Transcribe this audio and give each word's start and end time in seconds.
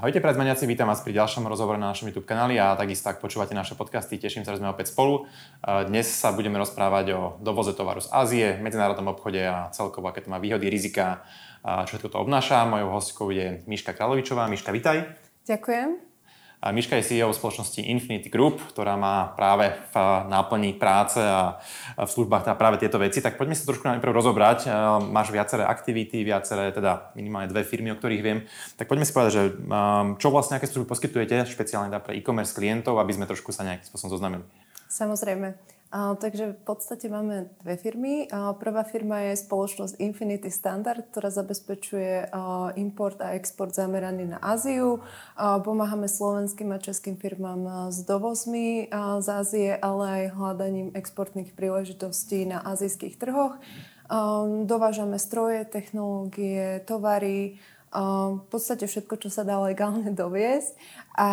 Ahojte 0.00 0.24
predzmeniaci, 0.24 0.64
vítam 0.64 0.88
vás 0.88 1.04
pri 1.04 1.12
ďalšom 1.12 1.44
rozhovore 1.44 1.76
na 1.76 1.92
našom 1.92 2.08
YouTube 2.08 2.24
kanáli 2.24 2.56
a 2.56 2.72
takisto 2.72 3.12
ak 3.12 3.20
počúvate 3.20 3.52
naše 3.52 3.76
podcasty, 3.76 4.16
teším 4.16 4.48
sa, 4.48 4.56
že 4.56 4.64
sme 4.64 4.72
opäť 4.72 4.96
spolu. 4.96 5.28
Dnes 5.60 6.08
sa 6.08 6.32
budeme 6.32 6.56
rozprávať 6.56 7.06
o 7.12 7.20
dovoze 7.44 7.76
tovaru 7.76 8.00
z 8.00 8.08
Ázie, 8.08 8.56
medzinárodnom 8.64 9.12
obchode 9.12 9.44
a 9.44 9.68
celkovo 9.76 10.08
aké 10.08 10.24
to 10.24 10.32
má 10.32 10.40
výhody, 10.40 10.72
rizika, 10.72 11.28
čo 11.84 12.00
všetko 12.00 12.16
to 12.16 12.20
obnáša. 12.24 12.64
Mojou 12.64 12.96
hostkou 12.96 13.28
je 13.28 13.60
Miška 13.68 13.92
Kralovičová. 13.92 14.48
Miška, 14.48 14.72
vitaj. 14.72 15.04
Ďakujem. 15.44 16.09
Miška 16.60 17.00
je 17.00 17.08
CEO 17.08 17.32
spoločnosti 17.32 17.80
Infinity 17.80 18.28
Group, 18.28 18.60
ktorá 18.76 18.92
má 18.92 19.32
práve 19.32 19.72
v 19.72 19.96
náplní 20.28 20.76
práce 20.76 21.16
a 21.16 21.56
v 21.96 22.04
službách 22.04 22.44
teda 22.44 22.56
práve 22.60 22.76
tieto 22.76 23.00
veci. 23.00 23.24
Tak 23.24 23.40
poďme 23.40 23.56
sa 23.56 23.64
trošku 23.64 23.88
najprv 23.88 24.12
rozobrať. 24.12 24.68
Máš 25.08 25.32
viaceré 25.32 25.64
aktivity, 25.64 26.20
viaceré, 26.20 26.68
teda 26.68 27.16
minimálne 27.16 27.48
dve 27.48 27.64
firmy, 27.64 27.88
o 27.92 27.96
ktorých 27.96 28.20
viem. 28.20 28.44
Tak 28.76 28.92
poďme 28.92 29.08
si 29.08 29.16
povedať, 29.16 29.32
že 29.32 29.44
čo 30.20 30.28
vlastne, 30.28 30.60
aké 30.60 30.68
služby 30.68 30.84
poskytujete, 30.84 31.48
špeciálne 31.48 31.88
teda 31.88 32.04
pre 32.04 32.12
e-commerce 32.20 32.52
klientov, 32.52 33.00
aby 33.00 33.16
sme 33.16 33.24
trošku 33.24 33.56
sa 33.56 33.64
nejakým 33.64 33.88
spôsobom 33.88 34.20
zoznamili. 34.20 34.44
Samozrejme. 34.92 35.79
A, 35.90 36.14
takže 36.14 36.54
v 36.54 36.62
podstate 36.62 37.10
máme 37.10 37.50
dve 37.66 37.74
firmy. 37.74 38.30
A, 38.30 38.54
prvá 38.54 38.86
firma 38.86 39.26
je 39.26 39.42
spoločnosť 39.42 39.98
Infinity 39.98 40.46
Standard, 40.46 41.02
ktorá 41.10 41.34
zabezpečuje 41.34 42.30
a, 42.30 42.70
import 42.78 43.18
a 43.18 43.34
export 43.34 43.74
zameraný 43.74 44.30
na 44.30 44.38
Áziu. 44.38 45.02
A, 45.34 45.58
pomáhame 45.58 46.06
slovenským 46.06 46.70
a 46.70 46.78
českým 46.78 47.18
firmám 47.18 47.90
s 47.90 48.06
dovozmi 48.06 48.86
a, 48.90 49.18
z 49.18 49.28
Ázie, 49.34 49.70
ale 49.74 50.04
aj 50.06 50.38
hľadaním 50.38 50.94
exportných 50.94 51.58
príležitostí 51.58 52.46
na 52.46 52.62
azijských 52.62 53.18
trhoch. 53.18 53.58
Dovážame 54.66 55.22
stroje, 55.22 55.62
technológie, 55.70 56.82
tovary, 56.82 57.62
v 57.90 58.46
podstate 58.46 58.86
všetko, 58.86 59.18
čo 59.18 59.28
sa 59.34 59.42
dá 59.42 59.58
legálne 59.58 60.14
doviesť. 60.22 60.78
A 61.18 61.30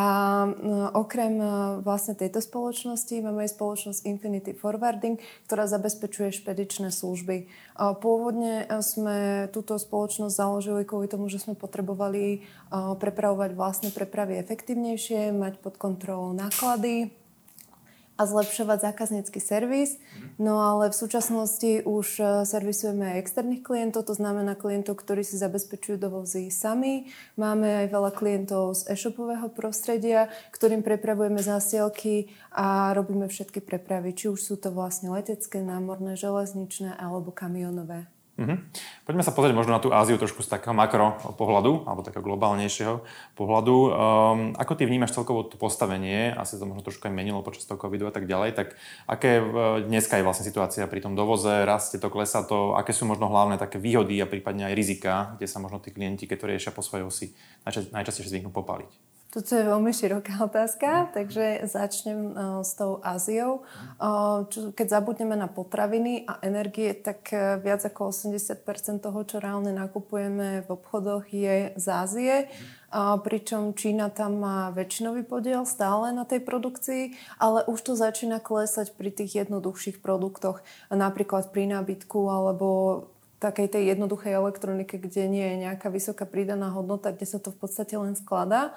okrem 0.98 1.40
vlastne 1.86 2.18
tejto 2.18 2.42
spoločnosti 2.42 3.14
máme 3.24 3.46
aj 3.46 3.56
spoločnosť 3.56 4.10
Infinity 4.10 4.52
Forwarding, 4.58 5.22
ktorá 5.46 5.70
zabezpečuje 5.70 6.34
špedičné 6.34 6.92
služby. 6.92 7.48
Pôvodne 7.78 8.68
sme 8.82 9.48
túto 9.54 9.78
spoločnosť 9.78 10.34
založili 10.34 10.82
kvôli 10.84 11.08
tomu, 11.08 11.30
že 11.30 11.40
sme 11.40 11.54
potrebovali 11.56 12.42
prepravovať 12.74 13.52
vlastne 13.54 13.90
prepravy 13.94 14.42
efektívnejšie, 14.42 15.32
mať 15.32 15.62
pod 15.62 15.78
kontrolou 15.80 16.34
náklady, 16.36 17.14
a 18.18 18.26
zlepšovať 18.26 18.92
zákaznícky 18.92 19.38
servis. 19.38 20.02
No 20.42 20.58
ale 20.58 20.90
v 20.90 20.98
súčasnosti 20.98 21.86
už 21.86 22.08
e, 22.18 22.24
servisujeme 22.50 23.14
aj 23.14 23.22
externých 23.22 23.62
klientov, 23.62 24.10
to 24.10 24.18
znamená 24.18 24.58
klientov, 24.58 24.98
ktorí 24.98 25.22
si 25.22 25.38
zabezpečujú 25.38 26.02
dovozy 26.02 26.50
sami. 26.50 27.14
Máme 27.38 27.86
aj 27.86 27.88
veľa 27.94 28.12
klientov 28.18 28.82
z 28.82 28.98
e-shopového 28.98 29.54
prostredia, 29.54 30.34
ktorým 30.50 30.82
prepravujeme 30.82 31.40
zásielky 31.40 32.34
a 32.50 32.92
robíme 32.98 33.30
všetky 33.30 33.62
prepravy, 33.62 34.18
či 34.18 34.34
už 34.34 34.42
sú 34.42 34.56
to 34.58 34.74
vlastne 34.74 35.14
letecké, 35.14 35.62
námorné, 35.62 36.18
železničné 36.18 36.98
alebo 36.98 37.30
kamionové. 37.30 38.10
Mm-hmm. 38.38 38.58
Poďme 39.10 39.26
sa 39.26 39.34
pozrieť 39.34 39.58
možno 39.58 39.74
na 39.74 39.82
tú 39.82 39.90
Áziu 39.90 40.14
trošku 40.14 40.46
z 40.46 40.54
takého 40.54 40.70
makro 40.70 41.18
pohľadu, 41.42 41.90
alebo 41.90 42.06
takého 42.06 42.22
globálnejšieho 42.22 43.02
pohľadu. 43.34 43.76
Um, 43.76 43.90
ako 44.54 44.78
ty 44.78 44.86
vnímaš 44.86 45.18
celkovo 45.18 45.42
to 45.42 45.58
postavenie, 45.58 46.38
asi 46.38 46.62
to 46.62 46.70
možno 46.70 46.86
trošku 46.86 47.10
aj 47.10 47.18
menilo 47.18 47.42
počas 47.42 47.66
toho 47.66 47.82
covidu 47.82 48.06
a 48.06 48.14
tak 48.14 48.30
ďalej, 48.30 48.54
tak 48.54 48.78
aké 49.10 49.42
dneska 49.90 50.22
je 50.22 50.26
vlastne 50.26 50.46
situácia 50.46 50.86
pri 50.86 51.02
tom 51.02 51.18
dovoze, 51.18 51.66
rastie 51.66 51.98
to, 51.98 52.14
klesá 52.14 52.46
to, 52.46 52.78
aké 52.78 52.94
sú 52.94 53.10
možno 53.10 53.26
hlavné 53.26 53.58
také 53.58 53.82
výhody 53.82 54.22
a 54.22 54.30
prípadne 54.30 54.70
aj 54.70 54.78
rizika, 54.78 55.34
kde 55.42 55.50
sa 55.50 55.58
možno 55.58 55.82
tí 55.82 55.90
klienti, 55.90 56.30
keď 56.30 56.38
to 56.38 56.50
riešia 56.54 56.72
po 56.78 56.86
svojej 56.86 57.10
osi, 57.10 57.34
najčastejšie 57.66 58.38
zvyknú 58.38 58.54
popaliť? 58.54 59.07
Toto 59.38 59.54
je 59.54 59.70
veľmi 59.70 59.94
široká 59.94 60.42
otázka, 60.50 61.14
takže 61.14 61.70
začnem 61.70 62.34
uh, 62.34 62.66
s 62.66 62.74
tou 62.74 62.98
Áziou. 63.06 63.62
Čo, 64.50 64.74
keď 64.74 64.98
zabudneme 64.98 65.38
na 65.38 65.46
potraviny 65.46 66.26
a 66.26 66.42
energie, 66.42 66.98
tak 66.98 67.30
uh, 67.30 67.62
viac 67.62 67.86
ako 67.86 68.10
80% 68.10 68.66
toho, 68.98 69.20
čo 69.30 69.38
reálne 69.38 69.70
nakupujeme 69.78 70.66
v 70.66 70.70
obchodoch, 70.74 71.30
je 71.30 71.70
z 71.78 71.86
Ázie. 71.86 72.36
Uh, 72.90 73.22
pričom 73.22 73.78
Čína 73.78 74.10
tam 74.10 74.42
má 74.42 74.74
väčšinový 74.74 75.22
podiel 75.22 75.70
stále 75.70 76.10
na 76.18 76.26
tej 76.26 76.42
produkcii, 76.42 77.14
ale 77.38 77.62
už 77.70 77.78
to 77.86 77.94
začína 77.94 78.42
klesať 78.42 78.98
pri 78.98 79.14
tých 79.14 79.46
jednoduchších 79.46 80.02
produktoch, 80.02 80.66
napríklad 80.90 81.54
pri 81.54 81.78
nábytku 81.78 82.26
alebo 82.26 83.06
takej 83.38 83.70
tej 83.70 83.94
jednoduchej 83.94 84.34
elektronike, 84.34 84.98
kde 84.98 85.30
nie 85.30 85.46
je 85.46 85.56
nejaká 85.70 85.94
vysoká 85.94 86.26
prídaná 86.26 86.74
hodnota, 86.74 87.14
kde 87.14 87.30
sa 87.30 87.38
to 87.38 87.54
v 87.54 87.62
podstate 87.62 87.94
len 87.94 88.18
skladá. 88.18 88.74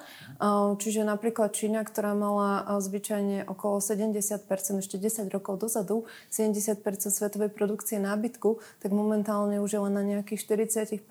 Čiže 0.77 1.01
napríklad 1.01 1.49
Čína, 1.49 1.81
ktorá 1.81 2.13
mala 2.13 2.61
zvyčajne 2.77 3.49
okolo 3.49 3.81
70%, 3.81 4.45
ešte 4.77 5.01
10 5.01 5.33
rokov 5.33 5.65
dozadu, 5.65 6.05
70% 6.29 6.77
svetovej 7.09 7.49
produkcie 7.49 7.97
nábytku, 7.97 8.61
tak 8.85 8.93
momentálne 8.93 9.57
už 9.57 9.69
je 9.73 9.81
len 9.81 9.93
na 9.97 10.03
nejakých 10.05 10.45
40%, 10.45 11.01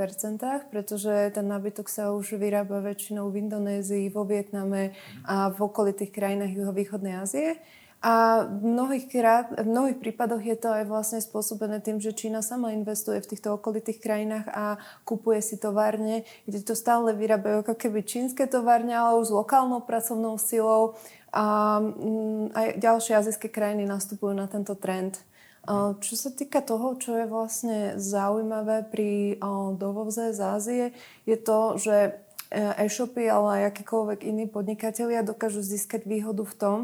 pretože 0.70 1.34
ten 1.34 1.46
nábytok 1.50 1.90
sa 1.90 2.14
už 2.14 2.38
vyrába 2.38 2.78
väčšinou 2.78 3.34
v 3.34 3.42
Indonézii, 3.42 4.14
vo 4.14 4.22
Vietname 4.22 4.94
a 5.26 5.50
v 5.50 5.58
okolitých 5.58 6.14
krajinách 6.14 6.54
juhovýchodnej 6.54 7.18
Ázie. 7.18 7.58
A 8.00 8.48
v 8.48 8.64
mnohých, 8.64 9.12
krát, 9.12 9.52
v 9.60 9.68
mnohých 9.68 10.00
prípadoch 10.00 10.40
je 10.40 10.56
to 10.56 10.72
aj 10.72 10.88
vlastne 10.88 11.20
spôsobené 11.20 11.84
tým, 11.84 12.00
že 12.00 12.16
Čína 12.16 12.40
sama 12.40 12.72
investuje 12.72 13.20
v 13.20 13.36
týchto 13.36 13.60
okolitých 13.60 14.00
krajinách 14.00 14.48
a 14.48 14.80
kupuje 15.04 15.44
si 15.44 15.60
továrne, 15.60 16.24
kde 16.48 16.64
to 16.64 16.72
stále 16.72 17.12
vyrábajú 17.12 17.60
ako 17.60 17.76
keby 17.76 18.00
čínske 18.00 18.48
továrne, 18.48 18.96
ale 18.96 19.20
už 19.20 19.28
s 19.28 19.36
lokálnou 19.36 19.84
pracovnou 19.84 20.40
silou. 20.40 20.96
A 21.28 21.76
mm, 21.84 22.56
aj 22.56 22.66
ďalšie 22.80 23.12
azijské 23.20 23.52
krajiny 23.52 23.84
nastupujú 23.84 24.32
na 24.32 24.48
tento 24.48 24.72
trend. 24.80 25.20
Čo 26.00 26.14
sa 26.16 26.32
týka 26.32 26.64
toho, 26.64 26.96
čo 26.96 27.20
je 27.20 27.28
vlastne 27.28 28.00
zaujímavé 28.00 28.88
pri 28.88 29.36
dovoze 29.76 30.32
z 30.32 30.40
Ázie, 30.40 30.84
je 31.28 31.36
to, 31.36 31.76
že 31.76 32.16
e-shopy, 32.50 33.30
ale 33.30 33.62
aj 33.62 33.76
akýkoľvek 33.76 34.26
iní 34.26 34.48
podnikatelia 34.50 35.22
dokážu 35.22 35.62
získať 35.62 36.08
výhodu 36.08 36.42
v 36.42 36.54
tom, 36.58 36.78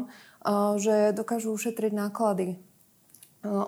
že 0.77 1.11
dokážu 1.11 1.51
ušetriť 1.53 1.93
náklady 1.93 2.55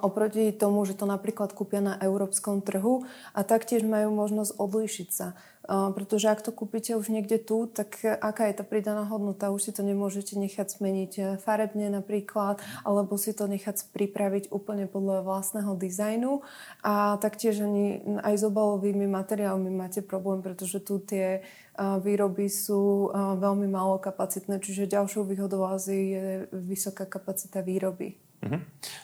oproti 0.03 0.51
tomu, 0.51 0.83
že 0.83 0.99
to 0.99 1.07
napríklad 1.07 1.55
kúpia 1.55 1.79
na 1.79 1.95
európskom 1.97 2.59
trhu 2.59 3.07
a 3.31 3.47
taktiež 3.47 3.87
majú 3.87 4.11
možnosť 4.11 4.59
odlíšiť 4.59 5.09
sa. 5.09 5.39
Pretože 5.69 6.33
ak 6.33 6.41
to 6.41 6.49
kúpite 6.49 6.97
už 6.97 7.13
niekde 7.13 7.37
tu, 7.37 7.69
tak 7.69 8.01
aká 8.01 8.49
je 8.49 8.57
tá 8.57 8.65
pridaná 8.65 9.05
hodnota? 9.05 9.53
Už 9.53 9.69
si 9.69 9.71
to 9.71 9.85
nemôžete 9.85 10.33
nechať 10.33 10.65
zmeniť 10.65 11.13
farebne 11.45 11.93
napríklad, 11.93 12.57
alebo 12.81 13.21
si 13.21 13.37
to 13.37 13.45
nechať 13.45 13.93
pripraviť 13.93 14.49
úplne 14.49 14.89
podľa 14.89 15.21
vlastného 15.21 15.77
dizajnu. 15.77 16.41
A 16.81 17.21
taktiež 17.21 17.61
ani 17.61 18.01
aj 18.01 18.41
s 18.41 18.43
obalovými 18.49 19.05
materiálmi 19.05 19.69
máte 19.69 20.01
problém, 20.01 20.41
pretože 20.41 20.81
tu 20.81 20.97
tie 20.97 21.45
výroby 21.77 22.49
sú 22.49 23.13
veľmi 23.37 23.69
málo 23.69 24.01
kapacitné, 24.01 24.57
čiže 24.57 24.89
ďalšou 24.89 25.21
výhodou 25.21 25.69
Ázii 25.69 26.05
je 26.09 26.25
vysoká 26.49 27.05
kapacita 27.05 27.61
výroby. 27.61 28.17
Uh-huh. 28.39 28.61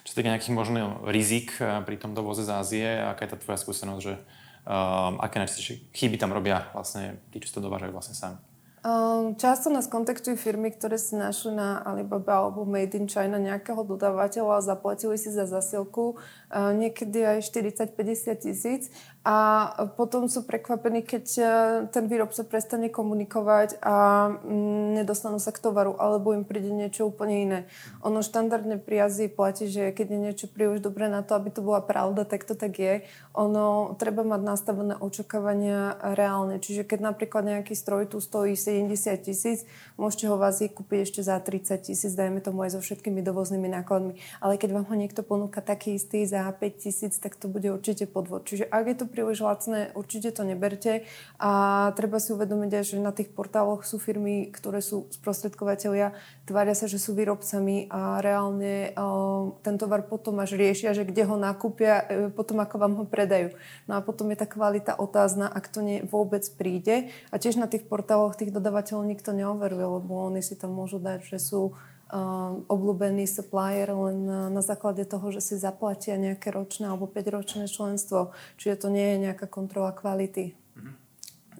Čo 0.07 0.09
sa 0.11 0.15
týka 0.15 0.31
nejakých 0.31 0.55
možných 0.55 0.87
rizik 1.11 1.59
pri 1.59 1.95
tom 1.99 2.15
dovoze 2.15 2.47
z 2.47 2.51
Ázie, 2.55 2.87
aká 3.03 3.27
je 3.27 3.31
tá 3.35 3.37
tvoja 3.39 3.59
skúsenosť, 3.59 4.01
že 4.01 4.13
um, 4.63 5.19
aké 5.19 5.43
najčastejšie 5.43 5.91
chyby 5.91 6.15
tam 6.15 6.31
robia 6.31 6.71
vlastne 6.71 7.19
tí, 7.35 7.43
čo 7.43 7.59
to 7.59 7.65
dovážajú 7.65 7.91
vlastne 7.91 8.15
sami? 8.15 8.39
Um, 8.85 9.33
často 9.33 9.73
nás 9.73 9.89
kontaktujú 9.89 10.37
firmy, 10.37 10.69
ktoré 10.69 11.01
si 11.01 11.17
našli 11.17 11.57
na 11.57 11.81
Alibaba 11.81 12.45
alebo 12.45 12.69
Made 12.69 12.93
in 12.93 13.09
China 13.09 13.41
nejakého 13.41 13.81
dodávateľa 13.81 14.61
zaplatili 14.61 15.17
si 15.17 15.33
za 15.33 15.49
zasilku 15.49 16.21
niekedy 16.55 17.19
aj 17.19 17.51
40-50 17.51 18.45
tisíc 18.47 18.87
a 19.25 19.37
potom 19.97 20.29
sú 20.29 20.45
prekvapení, 20.45 21.01
keď 21.01 21.25
uh, 21.41 21.47
ten 21.89 22.05
výrobca 22.05 22.45
prestane 22.45 22.93
komunikovať 22.93 23.81
a 23.81 24.29
um, 24.29 24.93
nedostanú 24.93 25.41
sa 25.41 25.49
k 25.49 25.65
tovaru 25.65 25.97
alebo 25.97 26.37
im 26.37 26.45
príde 26.45 26.69
niečo 26.69 27.09
úplne 27.09 27.35
iné. 27.41 27.59
Ono 28.05 28.21
štandardne 28.21 28.77
pri 28.77 29.09
Azii 29.09 29.33
platí, 29.33 29.65
že 29.65 29.89
keď 29.97 30.07
je 30.13 30.19
niečo 30.29 30.45
príliš 30.45 30.85
dobré 30.85 31.09
na 31.09 31.25
to, 31.25 31.33
aby 31.33 31.49
to 31.49 31.65
bola 31.65 31.81
pravda, 31.81 32.21
tak 32.21 32.45
to 32.45 32.53
tak 32.53 32.77
je. 32.77 33.01
Ono 33.33 33.97
treba 33.97 34.21
mať 34.21 34.41
nastavené 34.45 34.93
očakávania 35.01 35.97
reálne. 36.13 36.61
Čiže 36.61 36.85
keď 36.85 37.09
napríklad 37.09 37.49
nejaký 37.49 37.73
stroj 37.73 38.05
tu 38.05 38.21
stojí 38.21 38.53
70 38.53 38.93
tisíc, 39.25 39.65
môžete 39.97 40.29
ho 40.29 40.37
v 40.37 40.53
Ázii 40.53 40.69
kúpiť 40.69 41.01
ešte 41.01 41.21
za 41.25 41.41
30 41.41 41.81
tisíc, 41.81 42.13
dajme 42.13 42.45
tomu 42.45 42.61
aj 42.61 42.77
so 42.77 42.79
všetkými 42.79 43.25
dovoznými 43.25 43.73
nákladmi. 43.73 44.21
Ale 44.37 44.61
keď 44.61 44.69
vám 44.77 44.85
ho 44.85 44.93
niekto 44.93 45.25
ponúka 45.25 45.65
taký 45.65 45.97
istý 45.97 46.29
za 46.29 46.44
5 46.51 46.83
tisíc, 46.83 47.17
tak 47.17 47.39
to 47.39 47.47
bude 47.47 47.65
určite 47.71 48.05
podvod. 48.09 48.45
Čiže 48.45 48.67
ak 48.67 48.85
je 48.85 48.95
to 48.97 49.05
príliš 49.05 49.41
lacné, 49.41 49.93
určite 49.95 50.33
to 50.35 50.43
neberte. 50.43 51.07
A 51.39 51.51
treba 51.97 52.19
si 52.19 52.33
uvedomiť 52.33 52.71
aj, 52.75 52.83
že 52.83 52.95
na 53.01 53.13
tých 53.15 53.31
portáloch 53.31 53.87
sú 53.87 53.97
firmy, 54.01 54.51
ktoré 54.51 54.83
sú 54.83 55.09
sprostredkovateľia, 55.09 56.13
tvária 56.45 56.75
sa, 56.77 56.85
že 56.85 57.01
sú 57.01 57.15
výrobcami 57.15 57.89
a 57.89 58.21
reálne 58.21 58.93
uh, 58.93 59.55
ten 59.65 59.79
tovar 59.79 60.05
potom 60.05 60.37
až 60.43 60.57
riešia, 60.59 60.93
že 60.93 61.07
kde 61.07 61.25
ho 61.25 61.35
nakúpia, 61.39 62.03
uh, 62.03 62.29
potom 62.33 62.61
ako 62.61 62.75
vám 62.77 62.93
ho 62.99 63.05
predajú. 63.07 63.55
No 63.89 63.97
a 63.97 64.05
potom 64.05 64.29
je 64.33 64.37
tá 64.41 64.47
kvalita 64.49 64.97
otázna, 64.99 65.49
ak 65.49 65.71
to 65.71 65.79
nie 65.81 66.03
vôbec 66.05 66.45
príde. 66.59 67.09
A 67.31 67.41
tiež 67.41 67.57
na 67.57 67.69
tých 67.69 67.87
portáloch 67.87 68.37
tých 68.37 68.51
dodavateľov 68.51 69.07
nikto 69.07 69.31
neoveruje, 69.31 69.85
lebo 69.85 70.11
oni 70.27 70.43
si 70.43 70.57
tam 70.57 70.75
môžu 70.75 71.01
dať, 71.01 71.25
že 71.25 71.39
sú 71.39 71.73
obľúbený 72.69 73.25
supplier 73.25 73.89
len 73.89 74.17
na, 74.29 74.41
na 74.53 74.61
základe 74.61 75.05
toho, 75.09 75.33
že 75.33 75.41
si 75.41 75.53
zaplatia 75.57 76.21
nejaké 76.21 76.53
ročné 76.53 76.85
alebo 76.85 77.09
5-ročné 77.09 77.65
členstvo. 77.65 78.35
Čiže 78.61 78.85
to 78.85 78.87
nie 78.93 79.15
je 79.15 79.23
nejaká 79.29 79.49
kontrola 79.49 79.89
kvality. 79.89 80.64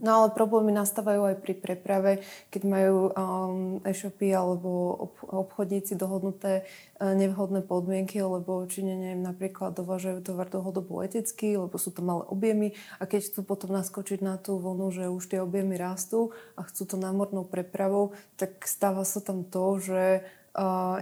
No 0.04 0.24
ale 0.24 0.36
problémy 0.36 0.76
nastávajú 0.76 1.22
aj 1.32 1.36
pri 1.40 1.54
preprave, 1.56 2.12
keď 2.52 2.62
majú 2.68 2.98
um, 3.16 3.80
e-shopy 3.88 4.36
alebo 4.36 4.70
ob- 5.08 5.48
obchodníci 5.48 5.96
dohodnuté 5.96 6.68
uh, 7.00 7.16
nevhodné 7.16 7.64
podmienky, 7.64 8.20
lebo 8.20 8.68
Číňania 8.68 9.16
im 9.16 9.24
napríklad 9.24 9.72
dovážajú 9.72 10.20
tovar 10.20 10.52
dlhodobo 10.52 11.00
letecky, 11.00 11.56
lebo 11.56 11.80
sú 11.80 11.96
to 11.96 12.04
malé 12.04 12.28
objemy 12.28 12.76
a 13.00 13.08
keď 13.08 13.32
chcú 13.32 13.40
potom 13.48 13.72
naskočiť 13.72 14.20
na 14.20 14.36
tú 14.36 14.60
vlnu, 14.60 14.92
že 14.92 15.08
už 15.08 15.24
tie 15.32 15.40
objemy 15.40 15.80
rastú 15.80 16.36
a 16.60 16.68
chcú 16.68 16.84
to 16.84 16.96
námornou 17.00 17.48
prepravou, 17.48 18.12
tak 18.36 18.68
stáva 18.68 19.08
sa 19.08 19.24
tam 19.24 19.48
to, 19.48 19.80
že 19.80 20.04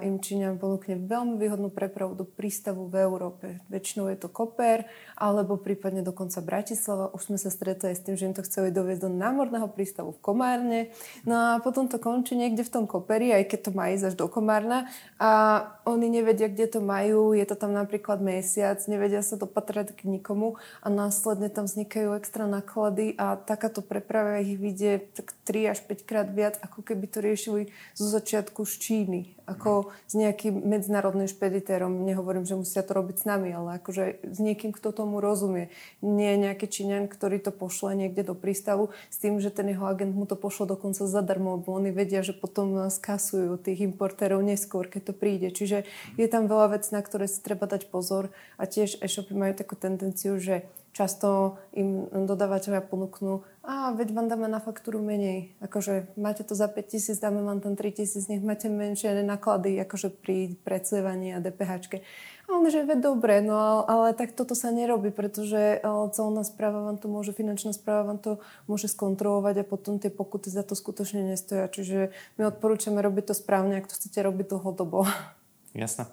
im 0.01 0.17
Číňan 0.17 0.57
ponúkne 0.57 0.97
veľmi 0.97 1.37
výhodnú 1.37 1.69
prepravu 1.69 2.17
do 2.17 2.25
prístavu 2.25 2.89
v 2.89 3.05
Európe. 3.05 3.61
Väčšinou 3.69 4.09
je 4.09 4.17
to 4.17 4.29
Koper, 4.29 4.89
alebo 5.13 5.61
prípadne 5.61 6.01
dokonca 6.01 6.41
Bratislava. 6.41 7.13
Už 7.13 7.29
sme 7.29 7.37
sa 7.37 7.53
stretli 7.53 7.93
aj 7.93 7.97
s 8.01 8.03
tým, 8.05 8.15
že 8.17 8.25
im 8.25 8.33
to 8.33 8.41
chceli 8.41 8.73
doviezť 8.73 9.05
do 9.05 9.11
námorného 9.13 9.69
prístavu 9.69 10.17
v 10.17 10.23
Komárne. 10.25 10.81
No 11.29 11.37
a 11.37 11.49
potom 11.61 11.85
to 11.85 12.01
končí 12.01 12.33
niekde 12.33 12.65
v 12.65 12.73
tom 12.73 12.85
Koperi, 12.89 13.29
aj 13.29 13.45
keď 13.53 13.59
to 13.69 13.71
má 13.77 13.93
až 13.93 14.17
do 14.17 14.25
Komárna. 14.25 14.89
A 15.21 15.61
oni 15.85 16.09
nevedia, 16.09 16.49
kde 16.49 16.65
to 16.65 16.79
majú, 16.81 17.37
je 17.37 17.45
to 17.45 17.53
tam 17.53 17.77
napríklad 17.77 18.25
mesiac, 18.25 18.81
nevedia 18.89 19.21
sa 19.21 19.37
dopatrať 19.37 19.93
k 19.93 20.09
nikomu 20.09 20.57
a 20.81 20.89
následne 20.89 21.53
tam 21.53 21.69
vznikajú 21.69 22.17
extra 22.17 22.49
náklady 22.49 23.13
a 23.21 23.37
takáto 23.37 23.85
preprava 23.85 24.41
ich 24.41 24.57
vidie 24.57 25.03
tak 25.13 25.37
3 25.45 25.77
až 25.77 25.79
5 25.85 26.09
krát 26.09 26.27
viac, 26.33 26.57
ako 26.63 26.81
keby 26.81 27.05
to 27.05 27.19
riešili 27.21 27.61
zo 27.93 28.09
začiatku 28.09 28.65
z 28.65 28.73
Číny 28.81 29.21
ako 29.43 29.91
s 30.07 30.13
nejakým 30.15 30.55
medzinárodným 30.63 31.27
špeditérom. 31.27 32.07
Nehovorím, 32.07 32.47
že 32.47 32.55
musia 32.55 32.79
to 32.79 32.95
robiť 32.95 33.15
s 33.21 33.25
nami, 33.27 33.51
ale 33.51 33.79
akože 33.79 34.23
s 34.23 34.37
niekým, 34.39 34.71
kto 34.71 34.95
tomu 34.95 35.19
rozumie. 35.19 35.67
Nie 35.99 36.39
nejaký 36.39 36.67
Číňan, 36.71 37.11
ktorý 37.11 37.43
to 37.43 37.51
pošle 37.51 37.95
niekde 37.95 38.23
do 38.23 38.35
prístavu 38.35 38.95
s 39.11 39.17
tým, 39.19 39.43
že 39.43 39.51
ten 39.51 39.67
jeho 39.67 39.83
agent 39.83 40.15
mu 40.15 40.23
to 40.23 40.39
pošle 40.39 40.67
dokonca 40.67 41.03
zadarmo, 41.03 41.59
lebo 41.59 41.75
oni 41.75 41.91
vedia, 41.91 42.23
že 42.23 42.31
potom 42.31 42.87
skasujú 42.87 43.59
tých 43.59 43.83
importérov 43.83 44.39
neskôr, 44.39 44.87
keď 44.87 45.11
to 45.11 45.13
príde. 45.13 45.51
Čiže 45.51 45.83
je 46.15 46.27
tam 46.31 46.47
veľa 46.47 46.79
vecí, 46.79 46.95
na 46.95 47.03
ktoré 47.03 47.27
si 47.27 47.43
treba 47.43 47.67
dať 47.67 47.91
pozor 47.91 48.31
a 48.55 48.63
tiež 48.63 49.03
e-shopy 49.03 49.35
majú 49.35 49.53
takú 49.59 49.75
tendenciu, 49.75 50.39
že 50.39 50.63
často 50.93 51.57
im 51.73 52.07
dodávateľia 52.13 52.85
ponúknú, 52.85 53.41
a 53.63 53.95
veď 53.95 54.11
vám 54.11 54.27
dáme 54.27 54.51
na 54.51 54.59
faktúru 54.59 54.99
menej. 54.99 55.55
Akože 55.63 56.11
máte 56.19 56.43
to 56.43 56.51
za 56.51 56.67
5 56.67 56.83
tisíc, 56.83 57.15
dáme 57.15 57.39
vám 57.47 57.63
tam 57.63 57.79
3 57.79 57.95
tisíc, 57.95 58.27
nech 58.27 58.43
máte 58.43 58.67
menšie 58.67 59.15
náklady 59.23 59.79
akože 59.87 60.11
pri 60.11 60.59
predsievaní 60.67 61.31
a 61.31 61.39
DPH. 61.39 62.03
A 62.43 62.59
on 62.59 62.67
že 62.67 62.83
veď 62.83 62.99
dobre, 62.99 63.39
no 63.39 63.87
ale 63.87 64.11
tak 64.19 64.35
toto 64.35 64.51
sa 64.51 64.67
nerobí, 64.67 65.15
pretože 65.15 65.79
celná 66.11 66.43
správa 66.43 66.91
vám 66.91 66.99
to 66.99 67.07
môže, 67.07 67.31
finančná 67.31 67.71
správa 67.71 68.03
vám 68.03 68.19
to 68.19 68.43
môže 68.67 68.91
skontrolovať 68.91 69.63
a 69.63 69.69
potom 69.69 69.95
tie 69.95 70.11
pokuty 70.11 70.51
za 70.51 70.67
to 70.67 70.75
skutočne 70.75 71.23
nestoja. 71.23 71.71
Čiže 71.71 72.11
my 72.35 72.51
odporúčame 72.51 72.99
robiť 72.99 73.31
to 73.31 73.33
správne, 73.33 73.79
ak 73.79 73.87
to 73.87 73.95
chcete 73.95 74.19
robiť 74.19 74.59
dlhodobo. 74.59 75.07
Jasné. 75.73 76.05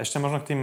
Ešte 0.00 0.20
možno 0.20 0.44
k 0.44 0.52
tým 0.52 0.60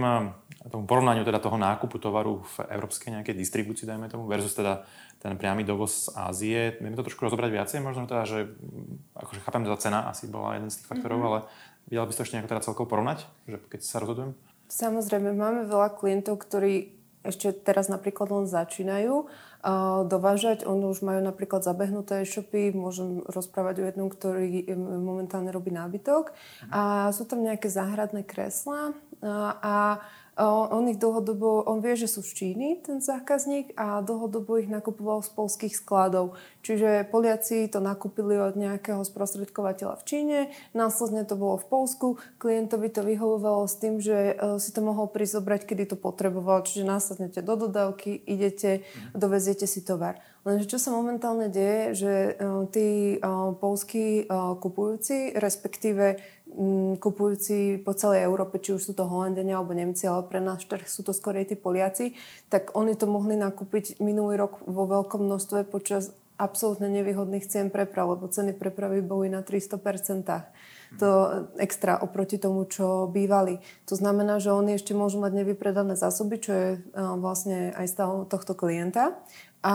tomu 0.70 0.88
porovnaniu 0.88 1.26
teda 1.26 1.42
toho 1.42 1.60
nákupu 1.60 2.00
tovaru 2.00 2.40
v 2.40 2.56
európskej 2.72 3.20
nejakej 3.20 3.36
distribúcii, 3.36 3.84
dajme 3.84 4.08
tomu, 4.08 4.24
versus 4.24 4.56
teda 4.56 4.86
ten 5.20 5.36
priamy 5.36 5.64
dovoz 5.64 6.08
z 6.08 6.16
Ázie. 6.16 6.60
Vieme 6.80 6.96
to 6.96 7.04
trošku 7.04 7.26
rozobrať 7.26 7.50
viacej, 7.52 7.78
možno 7.84 8.08
teda, 8.08 8.24
že 8.24 8.38
mm, 8.48 9.18
akože 9.18 9.40
chápem, 9.44 9.64
že 9.64 9.72
tá 9.72 9.78
cena 9.80 10.00
asi 10.08 10.28
bola 10.28 10.56
jeden 10.56 10.72
z 10.72 10.80
tých 10.80 10.88
faktorov, 10.88 11.20
mm-hmm. 11.20 11.30
ale 11.32 11.38
vedela 11.88 12.06
by 12.08 12.12
si 12.12 12.18
to 12.20 12.24
ešte 12.24 12.34
nejako 12.36 12.50
teda 12.52 12.64
celkovo 12.64 12.86
porovnať, 12.88 13.18
že 13.48 13.56
keď 13.68 13.80
sa 13.84 13.96
rozhodujem? 14.00 14.32
Samozrejme, 14.68 15.30
máme 15.36 15.68
veľa 15.68 15.96
klientov, 15.96 16.40
ktorí 16.40 16.96
ešte 17.24 17.56
teraz 17.56 17.88
napríklad 17.88 18.28
len 18.28 18.44
začínajú 18.44 19.28
dovážať. 20.04 20.68
Oni 20.68 20.84
už 20.92 21.00
majú 21.00 21.24
napríklad 21.24 21.64
zabehnuté 21.64 22.20
e-shopy, 22.22 22.76
môžem 22.76 23.24
rozprávať 23.24 23.80
o 23.80 23.86
jednom, 23.88 24.08
ktorý 24.12 24.68
momentálne 24.76 25.48
robí 25.48 25.72
nábytok. 25.72 26.36
A 26.68 27.08
sú 27.16 27.24
tam 27.24 27.40
nejaké 27.40 27.72
záhradné 27.72 28.28
kresla 28.28 28.92
uh, 28.92 29.52
a 29.64 29.74
on 30.42 30.90
ich 30.90 30.98
dlhodobo, 30.98 31.62
on 31.62 31.78
vie, 31.78 31.94
že 31.94 32.10
sú 32.10 32.22
z 32.26 32.34
Číny, 32.34 32.82
ten 32.82 32.98
zákazník, 32.98 33.78
a 33.78 34.02
dlhodobo 34.02 34.58
ich 34.58 34.66
nakupoval 34.66 35.22
z 35.22 35.30
polských 35.30 35.74
skladov. 35.78 36.34
Čiže 36.66 37.06
Poliaci 37.06 37.70
to 37.70 37.78
nakúpili 37.78 38.34
od 38.40 38.58
nejakého 38.58 39.04
sprostredkovateľa 39.06 40.00
v 40.00 40.06
Číne, 40.06 40.38
následne 40.74 41.22
to 41.22 41.38
bolo 41.38 41.60
v 41.62 41.66
Polsku, 41.70 42.06
klientovi 42.42 42.90
to 42.90 43.06
vyhovovalo 43.06 43.68
s 43.70 43.78
tým, 43.78 44.02
že 44.02 44.34
e, 44.34 44.58
si 44.58 44.74
to 44.74 44.82
mohol 44.82 45.06
prizobrať, 45.06 45.70
kedy 45.70 45.94
to 45.94 45.96
potreboval, 46.00 46.66
čiže 46.66 46.82
následnete 46.82 47.38
do 47.38 47.54
dodávky, 47.54 48.18
idete, 48.26 48.82
doveziete 49.14 49.70
si 49.70 49.86
tovar. 49.86 50.18
Lenže 50.44 50.68
čo 50.68 50.76
sa 50.76 50.92
momentálne 50.92 51.48
deje, 51.48 51.82
že 51.94 52.12
e, 52.12 52.32
tí 52.74 52.88
e, 53.14 53.18
polskí 53.56 54.26
kupujúci, 54.34 55.36
respektíve 55.38 56.18
kupujúci 57.02 57.82
po 57.82 57.92
celej 57.98 58.22
Európe, 58.30 58.62
či 58.62 58.78
už 58.78 58.82
sú 58.86 58.92
to 58.94 59.10
Holandenia 59.10 59.58
alebo 59.58 59.74
Nemci, 59.74 60.06
ale 60.06 60.22
pre 60.26 60.38
náš 60.38 60.70
trh 60.70 60.86
sú 60.86 61.02
to 61.02 61.10
skorej 61.10 61.50
tí 61.50 61.56
Poliaci, 61.58 62.14
tak 62.46 62.72
oni 62.78 62.94
to 62.94 63.10
mohli 63.10 63.34
nakúpiť 63.34 63.98
minulý 63.98 64.38
rok 64.38 64.62
vo 64.62 64.86
veľkom 64.86 65.26
množstve 65.26 65.66
počas 65.66 66.14
absolútne 66.34 66.90
nevýhodných 66.90 67.46
cien 67.46 67.70
preprav, 67.70 68.18
lebo 68.18 68.26
ceny 68.26 68.58
prepravy 68.58 69.02
boli 69.02 69.30
na 69.30 69.42
300%. 69.46 70.98
To 70.98 71.10
extra 71.58 71.98
oproti 71.98 72.38
tomu, 72.38 72.66
čo 72.70 73.10
bývali. 73.10 73.58
To 73.90 73.98
znamená, 73.98 74.38
že 74.38 74.54
oni 74.54 74.78
ešte 74.78 74.94
môžu 74.94 75.18
mať 75.18 75.42
nevypredané 75.42 75.98
zásoby, 75.98 76.38
čo 76.38 76.50
je 76.54 76.68
vlastne 76.94 77.74
aj 77.74 77.86
stav 77.90 78.10
tohto 78.30 78.54
klienta. 78.54 79.18
A 79.64 79.74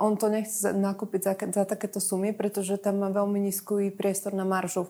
on 0.00 0.16
to 0.16 0.32
nechce 0.32 0.64
nakúpiť 0.64 1.20
za, 1.28 1.32
za 1.36 1.64
takéto 1.68 2.00
sumy, 2.00 2.32
pretože 2.32 2.80
tam 2.80 3.04
má 3.04 3.12
veľmi 3.12 3.36
nízky 3.36 3.92
priestor 3.92 4.32
na 4.32 4.48
maržu 4.48 4.88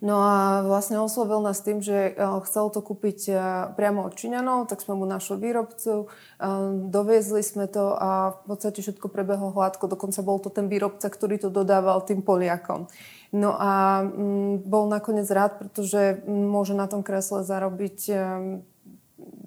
No 0.00 0.16
a 0.24 0.64
vlastne 0.64 0.96
oslovil 0.96 1.44
nás 1.44 1.60
tým, 1.60 1.84
že 1.84 2.16
eh, 2.16 2.40
chcel 2.48 2.72
to 2.72 2.80
kúpiť 2.80 3.18
eh, 3.28 3.36
priamo 3.76 4.08
od 4.08 4.16
Číňanov, 4.16 4.64
tak 4.72 4.80
sme 4.80 4.96
mu 4.96 5.04
našli 5.04 5.36
výrobcu, 5.36 6.08
eh, 6.08 6.46
doviezli 6.88 7.44
sme 7.44 7.68
to 7.68 7.92
a 8.00 8.32
v 8.32 8.40
podstate 8.48 8.80
všetko 8.80 9.12
prebehlo 9.12 9.52
hladko, 9.52 9.92
dokonca 9.92 10.24
bol 10.24 10.40
to 10.40 10.48
ten 10.48 10.72
výrobca, 10.72 11.12
ktorý 11.12 11.36
to 11.36 11.52
dodával 11.52 12.00
tým 12.00 12.24
Poliakom. 12.24 12.88
No 13.30 13.54
a 13.54 14.02
mm, 14.02 14.64
bol 14.64 14.88
nakoniec 14.88 15.28
rád, 15.28 15.60
pretože 15.60 16.24
mm, 16.24 16.48
môže 16.48 16.72
na 16.72 16.88
tom 16.88 17.04
kresle 17.04 17.44
zarobiť 17.44 17.98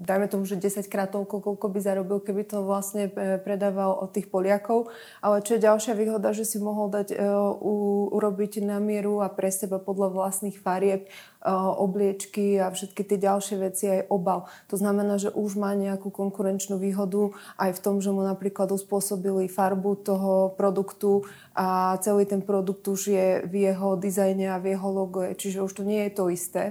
dajme 0.04 0.28
tomu, 0.28 0.44
že 0.44 0.60
10 0.60 0.86
krát 0.92 1.10
toľko, 1.10 1.40
koľko 1.40 1.66
by 1.72 1.80
zarobil, 1.80 2.20
keby 2.20 2.44
to 2.44 2.62
vlastne 2.62 3.08
e, 3.10 3.40
predával 3.40 3.96
od 4.04 4.12
tých 4.12 4.28
Poliakov. 4.28 4.92
Ale 5.24 5.40
čo 5.42 5.56
je 5.56 5.66
ďalšia 5.66 5.96
výhoda, 5.96 6.36
že 6.36 6.44
si 6.44 6.60
mohol 6.60 6.92
dať, 6.92 7.16
u, 7.64 7.74
urobiť 8.12 8.62
na 8.62 8.78
mieru 8.84 9.24
a 9.24 9.32
pre 9.32 9.50
seba 9.50 9.80
podľa 9.80 10.12
vlastných 10.12 10.60
farieb 10.60 11.08
uh, 11.44 11.74
obliečky 11.76 12.60
a 12.60 12.72
všetky 12.72 13.04
tie 13.04 13.18
ďalšie 13.20 13.56
veci 13.60 13.86
aj 13.92 14.02
obal. 14.08 14.48
To 14.72 14.76
znamená, 14.80 15.20
že 15.20 15.30
už 15.32 15.60
má 15.60 15.76
nejakú 15.76 16.10
konkurenčnú 16.10 16.80
výhodu 16.80 17.36
aj 17.60 17.72
v 17.78 17.80
tom, 17.84 17.96
že 18.00 18.10
mu 18.12 18.24
napríklad 18.24 18.72
uspôsobili 18.72 19.52
farbu 19.52 19.92
toho 20.04 20.34
produktu 20.56 21.28
a 21.54 21.98
celý 22.02 22.26
ten 22.26 22.42
produkt 22.42 22.82
už 22.90 23.14
je 23.14 23.28
v 23.46 23.70
jeho 23.70 23.94
dizajne 23.94 24.58
a 24.58 24.62
v 24.62 24.74
jeho 24.74 24.90
logo, 24.90 25.22
čiže 25.22 25.62
už 25.62 25.74
to 25.74 25.84
nie 25.86 26.10
je 26.10 26.12
to 26.18 26.24
isté. 26.34 26.64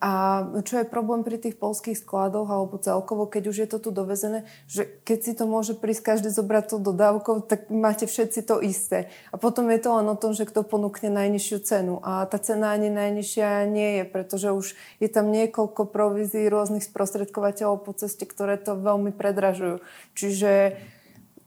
A 0.00 0.40
čo 0.64 0.80
je 0.80 0.88
problém 0.88 1.20
pri 1.20 1.36
tých 1.36 1.60
polských 1.60 1.98
skladoch 1.98 2.48
alebo 2.48 2.80
celkovo, 2.80 3.28
keď 3.28 3.52
už 3.52 3.56
je 3.60 3.68
to 3.68 3.78
tu 3.84 3.90
dovezené, 3.92 4.48
že 4.64 4.88
keď 5.04 5.18
si 5.20 5.32
to 5.36 5.44
môže 5.44 5.76
prísť 5.76 6.16
každý 6.16 6.32
zobrať 6.32 6.72
to 6.72 6.76
dodávkou, 6.80 7.44
tak 7.44 7.68
máte 7.68 8.08
všetci 8.08 8.48
to 8.48 8.64
isté. 8.64 9.12
A 9.28 9.36
potom 9.36 9.68
je 9.68 9.76
to 9.76 9.92
len 9.92 10.08
o 10.08 10.16
tom, 10.16 10.32
že 10.32 10.48
kto 10.48 10.64
ponúkne 10.64 11.12
najnižšiu 11.12 11.58
cenu. 11.60 11.94
A 12.00 12.24
tá 12.24 12.40
cena 12.40 12.72
ani 12.72 12.88
najnižšia 12.88 13.68
nie 13.68 14.00
je, 14.00 14.04
pretože 14.08 14.48
už 14.48 14.66
je 15.04 15.08
tam 15.12 15.28
niekoľko 15.28 15.92
provízií 15.92 16.48
rôznych 16.48 16.86
sprostredkovateľov 16.86 17.84
po 17.84 17.92
ceste, 17.92 18.24
ktoré 18.24 18.56
to 18.56 18.80
veľmi 18.80 19.12
predražujú. 19.12 19.84
Čiže 20.16 20.80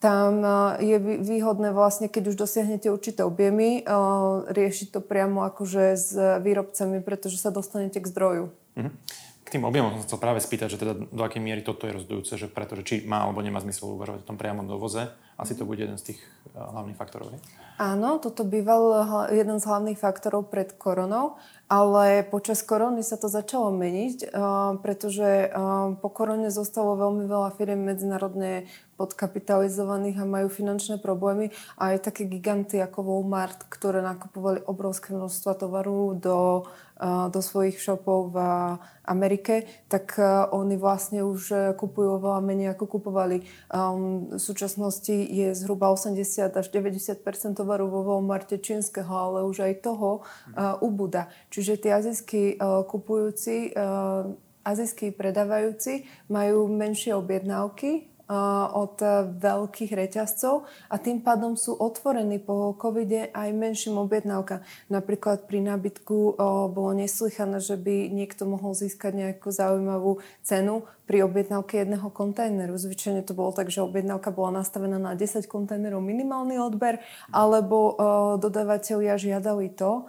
tam 0.03 0.43
je 0.83 0.99
výhodné 0.99 1.71
vlastne, 1.71 2.11
keď 2.11 2.35
už 2.35 2.43
dosiahnete 2.43 2.91
určité 2.91 3.23
objemy, 3.23 3.87
riešiť 4.51 4.91
to 4.91 4.99
priamo 4.99 5.47
akože 5.47 5.95
s 5.95 6.11
výrobcami, 6.43 6.99
pretože 6.99 7.39
sa 7.39 7.55
dostanete 7.55 8.03
k 8.03 8.11
zdroju. 8.11 8.51
Mm-hmm. 8.75 8.93
K 9.47 9.47
tým 9.47 9.63
objemom 9.63 9.95
som 9.95 10.03
chcel 10.03 10.19
práve 10.19 10.43
spýtať, 10.43 10.75
že 10.75 10.81
teda 10.83 11.07
do 11.07 11.23
akej 11.23 11.39
miery 11.39 11.63
toto 11.63 11.87
je 11.87 11.95
rozhodujúce, 11.95 12.35
že 12.35 12.51
pretože 12.51 12.83
či 12.83 12.95
má 13.07 13.23
alebo 13.23 13.39
nemá 13.39 13.63
zmysel 13.63 13.95
uvažovať 13.95 14.27
o 14.27 14.29
tom 14.33 14.35
priamom 14.35 14.67
dovoze, 14.67 15.07
asi 15.39 15.55
to 15.55 15.63
bude 15.63 15.79
jeden 15.79 15.95
z 15.95 16.11
tých 16.11 16.19
eh, 16.19 16.59
hlavných 16.59 16.99
faktorov. 16.99 17.31
Je? 17.31 17.39
Áno, 17.81 18.21
toto 18.21 18.45
býval 18.45 18.83
jeden 19.33 19.57
z 19.57 19.65
hlavných 19.65 19.97
faktorov 19.97 20.53
pred 20.53 20.77
koronou, 20.77 21.41
ale 21.65 22.21
počas 22.21 22.61
korony 22.61 23.01
sa 23.01 23.17
to 23.17 23.25
začalo 23.25 23.73
meniť, 23.73 24.29
pretože 24.85 25.49
po 25.97 26.09
korone 26.13 26.53
zostalo 26.53 26.93
veľmi 26.93 27.25
veľa 27.25 27.49
firiem 27.57 27.81
medzinárodne 27.81 28.69
podkapitalizovaných 29.03 30.23
a 30.23 30.29
majú 30.29 30.47
finančné 30.47 31.03
problémy 31.03 31.51
a 31.75 31.91
aj 31.91 32.07
také 32.07 32.23
giganty 32.23 32.79
ako 32.79 33.03
Walmart, 33.03 33.67
ktoré 33.67 33.99
nakupovali 33.99 34.63
obrovské 34.63 35.11
množstva 35.11 35.59
tovaru 35.59 36.15
do 36.15 36.63
do 37.03 37.41
svojich 37.41 37.81
shopov 37.81 38.31
v 38.31 38.37
Amerike, 39.03 39.67
tak 39.89 40.15
oni 40.53 40.77
vlastne 40.79 41.25
už 41.25 41.75
kupujú 41.75 42.21
oveľa 42.21 42.41
menej 42.45 42.67
ako 42.77 42.85
kupovali. 42.85 43.43
V 43.73 44.39
súčasnosti 44.39 45.11
je 45.11 45.51
zhruba 45.57 45.91
80 45.91 46.53
až 46.53 46.65
90 46.69 47.57
tovaru 47.57 47.89
vo 47.89 48.05
Walmarte 48.07 48.61
čínskeho, 48.61 49.09
ale 49.09 49.43
už 49.43 49.67
aj 49.67 49.73
toho 49.83 50.23
ubúda. 50.79 51.27
Čiže 51.51 51.81
tí 51.81 51.89
azijskí 51.91 52.61
kupujúci 52.87 53.73
azijskí 54.63 55.11
predávajúci 55.11 56.07
majú 56.31 56.71
menšie 56.71 57.11
objednávky 57.11 58.12
od 58.73 58.95
veľkých 59.35 59.91
reťazcov 59.91 60.63
a 60.87 60.95
tým 60.95 61.19
pádom 61.19 61.59
sú 61.59 61.75
otvorení 61.75 62.39
po 62.39 62.71
covide 62.79 63.27
aj 63.35 63.51
menším 63.51 63.99
objednávkam. 63.99 64.63
Napríklad 64.87 65.43
pri 65.43 65.59
nábytku 65.59 66.39
bolo 66.71 66.91
neslychané, 66.95 67.59
že 67.59 67.75
by 67.75 68.07
niekto 68.09 68.47
mohol 68.47 68.71
získať 68.71 69.11
nejakú 69.11 69.51
zaujímavú 69.51 70.23
cenu 70.39 70.87
pri 71.03 71.27
objednávke 71.27 71.83
jedného 71.83 72.07
kontajneru. 72.07 72.79
Zvyčajne 72.79 73.27
to 73.27 73.35
bolo 73.35 73.51
tak, 73.51 73.67
že 73.67 73.83
objednávka 73.83 74.31
bola 74.31 74.63
nastavená 74.63 74.95
na 74.95 75.19
10 75.19 75.43
kontajnerov 75.51 75.99
minimálny 75.99 76.55
odber, 76.63 77.03
alebo 77.27 77.99
dodávateľia 78.39 79.19
žiadali 79.19 79.75
to, 79.75 80.07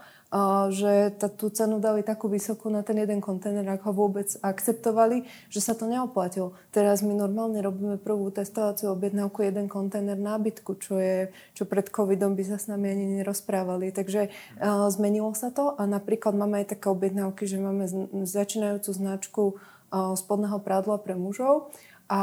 že 0.74 1.14
tá, 1.14 1.30
tú 1.30 1.46
cenu 1.46 1.78
dali 1.78 2.02
takú 2.02 2.26
vysokú 2.26 2.66
na 2.66 2.82
ten 2.82 2.98
jeden 2.98 3.22
kontajner, 3.22 3.62
ak 3.70 3.86
ho 3.86 3.94
vôbec 3.94 4.26
akceptovali, 4.42 5.22
že 5.46 5.62
sa 5.62 5.78
to 5.78 5.86
neoplatilo. 5.86 6.58
Teraz 6.74 7.06
my 7.06 7.14
normálne 7.14 7.62
robíme 7.62 8.02
prvú 8.02 8.34
testovaciu 8.34 8.90
objednávku 8.98 9.46
jeden 9.46 9.70
kontajner 9.70 10.18
nábytku, 10.18 10.74
čo, 10.82 10.98
je, 10.98 11.30
čo 11.54 11.70
pred 11.70 11.86
covidom 11.86 12.34
by 12.34 12.42
sa 12.50 12.58
s 12.58 12.66
nami 12.66 12.90
ani 12.90 13.06
nerozprávali. 13.22 13.94
Takže 13.94 14.34
uh, 14.58 14.90
zmenilo 14.90 15.30
sa 15.38 15.54
to 15.54 15.78
a 15.78 15.86
napríklad 15.86 16.34
máme 16.34 16.66
aj 16.66 16.74
také 16.74 16.90
objednávky, 16.90 17.46
že 17.46 17.62
máme 17.62 17.86
začínajúcu 18.26 18.90
značku 18.90 19.42
uh, 19.54 20.18
spodného 20.18 20.58
prádla 20.58 20.98
pre 20.98 21.14
mužov 21.14 21.70
a 22.10 22.20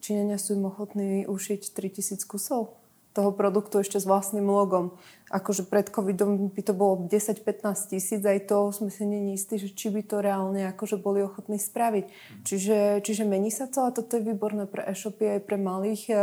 Číňania 0.00 0.38
sú 0.38 0.54
im 0.54 0.70
ochotní 0.70 1.26
ušiť 1.26 1.74
3000 1.74 2.24
kusov 2.24 2.81
toho 3.12 3.30
produktu 3.32 3.84
ešte 3.84 4.00
s 4.00 4.08
vlastným 4.08 4.48
logom. 4.48 4.96
Akože 5.28 5.68
pred 5.68 5.88
covidom 5.88 6.48
by 6.52 6.62
to 6.64 6.72
bolo 6.76 7.08
10-15 7.08 7.92
tisíc, 7.92 8.20
aj 8.20 8.48
to 8.48 8.72
sme 8.72 8.88
si 8.92 9.04
není 9.04 9.36
istí, 9.36 9.56
že 9.56 9.72
či 9.72 9.88
by 9.92 10.04
to 10.04 10.20
reálne 10.20 10.64
akože 10.72 11.00
boli 11.00 11.24
ochotní 11.24 11.56
spraviť. 11.60 12.04
Čiže, 12.44 13.04
čiže 13.04 13.24
mení 13.28 13.52
sa 13.52 13.68
to 13.68 13.84
a 13.84 13.94
toto 13.94 14.16
je 14.16 14.28
výborné 14.28 14.68
pre 14.68 14.84
e-shopy 14.88 15.36
aj 15.36 15.40
pre 15.44 15.56
malých 15.56 16.02
eh, 16.12 16.18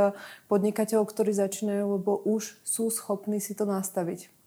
podnikateľov, 0.49 1.09
ktorí 1.09 1.33
začínajú, 1.33 2.01
lebo 2.01 2.21
už 2.25 2.61
sú 2.65 2.89
schopní 2.93 3.41
si 3.41 3.53
to 3.53 3.65
nastaviť. 3.65 4.38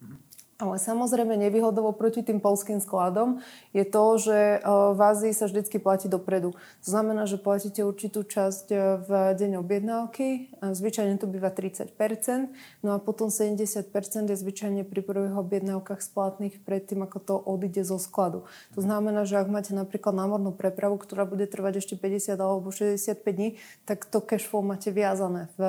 Ale 0.63 0.79
samozrejme 0.79 1.35
nevýhodou 1.35 1.91
proti 1.91 2.23
tým 2.23 2.39
polským 2.39 2.79
skladom 2.79 3.43
je 3.75 3.83
to, 3.83 4.05
že 4.15 4.39
e, 4.39 4.57
v 4.95 5.01
Ázii 5.03 5.35
sa 5.35 5.51
vždy 5.51 5.67
platí 5.83 6.07
dopredu. 6.07 6.55
To 6.55 6.87
znamená, 6.87 7.27
že 7.27 7.35
platíte 7.35 7.83
určitú 7.83 8.23
časť 8.23 8.71
e, 8.71 8.77
v 9.03 9.11
deň 9.35 9.59
objednávky, 9.59 10.55
zvyčajne 10.63 11.19
to 11.19 11.27
býva 11.27 11.51
30%, 11.51 11.99
no 12.87 12.95
a 12.95 13.03
potom 13.03 13.27
70% 13.27 13.91
je 14.31 14.37
zvyčajne 14.39 14.87
pri 14.87 15.03
prvých 15.03 15.35
objednávkach 15.35 15.99
splatných 15.99 16.63
predtým, 16.63 17.03
ako 17.11 17.19
to 17.19 17.35
odíde 17.43 17.83
zo 17.83 17.99
skladu. 17.99 18.47
To 18.79 18.81
znamená, 18.87 19.27
že 19.27 19.43
ak 19.43 19.51
máte 19.51 19.75
napríklad 19.75 20.15
námornú 20.15 20.55
prepravu, 20.55 20.95
ktorá 20.95 21.27
bude 21.27 21.51
trvať 21.51 21.83
ešte 21.83 21.99
50 21.99 22.39
alebo 22.39 22.71
65 22.71 23.19
dní, 23.19 23.59
tak 23.83 24.07
to 24.07 24.23
cash 24.23 24.47
flow 24.47 24.63
máte 24.63 24.95
viazané 24.95 25.51
v, 25.59 25.67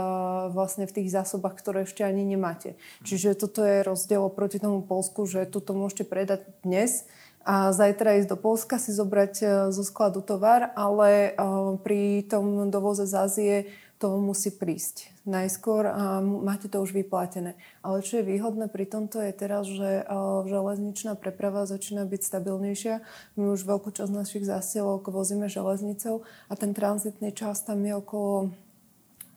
vlastne 0.53 0.85
v 0.85 1.01
tých 1.01 1.09
zásobách, 1.09 1.57
ktoré 1.57 1.89
ešte 1.89 2.05
ani 2.05 2.21
nemáte. 2.21 2.77
Čiže 3.01 3.33
toto 3.33 3.65
je 3.65 3.81
rozdiel 3.81 4.21
proti 4.29 4.61
tomu 4.61 4.82
Polsku, 4.83 5.25
že 5.25 5.49
tuto 5.49 5.71
môžete 5.73 6.03
predať 6.05 6.45
dnes 6.61 7.07
a 7.43 7.75
zajtra 7.75 8.23
ísť 8.23 8.31
do 8.31 8.37
Polska 8.39 8.79
si 8.79 8.95
zobrať 8.95 9.33
e, 9.43 9.45
zo 9.75 9.83
skladu 9.83 10.23
tovar, 10.23 10.71
ale 10.79 11.35
e, 11.35 11.41
pri 11.83 12.23
tom 12.31 12.71
dovoze 12.71 13.03
z 13.03 13.13
Ázie 13.19 13.55
to 13.99 14.19
musí 14.19 14.51
prísť 14.51 15.11
najskôr 15.23 15.87
a 15.87 16.19
máte 16.19 16.67
to 16.67 16.79
už 16.83 16.91
vyplatené. 16.91 17.55
Ale 17.79 18.03
čo 18.03 18.19
je 18.19 18.27
výhodné 18.27 18.67
pri 18.67 18.83
tomto 18.87 19.19
je 19.19 19.31
teraz, 19.35 19.67
že 19.67 20.03
e, 20.03 20.03
železničná 20.47 21.19
preprava 21.19 21.67
začína 21.67 22.07
byť 22.07 22.21
stabilnejšia. 22.23 23.03
My 23.35 23.43
už 23.51 23.67
veľkú 23.67 23.91
časť 23.91 24.11
našich 24.11 24.47
zásielok 24.47 25.11
vozíme 25.11 25.51
železnicou 25.51 26.23
a 26.47 26.53
ten 26.55 26.71
tranzitný 26.71 27.35
čas 27.35 27.59
tam 27.67 27.83
je 27.83 27.91
okolo 27.91 28.55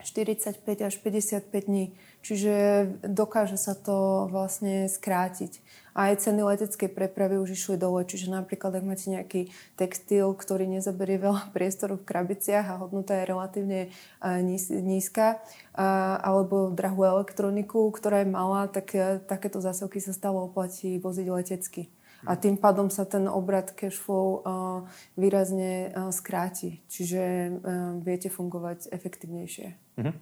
45 0.06 0.62
až 0.62 0.94
55 1.02 1.42
dní. 1.66 1.90
Čiže 2.26 2.54
dokáže 3.06 3.54
sa 3.54 3.78
to 3.78 4.26
vlastne 4.26 4.90
skrátiť. 4.90 5.62
Aj 5.94 6.10
ceny 6.10 6.42
leteckej 6.42 6.90
prepravy 6.90 7.38
už 7.38 7.54
išli 7.54 7.78
dole. 7.78 8.02
Čiže 8.02 8.34
napríklad, 8.34 8.74
ak 8.74 8.82
máte 8.82 9.06
nejaký 9.06 9.54
textil, 9.78 10.34
ktorý 10.34 10.66
nezaberie 10.66 11.22
veľa 11.22 11.46
priestoru 11.54 11.94
v 11.94 12.02
krabiciach 12.02 12.66
a 12.66 12.82
hodnota 12.82 13.14
je 13.14 13.30
relatívne 13.30 13.80
nízka, 14.82 15.38
alebo 16.18 16.74
drahú 16.74 17.06
elektroniku, 17.06 17.94
ktorá 17.94 18.26
je 18.26 18.34
malá, 18.34 18.66
tak 18.66 18.90
e, 18.98 19.22
takéto 19.22 19.62
zásilky 19.62 20.02
sa 20.02 20.10
stále 20.10 20.40
oplatí 20.40 20.98
voziť 20.98 21.26
letecky 21.30 21.86
a 22.26 22.32
tým 22.34 22.58
pádom 22.58 22.90
sa 22.90 23.06
ten 23.06 23.30
obrad 23.30 23.72
cash 23.72 23.94
flow 23.94 24.42
výrazne 25.14 25.94
skráti. 26.10 26.82
Čiže 26.90 27.22
viete 28.02 28.28
fungovať 28.28 28.90
efektívnejšie. 28.90 29.66
Uh-huh. 29.96 30.12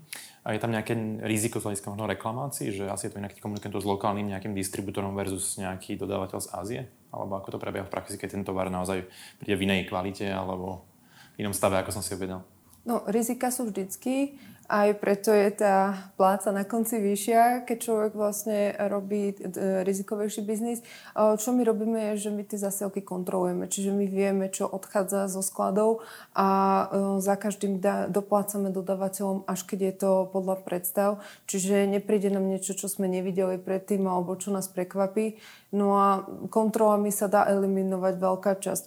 A 0.46 0.54
je 0.54 0.62
tam 0.62 0.70
nejaké 0.70 0.94
riziko 1.26 1.58
z 1.58 1.66
hľadiska 1.66 1.90
možno 1.90 2.06
reklamácií, 2.06 2.70
že 2.70 2.86
asi 2.86 3.10
je 3.10 3.16
to 3.16 3.18
inak 3.18 3.34
komunikujeme 3.42 3.74
to 3.74 3.82
s 3.82 3.90
lokálnym 3.90 4.30
nejakým 4.30 4.54
distribútorom 4.54 5.18
versus 5.18 5.58
nejaký 5.58 5.98
dodávateľ 5.98 6.38
z 6.38 6.48
Ázie? 6.54 6.80
Alebo 7.10 7.34
ako 7.40 7.56
to 7.56 7.62
prebieha 7.62 7.82
v 7.82 7.90
praxi, 7.90 8.14
keď 8.14 8.38
ten 8.38 8.46
tovar 8.46 8.70
naozaj 8.70 9.02
príde 9.42 9.58
v 9.58 9.64
inej 9.66 9.90
kvalite 9.90 10.30
alebo 10.30 10.86
v 11.34 11.42
inom 11.42 11.50
stave, 11.50 11.74
ako 11.82 11.90
som 11.90 12.06
si 12.06 12.14
objednal? 12.14 12.46
No, 12.84 13.00
rizika 13.08 13.48
sú 13.48 13.72
vždycky. 13.72 14.36
Aj 14.64 14.88
preto 14.96 15.28
je 15.28 15.52
tá 15.52 16.08
pláca 16.16 16.48
na 16.48 16.64
konci 16.64 16.96
vyššia, 16.96 17.68
keď 17.68 17.78
človek 17.84 18.12
vlastne 18.16 18.72
robí 18.88 19.36
e, 19.36 19.84
rizikovejší 19.84 20.40
biznis. 20.40 20.80
Čo 21.12 21.52
my 21.52 21.68
robíme 21.68 21.98
je, 22.12 22.28
že 22.28 22.30
my 22.32 22.48
tie 22.48 22.56
zasielky 22.56 23.04
kontrolujeme. 23.04 23.68
Čiže 23.68 23.92
my 23.92 24.08
vieme, 24.08 24.48
čo 24.48 24.64
odchádza 24.64 25.28
zo 25.28 25.44
skladov 25.44 26.00
a 26.32 26.48
e, 26.48 26.84
za 27.20 27.36
každým 27.36 27.76
doplácame 28.08 28.72
dodávateľom, 28.72 29.44
až 29.44 29.68
keď 29.68 29.78
je 29.84 29.94
to 30.00 30.10
podľa 30.32 30.56
predstav. 30.64 31.20
Čiže 31.44 31.84
nepríde 31.84 32.32
nám 32.32 32.48
niečo, 32.48 32.72
čo 32.72 32.88
sme 32.88 33.04
nevideli 33.04 33.60
predtým 33.60 34.08
alebo 34.08 34.32
čo 34.40 34.48
nás 34.48 34.72
prekvapí. 34.72 35.36
No 35.74 35.98
a 35.98 36.22
kontrolami 36.54 37.10
sa 37.10 37.26
dá 37.26 37.50
eliminovať 37.50 38.14
veľká 38.22 38.52
časť. 38.62 38.84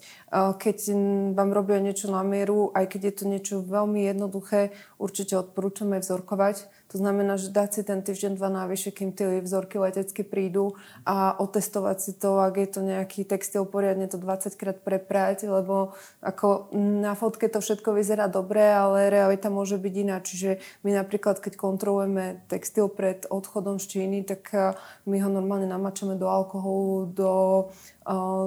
Keď 0.55 0.77
vám 1.35 1.51
robia 1.51 1.83
niečo 1.83 2.07
na 2.07 2.23
mieru, 2.23 2.71
aj 2.71 2.95
keď 2.95 3.01
je 3.11 3.13
to 3.13 3.23
niečo 3.27 3.55
veľmi 3.59 4.07
jednoduché, 4.07 4.71
určite 4.95 5.35
odporúčame 5.35 5.99
vzorkovať 5.99 6.71
to 6.87 6.95
znamená, 6.95 7.35
že 7.35 7.51
dať 7.51 7.69
si 7.75 7.81
ten 7.83 7.99
týždeň, 7.99 8.39
dva 8.39 8.47
návyššie, 8.47 8.91
kým 8.95 9.11
tie 9.11 9.43
vzorky 9.43 9.75
letecky 9.75 10.23
prídu 10.23 10.79
a 11.03 11.35
otestovať 11.35 11.97
si 11.99 12.11
to, 12.15 12.39
ak 12.39 12.55
je 12.55 12.67
to 12.71 12.79
nejaký 12.79 13.27
textil, 13.27 13.67
poriadne 13.67 14.07
to 14.07 14.15
20 14.15 14.55
krát 14.55 14.79
preprať, 14.79 15.51
lebo 15.51 15.91
ako 16.23 16.71
na 16.75 17.11
fotke 17.11 17.51
to 17.51 17.59
všetko 17.59 17.91
vyzerá 17.91 18.31
dobre, 18.31 18.63
ale 18.63 19.11
realita 19.11 19.51
môže 19.51 19.75
byť 19.75 19.93
iná. 19.99 20.23
Čiže 20.23 20.63
my 20.87 20.95
napríklad, 20.95 21.43
keď 21.43 21.59
kontrolujeme 21.59 22.47
textil 22.47 22.87
pred 22.87 23.27
odchodom 23.27 23.83
z 23.83 23.85
Číny, 23.91 24.23
tak 24.23 24.47
my 25.03 25.17
ho 25.19 25.29
normálne 25.29 25.67
namačame 25.67 26.15
do 26.15 26.31
alkoholu, 26.31 27.11
do 27.11 27.31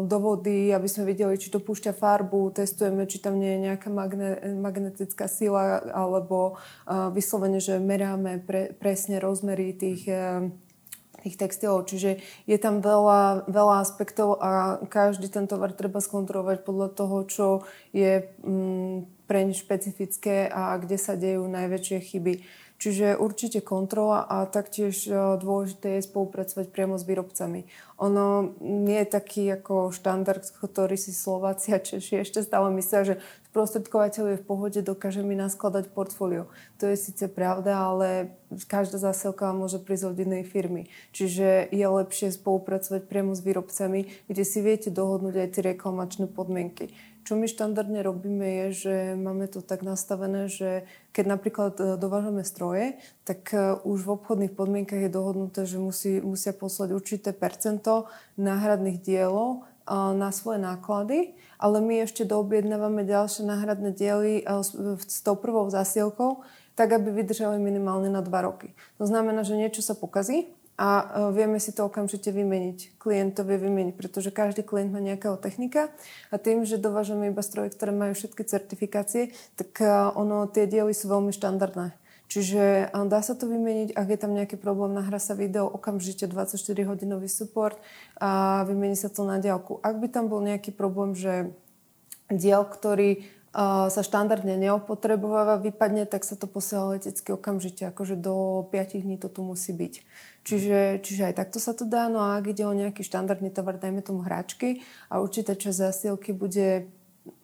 do 0.08 0.16
vody, 0.16 0.72
aby 0.72 0.88
sme 0.88 1.04
videli, 1.12 1.36
či 1.36 1.52
to 1.52 1.60
púšťa 1.60 1.92
farbu, 1.92 2.56
testujeme, 2.56 3.04
či 3.04 3.20
tam 3.20 3.36
nie 3.36 3.60
je 3.60 3.64
nejaká 3.68 3.92
magne, 3.92 4.40
magnetická 4.56 5.28
sila, 5.28 5.84
alebo 5.92 6.56
vyslovene, 6.88 7.60
že 7.60 7.76
meráme 7.76 8.40
pre, 8.40 8.72
presne 8.72 9.20
rozmery 9.20 9.76
tých 9.76 10.08
tých 11.20 11.36
textilov. 11.36 11.84
Čiže 11.84 12.16
je 12.48 12.58
tam 12.58 12.80
veľa, 12.80 13.44
veľa 13.46 13.84
aspektov 13.84 14.40
a 14.40 14.80
každý 14.88 15.28
ten 15.28 15.44
tovar 15.44 15.76
treba 15.76 16.00
skontrolovať 16.00 16.64
podľa 16.64 16.88
toho, 16.96 17.16
čo 17.28 17.46
je 17.92 18.24
mm, 18.40 19.28
preň 19.28 19.54
špecifické 19.54 20.48
a 20.48 20.74
kde 20.80 20.96
sa 20.96 21.14
dejú 21.14 21.44
najväčšie 21.46 21.98
chyby. 22.00 22.34
Čiže 22.80 23.20
určite 23.20 23.60
kontrola 23.60 24.24
a 24.24 24.48
taktiež 24.48 25.04
dôležité 25.36 26.00
je 26.00 26.08
spolupracovať 26.08 26.72
priamo 26.72 26.96
s 26.96 27.04
výrobcami. 27.04 27.68
Ono 28.00 28.56
nie 28.64 29.04
je 29.04 29.12
taký 29.12 29.52
ako 29.52 29.92
štandard, 29.92 30.40
ktorý 30.40 30.96
si 30.96 31.12
Slovácia 31.12 31.76
Češi 31.76 32.24
ešte 32.24 32.40
stále 32.40 32.72
myslia, 32.72 33.04
že 33.04 33.14
sprostredkovateľ 33.52 34.24
je 34.32 34.40
v 34.40 34.46
pohode, 34.48 34.80
dokáže 34.80 35.20
mi 35.20 35.36
naskladať 35.36 35.92
portfólio. 35.92 36.48
To 36.80 36.88
je 36.88 36.96
síce 36.96 37.28
pravda, 37.28 37.84
ale 37.84 38.32
každá 38.64 38.96
zásielka 38.96 39.52
môže 39.52 39.76
prísť 39.76 40.14
od 40.14 40.16
inej 40.16 40.48
firmy. 40.48 40.88
Čiže 41.12 41.68
je 41.68 41.84
lepšie 41.84 42.32
spolupracovať 42.32 43.04
priamo 43.04 43.36
s 43.36 43.44
výrobcami, 43.44 44.08
kde 44.24 44.44
si 44.48 44.64
viete 44.64 44.88
dohodnúť 44.88 45.36
aj 45.36 45.48
tie 45.52 45.62
reklamačné 45.76 46.32
podmienky. 46.32 46.96
Čo 47.30 47.38
my 47.38 47.46
štandardne 47.46 48.02
robíme 48.02 48.42
je, 48.42 48.66
že 48.74 48.94
máme 49.14 49.46
to 49.46 49.62
tak 49.62 49.86
nastavené, 49.86 50.50
že 50.50 50.82
keď 51.14 51.38
napríklad 51.38 51.78
e, 51.78 51.94
dovážame 51.94 52.42
stroje, 52.42 52.98
tak 53.22 53.54
e, 53.54 53.78
už 53.86 54.02
v 54.02 54.18
obchodných 54.18 54.50
podmienkach 54.58 54.98
je 54.98 55.14
dohodnuté, 55.14 55.62
že 55.62 55.78
musí, 55.78 56.18
musia 56.18 56.50
poslať 56.50 56.90
určité 56.90 57.30
percento 57.30 58.10
náhradných 58.34 58.98
dielov 58.98 59.62
e, 59.62 59.94
na 59.94 60.34
svoje 60.34 60.58
náklady, 60.58 61.38
ale 61.54 61.78
my 61.78 62.02
ešte 62.02 62.26
doobjednávame 62.26 63.06
ďalšie 63.06 63.46
náhradné 63.46 63.94
diely 63.94 64.42
s 64.98 65.22
tou 65.22 65.38
prvou 65.38 65.70
zasielkou, 65.70 66.42
tak 66.74 66.98
aby 66.98 67.14
vydržali 67.14 67.62
minimálne 67.62 68.10
na 68.10 68.26
dva 68.26 68.42
roky. 68.42 68.74
To 68.98 69.06
znamená, 69.06 69.46
že 69.46 69.54
niečo 69.54 69.86
sa 69.86 69.94
pokazí, 69.94 70.50
a 70.80 70.88
e, 70.88 71.04
vieme 71.36 71.60
si 71.60 71.76
to 71.76 71.84
okamžite 71.84 72.32
vymeniť. 72.32 72.96
Klient 72.96 73.36
to 73.36 73.44
vie 73.44 73.60
vymeniť, 73.60 73.92
pretože 74.00 74.32
každý 74.32 74.64
klient 74.64 74.88
má 74.88 75.04
nejakého 75.04 75.36
technika 75.36 75.92
a 76.32 76.40
tým, 76.40 76.64
že 76.64 76.80
dovážame 76.80 77.28
iba 77.28 77.44
stroje, 77.44 77.76
ktoré 77.76 77.92
majú 77.92 78.16
všetky 78.16 78.48
certifikácie, 78.48 79.36
tak 79.60 79.76
e, 79.84 79.84
ono, 80.16 80.48
tie 80.48 80.64
diely 80.64 80.96
sú 80.96 81.12
veľmi 81.12 81.36
štandardné. 81.36 81.92
Čiže 82.32 82.88
e, 82.88 83.04
dá 83.12 83.20
sa 83.20 83.36
to 83.36 83.44
vymeniť, 83.44 83.92
ak 83.92 84.08
je 84.08 84.18
tam 84.24 84.32
nejaký 84.32 84.56
problém, 84.56 84.96
nahrá 84.96 85.20
sa 85.20 85.36
video, 85.36 85.68
okamžite 85.68 86.24
24-hodinový 86.24 87.28
support 87.28 87.76
a 88.16 88.64
vymení 88.64 88.96
sa 88.96 89.12
to 89.12 89.28
na 89.28 89.36
diálku. 89.36 89.84
Ak 89.84 90.00
by 90.00 90.08
tam 90.08 90.32
bol 90.32 90.40
nejaký 90.40 90.72
problém, 90.72 91.12
že 91.12 91.52
diel, 92.32 92.64
ktorý 92.64 93.28
sa 93.90 94.02
štandardne 94.06 94.54
neopotrebováva, 94.54 95.58
vypadne, 95.58 96.06
tak 96.06 96.22
sa 96.22 96.38
to 96.38 96.46
posiela 96.46 96.94
letecky 96.94 97.34
okamžite, 97.34 97.82
akože 97.82 98.14
do 98.14 98.66
5 98.70 99.02
dní 99.02 99.18
to 99.18 99.26
tu 99.26 99.42
musí 99.42 99.74
byť. 99.74 100.06
Čiže, 100.40 101.04
čiže 101.04 101.22
aj 101.30 101.34
takto 101.36 101.60
sa 101.60 101.76
to 101.76 101.84
dá, 101.84 102.08
no 102.08 102.24
a 102.24 102.40
ak 102.40 102.48
ide 102.48 102.64
o 102.64 102.72
nejaký 102.72 103.04
štandardný 103.04 103.52
tovar, 103.52 103.76
dajme 103.76 104.00
tomu 104.00 104.24
hráčky 104.24 104.80
a 105.12 105.20
určitá 105.20 105.52
časť 105.52 105.92
zásielky 105.92 106.32
bude 106.32 106.88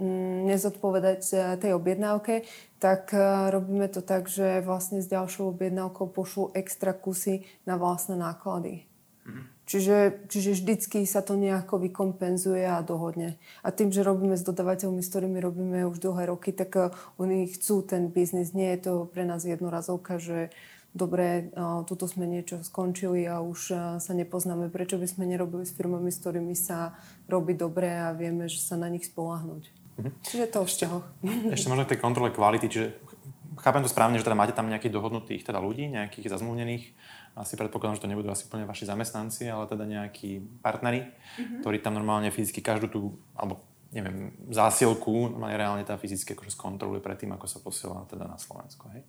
mm, 0.00 0.48
nezodpovedať 0.48 1.20
e, 1.28 1.36
tej 1.60 1.76
objednávke, 1.76 2.48
tak 2.80 3.12
e, 3.12 3.20
robíme 3.52 3.92
to 3.92 4.00
tak, 4.00 4.32
že 4.32 4.64
vlastne 4.64 5.04
s 5.04 5.12
ďalšou 5.12 5.52
objednávkou 5.52 6.08
pošlú 6.08 6.56
extra 6.56 6.96
kusy 6.96 7.44
na 7.68 7.76
vlastné 7.76 8.16
náklady. 8.16 8.88
Mm-hmm. 9.28 9.56
Čiže, 9.66 10.30
čiže 10.30 10.62
vždycky 10.62 11.02
sa 11.10 11.26
to 11.26 11.34
nejako 11.34 11.82
vykompenzuje 11.82 12.62
a 12.70 12.86
dohodne. 12.86 13.34
A 13.66 13.74
tým, 13.74 13.90
že 13.90 14.06
robíme 14.06 14.38
s 14.38 14.46
dodavateľmi, 14.46 15.02
s 15.02 15.10
ktorými 15.10 15.42
robíme 15.42 15.82
už 15.90 15.98
dlhé 15.98 16.30
roky, 16.30 16.54
tak 16.54 16.70
uh, 16.78 16.94
oni 17.18 17.50
chcú 17.50 17.82
ten 17.82 18.06
biznis. 18.06 18.54
Nie 18.54 18.78
je 18.78 18.86
to 18.86 18.92
pre 19.10 19.26
nás 19.26 19.42
jednorazovka, 19.42 20.22
že 20.22 20.54
dobre, 20.96 21.52
uh, 21.52 21.84
tuto 21.84 22.08
sme 22.08 22.24
niečo 22.24 22.64
skončili 22.64 23.28
a 23.28 23.44
už 23.44 23.60
uh, 23.70 23.80
sa 24.00 24.12
nepoznáme. 24.16 24.72
Prečo 24.72 24.96
by 24.96 25.06
sme 25.06 25.28
nerobili 25.28 25.68
s 25.68 25.76
firmami, 25.76 26.08
s 26.08 26.18
ktorými 26.24 26.56
sa 26.56 26.96
robí 27.28 27.52
dobre 27.52 27.92
a 27.92 28.16
vieme, 28.16 28.48
že 28.48 28.58
sa 28.58 28.80
na 28.80 28.88
nich 28.88 29.04
spolahnuť. 29.06 29.62
Mhm. 30.00 30.10
Čiže 30.24 30.46
to 30.48 30.58
o 30.64 30.66
vzťahoch. 30.66 31.06
Ešte 31.56 31.68
možno 31.68 31.84
k 31.84 31.92
tej 31.96 32.00
kontrole 32.00 32.32
kvality, 32.32 32.66
čiže 32.72 32.86
chápem 33.60 33.84
to 33.84 33.92
správne, 33.92 34.20
že 34.20 34.24
teda 34.24 34.36
máte 34.36 34.56
tam 34.56 34.68
nejakých 34.68 34.92
dohodnutých 34.92 35.44
teda 35.44 35.60
ľudí, 35.60 35.88
nejakých 35.88 36.32
zazmluvnených 36.32 36.84
asi 37.36 37.52
predpokladám, 37.60 38.00
že 38.00 38.04
to 38.04 38.10
nebudú 38.10 38.32
asi 38.32 38.48
úplne 38.48 38.64
vaši 38.64 38.88
zamestnanci, 38.88 39.44
ale 39.52 39.68
teda 39.68 39.84
nejakí 39.84 40.40
partneri, 40.64 41.04
mm-hmm. 41.04 41.60
ktorí 41.60 41.84
tam 41.84 42.00
normálne 42.00 42.32
fyzicky 42.32 42.64
každú 42.64 42.88
tú, 42.88 43.00
alebo 43.36 43.60
neviem, 43.92 44.32
zásielku, 44.48 45.36
normálne 45.36 45.60
reálne 45.60 45.84
tá 45.84 46.00
fyzicky 46.00 46.32
akože 46.32 46.56
skontroluje 46.56 47.04
predtým, 47.04 47.36
ako 47.36 47.46
sa 47.46 47.60
posiela 47.60 48.08
teda 48.08 48.24
na 48.24 48.40
Slovensko, 48.40 48.88
hej? 48.96 49.04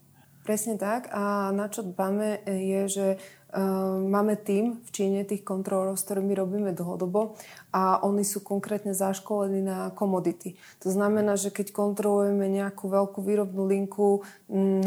Presne 0.47 0.79
tak. 0.79 1.11
A 1.11 1.51
na 1.51 1.67
čo 1.67 1.83
dbáme 1.83 2.39
je, 2.47 2.81
že 2.87 3.07
uh, 3.19 3.99
máme 3.99 4.39
tým 4.39 4.79
v 4.79 4.89
Číne 4.95 5.27
tých 5.27 5.43
kontrolorov, 5.43 5.99
s 5.99 6.07
ktorými 6.07 6.31
robíme 6.39 6.71
dlhodobo 6.71 7.35
a 7.75 7.99
oni 8.07 8.23
sú 8.23 8.39
konkrétne 8.47 8.95
zaškolení 8.95 9.59
na 9.59 9.91
komodity. 9.91 10.55
To 10.87 10.87
znamená, 10.87 11.35
že 11.35 11.51
keď 11.51 11.75
kontrolujeme 11.75 12.47
nejakú 12.47 12.87
veľkú 12.87 13.19
výrobnú 13.27 13.67
linku 13.67 14.23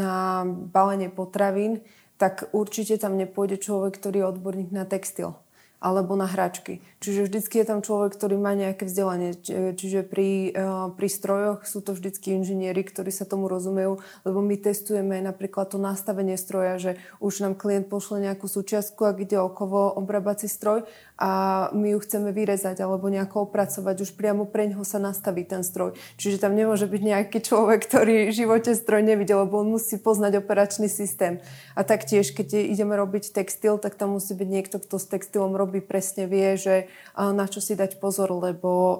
na 0.01 0.49
balenie 0.49 1.13
potravín, 1.13 1.85
tak 2.17 2.49
určite 2.57 2.97
tam 2.97 3.13
nepôjde 3.21 3.61
človek, 3.61 4.01
ktorý 4.01 4.25
je 4.25 4.29
odborník 4.33 4.73
na 4.73 4.89
textil 4.89 5.37
alebo 5.81 6.13
na 6.13 6.29
hračky. 6.29 6.77
Čiže 7.01 7.25
vždycky 7.25 7.57
je 7.57 7.65
tam 7.65 7.81
človek, 7.81 8.13
ktorý 8.13 8.37
má 8.37 8.53
nejaké 8.53 8.85
vzdelanie. 8.85 9.33
Čiže 9.73 10.05
pri, 10.05 10.53
eh, 10.53 10.87
pri 10.93 11.07
strojoch 11.09 11.65
sú 11.65 11.81
to 11.81 11.97
vždycky 11.97 12.37
inžinieri, 12.37 12.85
ktorí 12.85 13.09
sa 13.09 13.25
tomu 13.25 13.49
rozumejú, 13.49 13.97
lebo 14.21 14.39
my 14.45 14.55
testujeme 14.61 15.17
napríklad 15.25 15.73
to 15.73 15.81
nastavenie 15.81 16.37
stroja, 16.37 16.77
že 16.77 16.91
už 17.17 17.41
nám 17.41 17.57
klient 17.57 17.89
pošle 17.89 18.21
nejakú 18.21 18.45
súčiastku, 18.45 19.01
ak 19.09 19.25
ide 19.25 19.41
o 19.41 19.49
kovo 19.49 19.89
obrábací 19.89 20.45
stroj 20.45 20.85
a 21.21 21.29
my 21.73 21.93
ju 21.93 21.99
chceme 22.01 22.33
vyrezať 22.33 22.81
alebo 22.81 23.05
nejako 23.05 23.45
opracovať, 23.45 24.05
už 24.05 24.17
priamo 24.17 24.49
pre 24.49 24.69
ňoho 24.69 24.81
sa 24.81 24.97
nastaví 24.97 25.45
ten 25.45 25.61
stroj. 25.61 25.93
Čiže 26.17 26.41
tam 26.41 26.57
nemôže 26.57 26.89
byť 26.89 27.01
nejaký 27.01 27.37
človek, 27.45 27.85
ktorý 27.85 28.29
v 28.29 28.37
živote 28.37 28.73
stroj 28.73 29.05
nevidel, 29.05 29.45
lebo 29.45 29.61
on 29.61 29.69
musí 29.69 30.01
poznať 30.01 30.41
operačný 30.41 30.89
systém. 30.89 31.37
A 31.77 31.85
taktiež, 31.85 32.33
keď 32.33 32.65
ideme 32.65 32.97
robiť 32.97 33.33
textil, 33.37 33.77
tak 33.77 33.97
tam 33.97 34.17
musí 34.17 34.33
byť 34.33 34.49
niekto, 34.49 34.77
kto 34.81 34.97
s 34.97 35.05
textilom 35.05 35.53
robí 35.53 35.70
robí, 35.71 35.79
presne 35.79 36.27
vie, 36.27 36.59
že 36.59 36.91
na 37.15 37.47
čo 37.47 37.63
si 37.63 37.79
dať 37.79 38.03
pozor, 38.03 38.27
lebo 38.35 38.99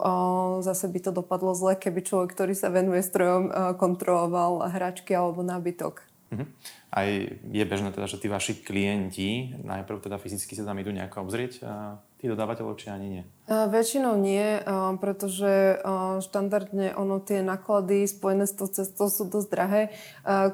zase 0.63 0.87
by 0.87 0.99
to 1.03 1.11
dopadlo 1.11 1.51
zle, 1.51 1.75
keby 1.75 1.99
človek, 1.99 2.31
ktorý 2.31 2.55
sa 2.55 2.71
venuje 2.71 3.03
strojom, 3.03 3.75
kontroloval 3.75 4.71
hračky 4.71 5.11
alebo 5.11 5.43
nábytok. 5.43 6.07
Uh-huh. 6.31 6.47
Aj 6.95 7.07
je 7.27 7.63
bežné 7.67 7.91
teda, 7.91 8.07
že 8.07 8.15
tí 8.15 8.31
vaši 8.31 8.63
klienti 8.63 9.51
najprv 9.67 9.99
teda 9.99 10.15
fyzicky 10.15 10.55
sa 10.55 10.63
tam 10.63 10.79
idú 10.79 10.95
nejako 10.95 11.27
obzrieť 11.27 11.59
tí 12.21 12.29
dodávateľov, 12.29 12.79
či 12.79 12.87
ani 12.87 13.07
nie? 13.19 13.23
väčšinou 13.49 14.15
nie, 14.15 14.63
pretože 15.03 15.81
štandardne 16.23 16.95
ono 16.95 17.19
tie 17.19 17.43
náklady 17.43 18.07
spojené 18.07 18.47
s 18.47 18.55
tou 18.55 18.71
cestou 18.71 19.11
sú 19.11 19.27
dosť 19.27 19.47
drahé. 19.51 19.81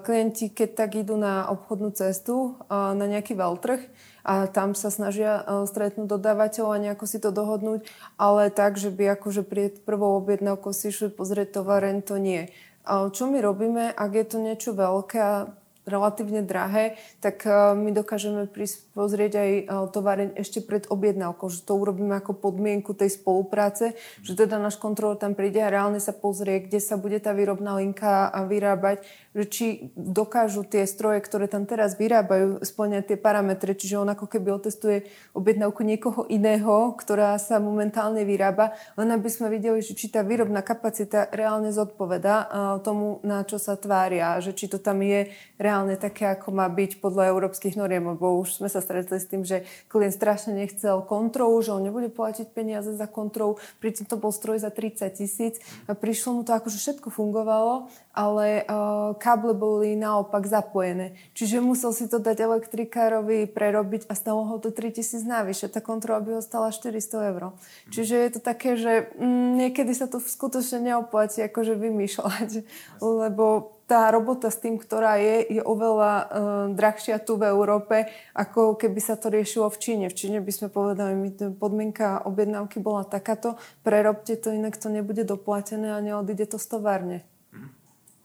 klienti, 0.01 0.49
keď 0.49 0.69
tak 0.73 0.97
idú 0.97 1.13
na 1.13 1.45
obchodnú 1.53 1.93
cestu, 1.93 2.57
na 2.71 3.05
nejaký 3.05 3.37
veľtrh, 3.37 3.81
a 4.27 4.51
tam 4.51 4.75
sa 4.75 4.91
snažia 4.91 5.39
stretnúť 5.63 6.11
dodávateľov 6.11 6.75
a 6.75 6.83
nejako 6.83 7.05
si 7.07 7.17
to 7.23 7.31
dohodnúť, 7.31 7.87
ale 8.19 8.51
tak, 8.51 8.75
že 8.75 8.91
by 8.91 9.15
akože 9.15 9.47
pri 9.47 9.71
prvou 9.87 10.19
objednávkou 10.19 10.75
si 10.75 10.91
išli 10.91 11.07
pozrieť 11.07 11.63
tovareň, 11.63 12.03
to 12.03 12.19
nie. 12.19 12.51
Čo 12.87 13.31
my 13.31 13.39
robíme, 13.39 13.87
ak 13.95 14.11
je 14.11 14.25
to 14.27 14.37
niečo 14.43 14.75
veľké 14.75 15.17
a 15.23 15.47
relatívne 15.87 16.43
drahé, 16.43 16.99
tak 17.23 17.47
eh, 17.47 17.73
my 17.73 17.95
dokážeme 17.95 18.45
prísť 18.45 18.91
pozrieť 18.91 19.33
aj 19.39 19.51
eh, 19.51 19.65
továreň 19.89 20.29
ešte 20.35 20.59
pred 20.59 20.83
objednávkou, 20.85 21.47
že 21.47 21.63
to 21.63 21.79
urobíme 21.79 22.13
ako 22.19 22.35
podmienku 22.35 22.91
tej 22.91 23.15
spolupráce, 23.15 23.95
že 24.21 24.35
teda 24.35 24.59
náš 24.59 24.75
kontrolor 24.75 25.15
tam 25.15 25.33
príde 25.33 25.63
a 25.63 25.71
reálne 25.71 26.03
sa 26.03 26.11
pozrie, 26.11 26.67
kde 26.67 26.83
sa 26.83 26.99
bude 26.99 27.17
tá 27.23 27.31
výrobná 27.31 27.79
linka 27.79 28.29
vyrábať, 28.51 29.07
že 29.37 29.43
či 29.47 29.65
dokážu 29.93 30.67
tie 30.67 30.83
stroje, 30.83 31.21
ktoré 31.23 31.47
tam 31.47 31.63
teraz 31.63 31.93
vyrábajú, 31.95 32.59
splňať 32.65 33.13
tie 33.13 33.17
parametre, 33.21 33.77
čiže 33.77 34.01
on 34.01 34.09
ako 34.09 34.25
keby 34.25 34.49
otestuje 34.57 35.07
objednávku 35.37 35.85
niekoho 35.85 36.25
iného, 36.27 36.97
ktorá 36.97 37.37
sa 37.37 37.61
momentálne 37.61 38.25
vyrába, 38.25 38.73
len 38.97 39.13
aby 39.13 39.29
sme 39.29 39.53
videli, 39.53 39.79
že 39.85 39.93
či 39.93 40.09
tá 40.09 40.25
výrobná 40.25 40.65
kapacita 40.65 41.29
reálne 41.29 41.69
zodpoveda 41.69 42.35
eh, 42.35 42.47
tomu, 42.81 43.21
na 43.21 43.45
čo 43.45 43.61
sa 43.61 43.77
tvária, 43.77 44.41
že 44.41 44.57
či 44.57 44.65
to 44.65 44.81
tam 44.81 45.05
je 45.05 45.29
reálne 45.61 45.76
reálne 45.77 45.93
také, 45.93 46.25
ako 46.25 46.49
má 46.57 46.65
byť 46.73 46.97
podľa 46.97 47.29
európskych 47.37 47.77
noriem, 47.77 48.01
lebo 48.09 48.41
už 48.41 48.57
sme 48.57 48.65
sa 48.65 48.81
stretli 48.81 49.21
s 49.21 49.29
tým, 49.29 49.45
že 49.45 49.61
klient 49.85 50.17
strašne 50.17 50.57
nechcel 50.57 51.05
kontrolu, 51.05 51.61
že 51.61 51.69
on 51.69 51.85
nebude 51.85 52.09
platiť 52.09 52.49
peniaze 52.49 52.89
za 52.97 53.05
kontrolu, 53.05 53.61
pritom 53.77 54.09
to 54.09 54.17
bol 54.17 54.33
stroj 54.33 54.57
za 54.57 54.73
30 54.73 55.05
tisíc 55.13 55.61
a 55.85 55.93
prišlo 55.93 56.33
mu 56.33 56.41
to 56.41 56.57
ako, 56.57 56.73
že 56.73 56.81
všetko 56.81 57.13
fungovalo, 57.13 57.93
ale 58.17 58.65
uh, 58.65 59.13
káble 59.21 59.53
boli 59.53 59.93
naopak 59.93 60.49
zapojené. 60.49 61.13
Čiže 61.37 61.61
musel 61.61 61.93
si 61.93 62.09
to 62.09 62.17
dať 62.17 62.41
elektrikárovi 62.41 63.45
prerobiť 63.45 64.09
a 64.09 64.17
stalo 64.17 64.41
ho 64.49 64.57
to 64.57 64.73
3000 64.73 65.21
návyše. 65.21 65.69
Tá 65.69 65.85
kontrola 65.85 66.25
by 66.25 66.41
ho 66.41 66.41
stala 66.41 66.73
400 66.73 67.29
eur. 67.29 67.53
Čiže 67.93 68.15
je 68.17 68.29
to 68.33 68.39
také, 68.41 68.73
že 68.73 69.13
mm, 69.21 69.61
niekedy 69.61 69.93
sa 69.93 70.09
to 70.09 70.17
skutočne 70.17 70.89
neoplatí 70.89 71.45
akože 71.45 71.77
vymýšľať, 71.77 72.65
lebo 73.21 73.77
tá 73.87 74.11
robota 74.11 74.51
s 74.51 74.59
tým, 74.59 74.75
ktorá 74.81 75.15
je, 75.15 75.47
je 75.47 75.61
oveľa 75.63 76.11
uh, 76.11 76.27
drahšia 76.75 77.23
tu 77.23 77.39
v 77.39 77.47
Európe, 77.47 78.11
ako 78.35 78.75
keby 78.75 78.99
sa 78.99 79.15
to 79.15 79.31
riešilo 79.31 79.71
v 79.71 79.77
Číne. 79.79 80.05
V 80.11 80.17
Číne 80.17 80.43
by 80.43 80.51
sme 80.51 80.67
povedali, 80.67 81.15
my 81.15 81.29
podmienka 81.55 82.27
objednávky 82.27 82.83
bola 82.83 83.07
takáto, 83.07 83.55
prerobte 83.87 84.35
to, 84.35 84.51
inak 84.51 84.75
to 84.75 84.91
nebude 84.91 85.23
doplatené 85.23 85.95
a 85.95 86.03
neodíde 86.03 86.51
to 86.51 86.59
z 86.59 86.67
továrne. 86.67 87.36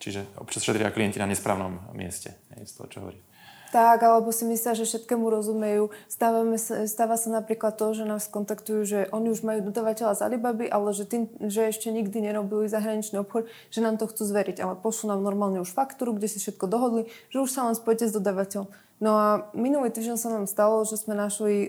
Čiže 0.03 0.35
občas 0.43 0.67
šetria 0.67 0.91
klienti 0.91 1.23
na 1.23 1.31
nesprávnom 1.31 1.95
mieste, 1.95 2.35
je 2.59 2.67
z 2.67 2.75
toho, 2.75 2.91
čo 2.91 2.99
hovorí. 3.07 3.23
Tak, 3.73 4.05
alebo 4.05 4.37
si 4.37 4.45
myslia, 4.45 4.77
že 4.77 4.85
všetkému 4.85 5.33
rozumejú. 5.33 5.89
Stávame 6.05 6.61
sa, 6.61 6.85
stáva 6.85 7.17
sa 7.17 7.33
napríklad 7.33 7.73
to, 7.73 7.97
že 7.97 8.05
nás 8.05 8.29
kontaktujú, 8.29 8.85
že 8.85 8.99
oni 9.17 9.33
už 9.33 9.41
majú 9.41 9.65
dodavateľa 9.65 10.13
z 10.13 10.21
Alibaby, 10.29 10.69
ale 10.69 10.93
že, 10.93 11.09
tým, 11.09 11.33
že 11.41 11.73
ešte 11.73 11.89
nikdy 11.89 12.21
nerobili 12.21 12.69
zahraničný 12.69 13.25
obchod, 13.25 13.49
že 13.73 13.81
nám 13.81 13.97
to 13.97 14.05
chcú 14.13 14.29
zveriť. 14.29 14.61
Ale 14.61 14.77
pošlú 14.77 15.17
nám 15.17 15.25
normálne 15.25 15.65
už 15.65 15.73
faktúru, 15.73 16.13
kde 16.13 16.29
si 16.29 16.37
všetko 16.37 16.69
dohodli, 16.69 17.09
že 17.33 17.41
už 17.41 17.49
sa 17.49 17.65
len 17.65 17.73
spojite 17.73 18.05
s 18.05 18.13
dodavateľom. 18.13 18.69
No 19.03 19.19
a 19.19 19.51
minulý 19.51 19.91
týždeň 19.91 20.15
sa 20.15 20.31
nám 20.31 20.47
stalo, 20.47 20.87
že 20.87 20.95
sme 20.95 21.19
našli, 21.19 21.67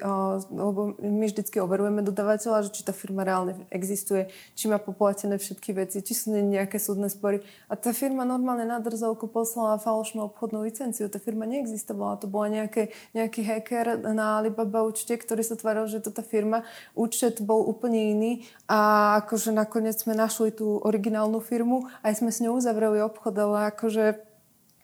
lebo 0.54 0.94
my 1.02 1.26
vždycky 1.26 1.58
overujeme 1.58 2.06
dodavateľa, 2.06 2.70
že 2.70 2.78
či 2.78 2.86
tá 2.86 2.94
firma 2.94 3.26
reálne 3.26 3.58
existuje, 3.74 4.30
či 4.54 4.70
má 4.70 4.78
poplatené 4.78 5.42
všetky 5.42 5.74
veci, 5.74 6.06
či 6.06 6.14
sú 6.14 6.30
nejaké 6.30 6.78
súdne 6.78 7.10
spory. 7.10 7.42
A 7.66 7.74
tá 7.74 7.90
firma 7.90 8.22
normálne 8.22 8.70
na 8.70 8.78
drzovku 8.78 9.34
poslala 9.34 9.82
falošnú 9.82 10.30
obchodnú 10.30 10.62
licenciu. 10.62 11.10
Tá 11.10 11.18
firma 11.18 11.50
neexistovala, 11.50 12.22
to 12.22 12.30
bola 12.30 12.54
nejaké, 12.54 12.94
nejaký 13.18 13.42
hacker 13.42 14.14
na 14.14 14.38
Alibaba 14.38 14.86
účte, 14.86 15.18
ktorý 15.18 15.42
sa 15.42 15.58
tváril, 15.58 15.90
že 15.90 16.06
to 16.06 16.14
tá 16.14 16.22
firma. 16.22 16.62
Účet 16.94 17.42
bol 17.42 17.66
úplne 17.66 18.14
iný 18.14 18.32
a 18.70 19.18
akože 19.26 19.50
nakoniec 19.50 19.98
sme 19.98 20.14
našli 20.14 20.54
tú 20.54 20.78
originálnu 20.86 21.42
firmu 21.42 21.90
aj 22.06 22.22
sme 22.22 22.30
s 22.30 22.46
ňou 22.46 22.62
uzavreli 22.62 23.02
obchod, 23.02 23.34
ale 23.34 23.74
akože 23.74 24.22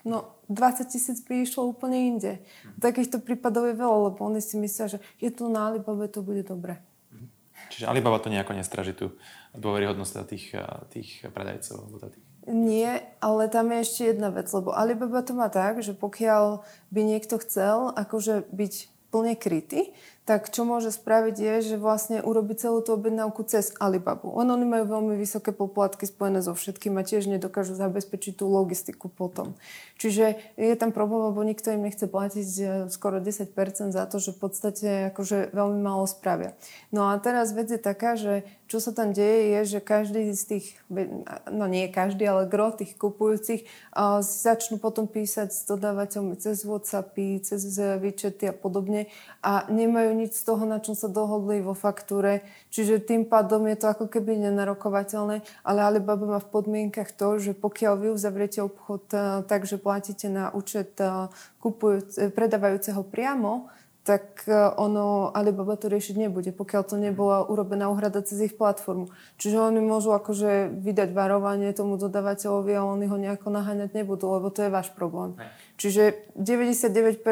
no 0.08 0.39
20 0.50 0.90
tisíc 0.90 1.22
by 1.22 1.46
išlo 1.46 1.70
úplne 1.70 1.96
inde. 1.96 2.42
Takýchto 2.82 3.22
prípadov 3.22 3.70
je 3.70 3.78
veľa, 3.78 4.10
lebo 4.10 4.18
oni 4.26 4.42
si 4.42 4.58
myslia, 4.58 4.90
že 4.90 4.98
je 5.22 5.30
to 5.30 5.46
na 5.46 5.70
Alibabe, 5.70 6.10
to 6.10 6.26
bude 6.26 6.42
dobre. 6.42 6.82
Čiže 7.70 7.86
Alibaba 7.86 8.18
to 8.18 8.34
nejako 8.34 8.58
nestraží 8.58 8.90
tú 8.90 9.14
dôveryhodnosť 9.54 10.14
tých, 10.26 10.58
tých 10.90 11.08
predajcov? 11.30 11.86
Tých... 12.02 12.24
Nie, 12.50 13.06
ale 13.22 13.46
tam 13.46 13.70
je 13.70 13.78
ešte 13.86 14.02
jedna 14.10 14.34
vec, 14.34 14.50
lebo 14.50 14.74
Alibaba 14.74 15.22
to 15.22 15.38
má 15.38 15.46
tak, 15.46 15.78
že 15.86 15.94
pokiaľ 15.94 16.66
by 16.90 17.00
niekto 17.06 17.38
chcel 17.38 17.94
akože 17.94 18.50
byť 18.50 18.74
plne 19.14 19.34
krytý, 19.38 19.94
tak 20.28 20.52
čo 20.52 20.62
môže 20.62 20.94
spraviť 20.94 21.36
je, 21.36 21.54
že 21.74 21.76
vlastne 21.80 22.22
urobi 22.22 22.54
celú 22.54 22.84
tú 22.84 22.94
objednávku 22.94 23.42
cez 23.48 23.74
Alibabu. 23.80 24.30
Len 24.38 24.52
oni 24.52 24.62
majú 24.68 24.84
veľmi 24.86 25.14
vysoké 25.18 25.50
poplatky 25.50 26.06
spojené 26.06 26.44
so 26.44 26.54
všetkým 26.54 26.94
a 27.00 27.02
tiež 27.02 27.26
nedokážu 27.26 27.74
zabezpečiť 27.74 28.38
tú 28.38 28.46
logistiku 28.46 29.10
potom. 29.10 29.58
Čiže 30.00 30.56
je 30.56 30.76
tam 30.80 30.96
problém, 30.96 31.28
lebo 31.28 31.44
nikto 31.44 31.72
im 31.76 31.84
nechce 31.84 32.08
platiť 32.08 32.48
e, 32.56 32.64
skoro 32.88 33.20
10% 33.20 33.52
za 33.92 34.04
to, 34.08 34.16
že 34.16 34.32
v 34.32 34.38
podstate 34.40 34.88
akože 35.12 35.52
veľmi 35.52 35.80
málo 35.82 36.08
spravia. 36.08 36.56
No 36.88 37.12
a 37.12 37.20
teraz 37.20 37.52
vec 37.52 37.68
je 37.68 37.76
taká, 37.76 38.16
že 38.16 38.48
čo 38.70 38.78
sa 38.78 38.94
tam 38.94 39.10
deje 39.10 39.50
je, 39.50 39.76
že 39.76 39.80
každý 39.82 40.30
z 40.30 40.42
tých, 40.46 40.66
no 41.50 41.66
nie 41.66 41.90
každý, 41.90 42.22
ale 42.22 42.46
gro 42.46 42.70
tých 42.70 42.94
kupujúcich 42.94 43.66
uh, 43.66 44.22
začnú 44.22 44.78
potom 44.78 45.10
písať 45.10 45.50
s 45.50 45.66
dodávateľmi 45.66 46.38
cez 46.38 46.62
Whatsappy, 46.62 47.42
cez 47.42 47.66
výčety 47.98 48.46
a 48.46 48.54
podobne 48.54 49.10
a 49.42 49.66
nemajú 49.66 50.09
nič 50.12 50.36
z 50.36 50.46
toho, 50.46 50.62
na 50.68 50.78
čom 50.78 50.94
sa 50.94 51.08
dohodli 51.08 51.64
vo 51.64 51.72
faktúre. 51.72 52.44
Čiže 52.70 53.02
tým 53.02 53.26
pádom 53.26 53.66
je 53.66 53.76
to 53.80 53.86
ako 53.90 54.06
keby 54.06 54.36
nenarokovateľné, 54.38 55.42
ale 55.64 55.78
Alibaba 55.80 56.36
má 56.36 56.40
v 56.42 56.50
podmienkach 56.52 57.10
to, 57.16 57.40
že 57.40 57.52
pokiaľ 57.56 57.94
vy 57.96 58.08
uzavriete 58.12 58.62
obchod 58.62 59.04
uh, 59.16 59.42
tak, 59.48 59.64
že 59.64 59.80
platíte 59.80 60.28
na 60.28 60.52
účet 60.54 60.94
uh, 61.00 61.32
kupujúc, 61.58 62.34
predávajúceho 62.36 63.02
priamo, 63.06 63.72
tak 64.10 64.42
e, 64.50 64.74
ono 64.74 65.30
Alibaba 65.30 65.78
to 65.78 65.86
riešiť 65.86 66.18
nebude, 66.18 66.50
pokiaľ 66.50 66.82
to 66.82 66.98
nebola 66.98 67.46
urobená 67.46 67.86
úhrada 67.86 68.18
cez 68.26 68.42
ich 68.42 68.58
platformu. 68.58 69.06
Čiže 69.38 69.70
oni 69.70 69.78
môžu 69.78 70.10
akože 70.10 70.74
vydať 70.82 71.14
varovanie 71.14 71.70
tomu 71.70 71.94
dodávateľovi 71.94 72.74
a 72.74 72.82
oni 72.82 73.06
ho 73.06 73.14
nejako 73.14 73.54
naháňať 73.54 73.94
nebudú, 73.94 74.34
lebo 74.34 74.50
to 74.50 74.66
je 74.66 74.70
váš 74.74 74.90
problém. 74.90 75.38
Čiže 75.78 76.34
99% 76.34 77.22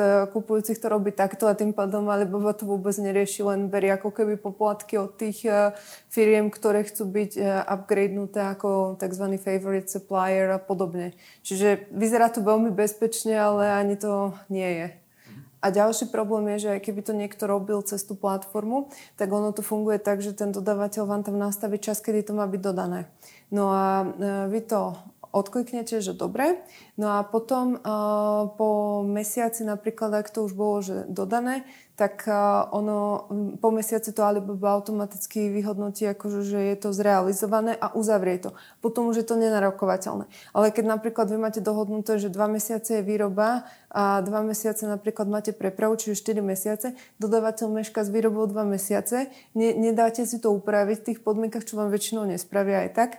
e, 0.00 0.32
kupujúcich 0.32 0.80
to 0.80 0.88
robí 0.88 1.12
takto 1.12 1.44
a 1.44 1.52
tým 1.52 1.76
pádom 1.76 2.08
Alibaba 2.08 2.56
to 2.56 2.64
vôbec 2.64 2.96
nerieši, 2.96 3.44
len 3.44 3.68
berie 3.68 3.92
ako 3.92 4.08
keby 4.08 4.40
poplatky 4.40 4.96
od 4.96 5.12
tých 5.20 5.44
e, 5.44 5.76
firiem, 6.08 6.48
ktoré 6.48 6.88
chcú 6.88 7.12
byť 7.12 7.36
upgradenuté 7.68 8.40
ako 8.56 8.96
tzv. 8.96 9.36
favorite 9.36 9.92
supplier 9.92 10.48
a 10.48 10.56
podobne. 10.56 11.12
Čiže 11.44 11.92
vyzerá 11.92 12.32
to 12.32 12.40
veľmi 12.40 12.72
bezpečne, 12.72 13.36
ale 13.36 13.68
ani 13.76 14.00
to 14.00 14.32
nie 14.48 14.72
je. 14.80 15.01
A 15.62 15.70
ďalší 15.70 16.10
problém 16.10 16.58
je, 16.58 16.68
že 16.68 16.82
keby 16.82 17.00
to 17.06 17.14
niekto 17.14 17.46
robil 17.46 17.78
cez 17.86 18.02
tú 18.02 18.18
platformu, 18.18 18.90
tak 19.14 19.30
ono 19.30 19.54
to 19.54 19.62
funguje 19.62 20.02
tak, 20.02 20.18
že 20.18 20.34
ten 20.34 20.50
dodávateľ 20.50 21.06
vám 21.06 21.22
tam 21.22 21.38
nastaví 21.38 21.78
čas, 21.78 22.02
kedy 22.02 22.26
to 22.26 22.32
má 22.34 22.50
byť 22.50 22.60
dodané. 22.60 23.06
No 23.54 23.70
a 23.70 24.02
e, 24.02 24.06
vy 24.50 24.60
to 24.66 24.98
odkliknete, 25.32 26.04
že 26.04 26.12
dobre. 26.12 26.60
No 27.00 27.16
a 27.16 27.24
potom 27.24 27.80
uh, 27.80 28.52
po 28.52 29.00
mesiaci 29.00 29.64
napríklad, 29.64 30.12
ak 30.12 30.28
to 30.28 30.44
už 30.44 30.52
bolo 30.52 30.84
že 30.84 31.08
dodané, 31.08 31.64
tak 31.92 32.24
uh, 32.24 32.72
ono 32.72 33.28
po 33.60 33.68
mesiaci 33.68 34.16
to 34.16 34.24
Alibaba 34.24 34.80
automaticky 34.80 35.52
vyhodnotí, 35.52 36.08
akože, 36.08 36.40
že 36.40 36.58
je 36.72 36.76
to 36.80 36.88
zrealizované 36.96 37.76
a 37.76 37.92
uzavrie 37.92 38.40
to. 38.40 38.56
Potom 38.80 39.12
už 39.12 39.22
je 39.22 39.26
to 39.28 39.36
nenarokovateľné. 39.36 40.24
Ale 40.56 40.66
keď 40.72 40.84
napríklad 40.98 41.28
vy 41.28 41.36
máte 41.36 41.60
dohodnuté, 41.60 42.16
že 42.16 42.32
dva 42.32 42.48
mesiace 42.48 43.00
je 43.00 43.02
výroba 43.04 43.68
a 43.92 44.24
dva 44.24 44.40
mesiace 44.40 44.88
napríklad 44.88 45.28
máte 45.28 45.52
prepravu, 45.52 46.00
čiže 46.00 46.24
4 46.24 46.40
mesiace, 46.40 46.96
dodávateľ 47.20 47.84
meška 47.84 48.02
s 48.02 48.08
výrobou 48.08 48.48
2 48.48 48.64
mesiace, 48.64 49.28
ne, 49.52 49.76
nedáte 49.76 50.24
si 50.24 50.40
to 50.40 50.48
upraviť 50.56 50.96
v 50.96 51.06
tých 51.12 51.18
podmienkach, 51.20 51.68
čo 51.68 51.76
vám 51.76 51.92
väčšinou 51.92 52.24
nespravia 52.24 52.88
aj 52.88 52.90
tak 52.96 53.10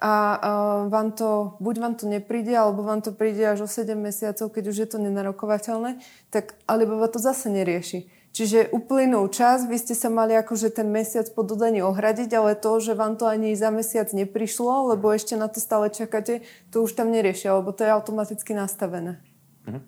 a 0.00 0.12
uh, 0.32 0.40
vám 0.88 1.12
to, 1.12 1.60
buď 1.60 1.74
vám 1.76 1.94
to 1.94 2.08
nepríde, 2.08 2.56
alebo 2.56 2.80
vám 2.80 3.04
to 3.04 3.12
príde 3.12 3.44
až 3.44 3.60
o 3.60 3.68
7 3.68 3.92
mesiacov, 4.00 4.48
keď 4.48 4.64
už 4.72 4.76
je 4.80 4.88
to 4.88 4.96
nenarokovateľné, 4.96 6.00
tak 6.32 6.56
Alibaba 6.64 7.04
to 7.12 7.20
zase 7.20 7.52
nerieši. 7.52 8.08
Čiže 8.30 8.70
uplynul 8.70 9.26
čas, 9.34 9.66
vy 9.66 9.74
ste 9.74 9.98
sa 9.98 10.06
mali 10.06 10.38
akože 10.38 10.70
ten 10.70 10.86
mesiac 10.86 11.26
po 11.34 11.42
dodaní 11.42 11.82
ohradiť, 11.82 12.30
ale 12.38 12.54
to, 12.54 12.78
že 12.78 12.94
vám 12.94 13.18
to 13.18 13.26
ani 13.26 13.58
za 13.58 13.74
mesiac 13.74 14.06
neprišlo, 14.14 14.94
lebo 14.94 15.10
ešte 15.10 15.34
na 15.34 15.50
to 15.50 15.58
stále 15.58 15.90
čakáte, 15.90 16.46
to 16.70 16.86
už 16.86 16.94
tam 16.94 17.10
neriešia, 17.10 17.58
lebo 17.58 17.74
to 17.74 17.82
je 17.82 17.90
automaticky 17.90 18.54
nastavené. 18.54 19.18
Mhm. 19.66 19.82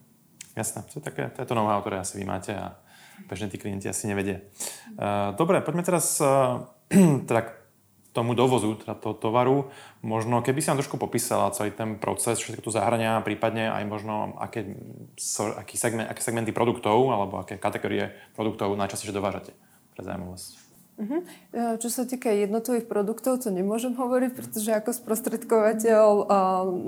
Jasné, 0.52 0.84
to 0.90 1.00
je, 1.00 1.02
také, 1.06 1.30
to 1.32 1.38
je 1.40 1.48
to 1.48 1.54
know-how, 1.54 1.80
ktoré 1.80 2.02
asi 2.02 2.20
vy 2.20 2.28
máte 2.28 2.52
a 2.52 2.76
bežne 3.30 3.48
tí 3.48 3.56
klienti 3.56 3.88
asi 3.88 4.04
nevedia. 4.04 4.44
Uh, 4.98 5.32
dobre, 5.38 5.62
poďme 5.62 5.86
teraz 5.86 6.18
uh, 6.20 6.66
teda 7.28 7.61
tomu 8.12 8.36
dovozu 8.36 8.76
teda 8.76 8.94
toho 8.94 9.16
tovaru. 9.16 9.72
Možno 10.04 10.44
keby 10.44 10.60
si 10.60 10.68
nám 10.68 10.78
trošku 10.84 11.00
popísala 11.00 11.50
celý 11.50 11.72
ten 11.72 11.96
proces, 11.96 12.38
sa 12.38 12.62
tu 12.62 12.70
zahrania, 12.70 13.24
prípadne 13.24 13.72
aj 13.72 13.84
možno 13.88 14.36
aké, 14.38 14.76
aký 15.58 15.74
segment, 15.80 16.06
aké 16.06 16.20
segmenty 16.20 16.52
produktov 16.52 17.08
alebo 17.08 17.40
aké 17.40 17.56
kategórie 17.56 18.12
produktov 18.36 18.76
najčastejšie 18.76 19.16
dovážate 19.16 19.52
pre 19.96 20.04
zaujímavosť. 20.04 20.61
Uh-huh. 20.92 21.24
Čo 21.80 21.88
sa 21.88 22.04
týka 22.04 22.28
jednotových 22.28 22.84
produktov, 22.84 23.40
to 23.40 23.48
nemôžem 23.48 23.96
hovoriť, 23.96 24.30
pretože 24.36 24.70
ako 24.76 24.92
sprostredkovateľ 24.92 26.06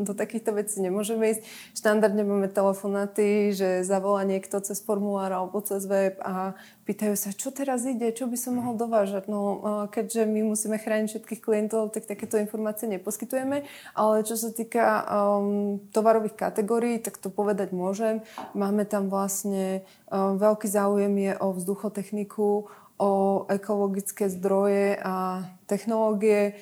do 0.05 0.12
takýchto 0.12 0.53
vecí 0.55 0.85
nemôžeme 0.85 1.35
ísť. 1.35 1.43
Štandardne 1.73 2.23
máme 2.23 2.53
telefonáty, 2.53 3.57
že 3.57 3.81
zavolá 3.81 4.23
niekto 4.29 4.61
cez 4.61 4.79
formulár 4.85 5.33
alebo 5.33 5.59
cez 5.64 5.88
web 5.88 6.21
a 6.21 6.53
pýtajú 6.85 7.17
sa, 7.17 7.33
čo 7.33 7.49
teraz 7.49 7.88
ide, 7.88 8.12
čo 8.12 8.29
by 8.29 8.37
som 8.37 8.61
mohol 8.61 8.77
dovážať. 8.77 9.25
No, 9.25 9.64
keďže 9.88 10.29
my 10.29 10.53
musíme 10.53 10.77
chrániť 10.77 11.09
všetkých 11.17 11.40
klientov, 11.40 11.97
tak 11.97 12.05
takéto 12.05 12.37
informácie 12.37 12.85
neposkytujeme, 12.93 13.64
ale 13.97 14.17
čo 14.23 14.37
sa 14.37 14.53
týka 14.53 15.01
um, 15.09 15.81
tovarových 15.97 16.37
kategórií, 16.37 17.01
tak 17.01 17.17
to 17.17 17.33
povedať 17.33 17.73
môžem. 17.73 18.21
Máme 18.53 18.85
tam 18.85 19.09
vlastne, 19.09 19.81
um, 20.12 20.37
veľký 20.37 20.69
záujem 20.69 21.14
je 21.17 21.33
o 21.40 21.57
vzduchotechniku, 21.57 22.69
o 22.95 23.43
ekologické 23.51 24.31
zdroje 24.31 24.95
a 25.03 25.43
technológie. 25.67 26.55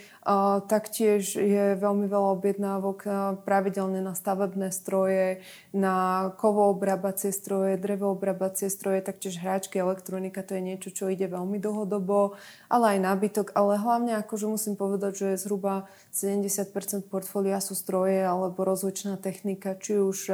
Taktiež 0.71 1.37
je 1.37 1.77
veľmi 1.77 2.09
veľa 2.09 2.29
objednávok 2.41 2.99
pravidelne 3.45 4.01
na 4.01 4.17
stavebné 4.17 4.73
stroje, 4.73 5.45
na 5.77 6.31
kovoobrábacie 6.41 7.37
stroje, 7.37 7.77
drevoobrábacie 7.77 8.73
stroje, 8.73 9.05
taktiež 9.05 9.45
hráčky, 9.45 9.77
elektronika, 9.77 10.41
to 10.41 10.57
je 10.57 10.63
niečo, 10.65 10.89
čo 10.89 11.13
ide 11.13 11.29
veľmi 11.29 11.61
dlhodobo, 11.61 12.41
ale 12.73 12.97
aj 12.97 12.99
nábytok, 13.13 13.47
ale 13.53 13.77
hlavne 13.77 14.17
akože 14.25 14.49
musím 14.49 14.75
povedať, 14.79 15.13
že 15.13 15.43
zhruba 15.45 15.91
70% 16.17 17.13
portfólia 17.13 17.61
sú 17.61 17.77
stroje 17.77 18.25
alebo 18.25 18.65
rozličná 18.65 19.21
technika, 19.21 19.77
či 19.77 20.01
už 20.01 20.33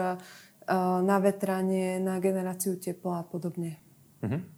na 1.02 1.16
vetranie, 1.18 1.98
na 1.98 2.22
generáciu 2.22 2.78
tepla 2.78 3.20
a 3.20 3.26
podobne. 3.26 3.82
Mm-hmm 4.22 4.57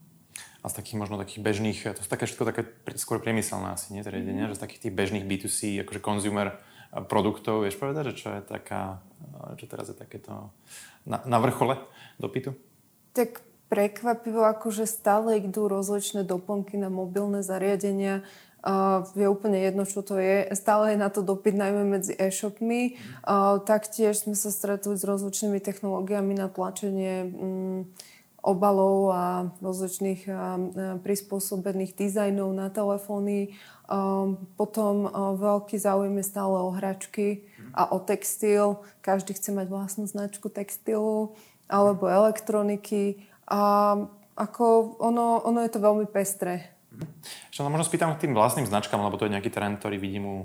a 0.60 0.66
z 0.68 0.74
takých 0.76 1.00
možno 1.00 1.16
takých 1.16 1.40
bežných, 1.40 1.78
to 1.96 2.00
sú 2.04 2.08
také 2.08 2.28
všetko 2.28 2.44
také 2.44 2.62
skôr 3.00 3.16
priemyselné 3.16 3.72
asi, 3.72 3.96
nie, 3.96 4.04
zariadenia, 4.04 4.48
mm-hmm. 4.48 4.56
že 4.56 4.60
z 4.60 4.64
takých 4.64 4.82
tých 4.88 4.94
bežných 4.96 5.24
B2C, 5.24 5.80
akože 5.84 6.00
consumer 6.04 6.48
eh, 6.52 7.00
produktov, 7.08 7.64
vieš 7.64 7.80
povedať, 7.80 8.12
že 8.12 8.18
čo 8.20 8.28
je 8.36 8.40
taká, 8.44 9.00
eh, 9.24 9.56
čo 9.56 9.64
teraz 9.64 9.88
je 9.88 9.96
takéto 9.96 10.52
na, 11.08 11.24
na 11.24 11.40
vrchole 11.40 11.80
dopytu? 12.20 12.52
Tak 13.16 13.40
prekvapivo, 13.70 14.42
akože 14.44 14.84
stále 14.84 15.38
idú 15.38 15.70
rozličné 15.70 16.26
doplnky 16.26 16.76
na 16.76 16.90
mobilné 16.90 17.46
zariadenia. 17.46 18.26
Uh, 18.60 19.08
je 19.16 19.24
úplne 19.24 19.56
jedno, 19.56 19.88
čo 19.88 20.04
to 20.04 20.20
je. 20.20 20.44
Stále 20.52 20.92
je 20.92 20.98
na 21.00 21.08
to 21.08 21.24
dopyt, 21.24 21.56
najmä 21.56 21.96
medzi 21.96 22.12
e-shopmi. 22.12 23.00
Uh, 23.24 23.56
taktiež 23.64 24.20
sme 24.20 24.36
sa 24.36 24.52
stretli 24.52 25.00
s 25.00 25.06
rozličnými 25.06 25.64
technológiami 25.64 26.36
na 26.36 26.52
tlačenie 26.52 27.24
um, 27.24 27.88
obalov 28.40 29.12
a 29.12 29.24
rozličných 29.60 30.24
prispôsobených 31.04 31.92
dizajnov 31.96 32.50
na 32.56 32.72
telefóny. 32.72 33.54
Uh, 33.90 34.38
potom 34.54 35.10
uh, 35.10 35.34
veľký 35.34 35.74
záujem 35.74 36.14
je 36.22 36.30
stále 36.30 36.54
o 36.62 36.70
hračky 36.70 37.42
a 37.74 37.90
o 37.90 37.98
textil. 37.98 38.78
Každý 39.02 39.34
chce 39.34 39.50
mať 39.50 39.66
vlastnú 39.66 40.06
značku 40.06 40.46
textilu 40.46 41.34
alebo 41.66 42.06
elektroniky. 42.06 43.26
A 43.50 43.98
ako 44.38 44.94
ono, 45.02 45.42
ono 45.42 45.58
je 45.66 45.70
to 45.74 45.82
veľmi 45.82 46.06
pestré. 46.06 46.70
Ešte 47.50 47.66
možno 47.66 47.82
spýtam 47.82 48.14
k 48.14 48.30
tým 48.30 48.32
vlastným 48.38 48.70
značkám, 48.70 49.02
lebo 49.02 49.18
to 49.18 49.26
je 49.26 49.34
nejaký 49.34 49.50
trend, 49.50 49.82
ktorý 49.82 49.98
vidím 49.98 50.24
u 50.26 50.36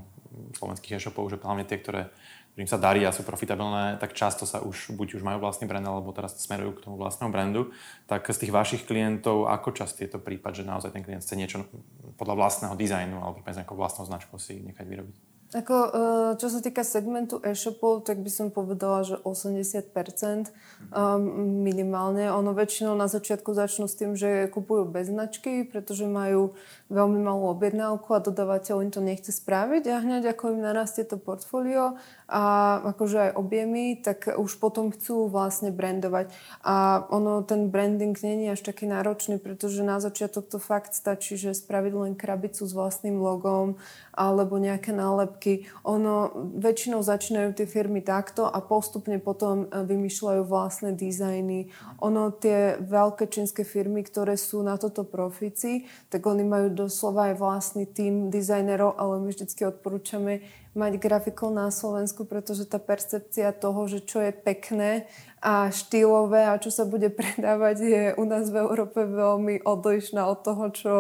slovenských 0.58 0.98
e-shopov, 0.98 1.30
že 1.30 1.42
hlavne 1.42 1.70
tie, 1.70 1.78
ktoré 1.78 2.10
ktorým 2.56 2.72
sa 2.72 2.80
darí 2.80 3.04
a 3.04 3.12
sú 3.12 3.28
profitabilné, 3.28 4.00
tak 4.00 4.16
často 4.16 4.48
sa 4.48 4.64
už, 4.64 4.96
buď 4.96 5.20
už 5.20 5.28
majú 5.28 5.44
vlastný 5.44 5.68
brand, 5.68 5.84
alebo 5.84 6.16
teraz 6.16 6.40
smerujú 6.40 6.80
k 6.80 6.84
tomu 6.88 6.96
vlastnému 6.96 7.28
brandu. 7.28 7.76
Tak 8.08 8.32
z 8.32 8.48
tých 8.48 8.56
vašich 8.56 8.88
klientov, 8.88 9.52
ako 9.52 9.76
častý 9.76 10.08
je 10.08 10.16
to 10.16 10.24
prípad, 10.24 10.56
že 10.56 10.64
naozaj 10.64 10.96
ten 10.96 11.04
klient 11.04 11.20
chce 11.20 11.36
niečo 11.36 11.68
podľa 12.16 12.40
vlastného 12.40 12.80
dizajnu 12.80 13.20
alebo 13.20 13.44
nejakou 13.44 13.76
vlastnou 13.76 14.08
značkou 14.08 14.40
si 14.40 14.64
nechať 14.64 14.88
vyrobiť? 14.88 15.36
Ako, 15.56 15.76
e, 15.78 15.90
čo 16.36 16.52
sa 16.52 16.60
týka 16.60 16.84
segmentu 16.84 17.40
e-shopov, 17.40 18.04
tak 18.04 18.20
by 18.20 18.28
som 18.28 18.48
povedala, 18.52 19.08
že 19.08 19.16
80% 19.22 19.94
um, 19.94 21.22
minimálne. 21.64 22.28
Ono 22.28 22.52
väčšinou 22.52 22.92
na 22.98 23.08
začiatku 23.08 23.56
začnú 23.56 23.88
s 23.88 23.96
tým, 23.96 24.20
že 24.20 24.52
kupujú 24.52 24.84
bez 24.84 25.08
značky, 25.08 25.64
pretože 25.64 26.10
majú 26.10 26.58
veľmi 26.92 27.24
malú 27.24 27.56
objednávku 27.56 28.10
a 28.12 28.26
dodávateľ 28.26 28.84
im 28.84 28.92
to 28.92 29.00
nechce 29.00 29.32
spraviť 29.32 29.84
a 29.96 30.04
hneď 30.04 30.36
ako 30.36 30.58
im 30.58 30.66
narastie 30.66 31.08
to 31.08 31.16
portfólio 31.16 31.96
a 32.26 32.78
akože 32.96 33.30
aj 33.30 33.32
objemy, 33.38 34.02
tak 34.02 34.34
už 34.34 34.58
potom 34.58 34.90
chcú 34.90 35.30
vlastne 35.30 35.70
brandovať. 35.70 36.34
A 36.66 37.06
ono, 37.14 37.46
ten 37.46 37.70
branding 37.70 38.18
není 38.18 38.50
až 38.50 38.66
taký 38.66 38.90
náročný, 38.90 39.38
pretože 39.38 39.86
na 39.86 40.02
začiatok 40.02 40.50
to 40.50 40.58
fakt 40.58 40.98
stačí, 40.98 41.38
že 41.38 41.54
spraviť 41.54 41.94
len 41.94 42.14
krabicu 42.18 42.66
s 42.66 42.74
vlastným 42.74 43.22
logom 43.22 43.78
alebo 44.16 44.58
nejaké 44.58 44.90
nálepky. 44.90 45.70
Ono, 45.86 46.34
väčšinou 46.58 47.06
začínajú 47.06 47.54
tie 47.54 47.68
firmy 47.70 48.02
takto 48.02 48.50
a 48.50 48.58
postupne 48.58 49.22
potom 49.22 49.70
e, 49.70 49.86
vymýšľajú 49.86 50.42
vlastné 50.50 50.98
dizajny. 50.98 51.70
Ono, 52.02 52.34
tie 52.34 52.82
veľké 52.82 53.30
čínske 53.30 53.62
firmy, 53.62 54.02
ktoré 54.02 54.34
sú 54.34 54.66
na 54.66 54.82
toto 54.82 55.06
profici, 55.06 55.86
tak 56.10 56.26
oni 56.26 56.42
majú 56.42 56.74
doslova 56.74 57.30
aj 57.30 57.36
vlastný 57.38 57.86
tým 57.86 58.34
dizajnerov, 58.34 58.98
ale 58.98 59.22
my 59.22 59.30
vždycky 59.30 59.68
odporúčame 59.68 60.65
mať 60.76 61.00
grafikov 61.00 61.56
na 61.56 61.72
Slovensku, 61.72 62.28
pretože 62.28 62.68
tá 62.68 62.78
percepcia 62.78 63.56
toho, 63.56 63.88
že 63.88 64.04
čo 64.04 64.20
je 64.20 64.36
pekné 64.36 65.08
a 65.40 65.72
štýlové 65.72 66.52
a 66.52 66.60
čo 66.60 66.70
sa 66.70 66.84
bude 66.84 67.08
predávať, 67.20 67.78
je 67.82 68.04
u 68.20 68.24
nás 68.28 68.52
v 68.52 68.60
Európe 68.62 69.08
veľmi 69.08 69.64
odlišná 69.64 70.28
od 70.28 70.40
toho, 70.44 70.64
čo, 70.76 70.96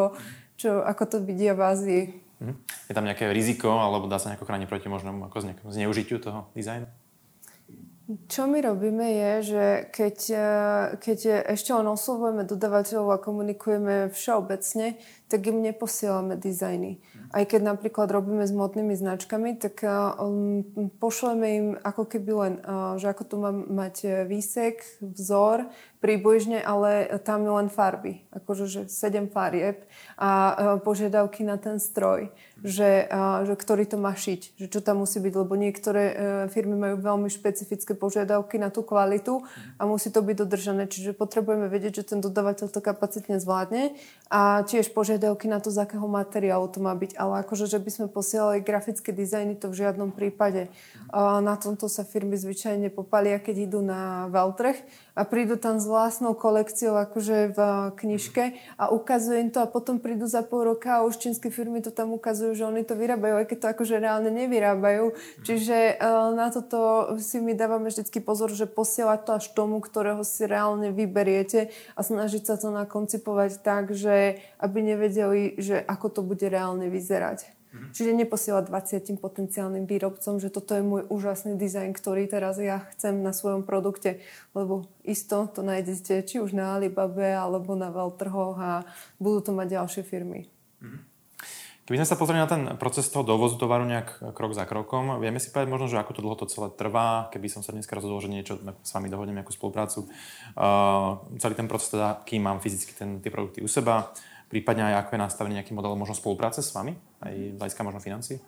čo, 0.56 0.80
ako 0.82 1.04
to 1.06 1.18
vidia 1.22 1.54
v 1.54 1.62
Ázii. 1.62 2.04
Mhm. 2.40 2.54
Je 2.90 2.94
tam 2.96 3.06
nejaké 3.06 3.28
riziko, 3.32 3.76
alebo 3.76 4.08
dá 4.08 4.18
sa 4.18 4.32
nejako 4.32 4.48
chrániť 4.48 4.68
proti 4.72 4.88
možnému 4.88 5.28
ako 5.28 5.38
zneužitiu 5.72 6.24
toho 6.24 6.52
dizajnu? 6.56 6.88
Čo 8.06 8.46
my 8.46 8.62
robíme 8.62 9.02
je, 9.02 9.32
že 9.42 9.66
keď, 9.90 10.18
e, 10.30 10.50
keď 11.02 11.20
ešte 11.58 11.74
len 11.74 11.90
oslovujeme 11.90 12.46
dodavateľov 12.46 13.18
a 13.18 13.24
komunikujeme 13.24 14.14
všeobecne, 14.14 15.02
tak 15.26 15.42
im 15.50 15.66
neposielame 15.66 16.38
dizajny. 16.38 17.02
Aj 17.36 17.43
keď 17.43 17.76
napríklad 17.76 18.08
robíme 18.08 18.48
s 18.48 18.56
modnými 18.56 18.95
značkami, 18.95 19.60
tak 19.60 19.84
um, 19.84 20.63
pošleme 21.04 21.48
im 21.52 21.67
ako 21.84 22.08
keby 22.08 22.32
len, 22.32 22.54
uh, 22.63 22.95
že 22.95 23.12
ako 23.12 23.24
tu 23.28 23.36
má 23.43 23.52
mať 23.52 24.24
výsek, 24.24 24.80
vzor, 25.04 25.67
približne, 26.00 26.63
ale 26.63 27.12
tam 27.28 27.43
len 27.43 27.67
farby. 27.67 28.24
Akože 28.32 28.71
že 28.71 28.82
7 28.88 29.28
farieb 29.34 29.84
a 30.15 30.56
požiadavky 30.80 31.41
na 31.41 31.58
ten 31.58 31.82
stroj 31.82 32.30
že, 32.65 33.06
že 33.45 33.54
ktorý 33.54 33.86
to 33.86 34.01
má 34.01 34.17
šiť, 34.17 34.58
že 34.58 34.65
čo 34.73 34.82
tam 34.82 35.06
musí 35.06 35.21
byť, 35.21 35.34
lebo 35.38 35.54
niektoré 35.54 36.04
e, 36.10 36.13
firmy 36.49 36.73
majú 36.73 36.95
veľmi 36.97 37.30
špecifické 37.30 37.93
požiadavky 37.93 38.58
na 38.58 38.73
tú 38.73 38.82
kvalitu 38.82 39.45
a 39.78 39.86
musí 39.86 40.10
to 40.10 40.25
byť 40.25 40.36
dodržané, 40.41 40.89
čiže 40.89 41.13
potrebujeme 41.13 41.69
vedieť, 41.69 42.01
že 42.01 42.17
ten 42.17 42.19
dodavateľ 42.25 42.73
to 42.73 42.82
kapacitne 42.82 43.38
zvládne 43.38 43.93
a 44.34 44.65
tiež 44.65 44.89
požiadavky 44.97 45.45
na 45.45 45.62
to, 45.62 45.69
z 45.69 45.86
akého 45.86 46.10
materiálu 46.10 46.65
to 46.65 46.82
má 46.82 46.97
byť, 46.97 47.13
ale 47.13 47.45
akože, 47.45 47.69
že 47.69 47.78
by 47.78 47.89
sme 47.93 48.08
posielali 48.10 48.65
grafické 48.65 49.13
dizajny, 49.13 49.54
to 49.54 49.69
v 49.69 49.86
žiadnom 49.86 50.10
prípade. 50.10 50.65
Na 51.21 51.54
tomto 51.62 51.86
sa 51.86 52.01
firmy 52.01 52.34
zvyčajne 52.34 52.89
popalia, 52.89 53.38
keď 53.38 53.69
idú 53.69 53.80
na 53.86 54.25
veľtrh 54.34 54.78
a 55.13 55.21
prídu 55.30 55.62
tam 55.62 55.78
s 55.78 55.86
vlastnou 55.86 56.34
kolekciou 56.34 56.97
akože 56.97 57.54
v 57.54 57.60
knižke 58.01 58.58
a 58.82 58.89
ukazujú 58.89 59.38
im 59.38 59.54
to 59.54 59.62
a 59.62 59.69
potom 59.69 60.01
prídu 60.01 60.25
za 60.25 60.41
pol 60.41 60.73
roka 60.73 60.99
a 60.99 61.06
už 61.06 61.21
čínske 61.21 61.54
firmy 61.54 61.86
to 61.86 61.93
tam 61.93 62.10
ukazujú, 62.17 62.55
že 62.56 62.65
oni 62.65 62.88
to 62.88 62.96
vyrábajú, 62.96 63.44
aj 63.44 63.48
keď 63.52 63.58
to 63.60 63.68
akože 63.76 63.96
reálne 64.00 64.32
nevyrábajú. 64.32 65.13
Čiže 65.44 66.00
uh, 66.00 66.32
na 66.34 66.50
toto 66.50 67.12
si 67.20 67.44
my 67.44 67.54
dávame 67.54 67.91
vždycky 67.91 68.24
pozor, 68.24 68.50
že 68.56 68.65
posielať 68.65 69.20
to 69.28 69.32
až 69.38 69.46
tomu, 69.52 69.84
ktorého 69.84 70.24
si 70.24 70.48
reálne 70.48 70.96
vyberiete 70.96 71.70
a 71.94 72.00
snažiť 72.02 72.48
sa 72.48 72.56
to 72.56 72.72
nakoncipovať 72.72 73.60
tak, 73.62 73.91
že 73.91 74.39
aby 74.58 74.80
nevedeli, 74.82 75.60
že 75.60 75.84
ako 75.84 76.08
to 76.10 76.22
bude 76.24 76.48
reálne 76.48 76.88
vyzerať. 76.88 77.56
Mm-hmm. 77.76 77.91
Čiže 77.91 78.20
neposielať 78.24 78.63
20 78.72 79.20
potenciálnym 79.20 79.84
výrobcom, 79.84 80.39
že 80.39 80.48
toto 80.48 80.80
je 80.80 80.84
môj 80.86 81.04
úžasný 81.12 81.60
dizajn, 81.60 81.91
ktorý 81.91 82.24
teraz 82.32 82.56
ja 82.56 82.88
chcem 82.96 83.20
na 83.20 83.36
svojom 83.36 83.68
produkte, 83.68 84.24
lebo 84.56 84.88
isto 85.04 85.52
to 85.52 85.60
nájdete 85.60 86.24
či 86.24 86.39
už 86.39 86.56
na 86.56 86.80
Alibabe 86.80 87.36
alebo 87.36 87.76
na 87.76 87.91
veľtrhoch 87.91 88.56
a 88.56 88.72
budú 89.20 89.44
to 89.44 89.52
mať 89.52 89.68
ďalšie 89.76 90.04
firmy. 90.08 90.48
Mm-hmm. 90.80 91.14
Keby 91.86 92.02
sme 92.02 92.10
sa 92.10 92.17
pozreli 92.17 92.41
na 92.41 92.50
ten 92.50 92.65
proces 92.82 93.06
toho 93.13 93.21
dovozu 93.21 93.62
tovaru 93.62 93.86
nejak 93.86 94.34
krok 94.34 94.58
za 94.58 94.65
krokom, 94.65 95.21
vieme 95.21 95.38
si 95.38 95.54
povedať 95.54 95.69
možno, 95.69 95.86
že 95.86 96.02
ako 96.02 96.17
to 96.17 96.24
dlho 96.26 96.38
to 96.41 96.50
celé 96.50 96.74
trvá, 96.74 97.30
keby 97.30 97.45
som 97.45 97.62
sa 97.62 97.78
dneska 97.78 97.93
rozhodol, 97.93 98.26
že 98.26 98.34
niečo 98.34 98.58
s 98.58 98.89
vami 98.89 99.06
dohodnem, 99.06 99.38
nejakú 99.38 99.54
spoluprácu. 99.54 100.10
Uh, 100.58 101.21
celý 101.38 101.54
ten 101.54 101.69
proces 101.69 101.93
teda, 101.93 102.26
kým 102.26 102.41
mám 102.41 102.58
fyzicky 102.58 102.98
ten, 102.98 103.21
tie 103.21 103.30
produkty 103.30 103.62
u 103.62 103.69
seba, 103.69 104.10
prípadne 104.50 104.89
aj 104.89 105.06
ako 105.06 105.10
je 105.13 105.24
nastavený 105.30 105.54
nejaký 105.62 105.78
model 105.78 105.93
možno 105.93 106.17
spolupráce 106.17 106.65
s 106.65 106.74
vami, 106.74 106.98
aj 107.21 107.62
hľadiska 107.62 107.86
možno 107.86 108.02
financí? 108.02 108.41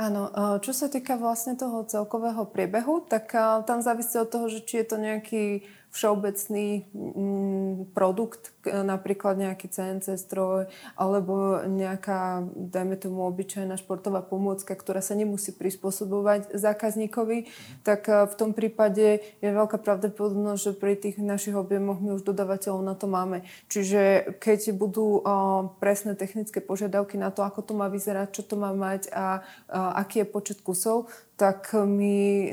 Áno, 0.00 0.32
e, 0.32 0.64
čo 0.64 0.72
sa 0.72 0.88
týka 0.88 1.20
vlastne 1.20 1.52
toho 1.52 1.84
celkového 1.84 2.48
priebehu, 2.48 3.04
tak 3.04 3.28
tam 3.68 3.84
závisí 3.84 4.16
od 4.16 4.32
toho, 4.32 4.48
že 4.48 4.64
či 4.64 4.80
je 4.80 4.86
to 4.88 4.96
nejaký 4.96 5.68
všeobecný 5.98 6.86
mm, 6.94 7.90
produkt, 7.90 8.54
napríklad 8.62 9.34
nejaký 9.34 9.66
CNC 9.66 10.14
stroj 10.14 10.70
alebo 10.94 11.66
nejaká, 11.66 12.46
dajme 12.54 12.94
tomu, 12.94 13.26
obyčajná 13.26 13.74
športová 13.74 14.22
pomôcka, 14.22 14.78
ktorá 14.78 15.02
sa 15.02 15.18
nemusí 15.18 15.50
prispôsobovať 15.50 16.54
zákazníkovi, 16.54 17.50
tak 17.82 18.06
eh, 18.06 18.30
v 18.30 18.34
tom 18.38 18.54
prípade 18.54 19.26
je 19.42 19.48
veľká 19.50 19.82
pravdepodobnosť, 19.82 20.60
že 20.62 20.72
pri 20.78 20.94
tých 20.94 21.18
našich 21.18 21.58
objemoch 21.58 21.98
my 21.98 22.14
už 22.14 22.22
dodávateľov 22.22 22.82
na 22.86 22.94
to 22.94 23.10
máme. 23.10 23.42
Čiže 23.66 24.34
keď 24.38 24.70
budú 24.76 25.24
uh, 25.24 25.72
presné 25.82 26.14
technické 26.14 26.60
požiadavky 26.60 27.16
na 27.16 27.32
to, 27.32 27.42
ako 27.42 27.64
to 27.64 27.72
má 27.74 27.88
vyzerať, 27.90 28.30
čo 28.30 28.42
to 28.44 28.54
má 28.54 28.70
mať 28.70 29.10
a 29.10 29.40
uh, 29.40 29.98
aký 29.98 30.22
je 30.22 30.26
počet 30.28 30.58
kusov, 30.60 31.08
tak 31.38 31.70
my, 31.70 32.50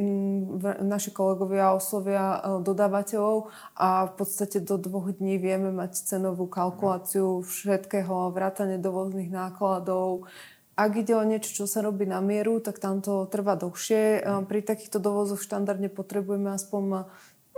naši 0.85 1.09
kolegovia 1.09 1.73
oslovia 1.73 2.37
e, 2.37 2.39
dodávateľov 2.61 3.49
a 3.73 4.05
v 4.05 4.13
podstate 4.13 4.61
do 4.61 4.77
dvoch 4.77 5.09
dní 5.09 5.41
vieme 5.41 5.73
mať 5.73 6.05
cenovú 6.05 6.45
kalkuláciu 6.45 7.41
všetkého, 7.41 8.29
vrátane 8.29 8.77
dovozných 8.77 9.33
nákladov. 9.33 10.29
Ak 10.77 11.01
ide 11.01 11.17
o 11.17 11.25
niečo, 11.25 11.49
čo 11.49 11.65
sa 11.65 11.81
robí 11.81 12.05
na 12.05 12.21
mieru, 12.21 12.61
tak 12.61 12.77
tam 12.77 13.01
to 13.01 13.25
trvá 13.25 13.57
dlhšie. 13.57 14.21
E, 14.21 14.45
pri 14.45 14.61
takýchto 14.61 15.01
dovozoch 15.01 15.41
štandardne 15.41 15.89
potrebujeme 15.89 16.53
aspoň 16.53 17.09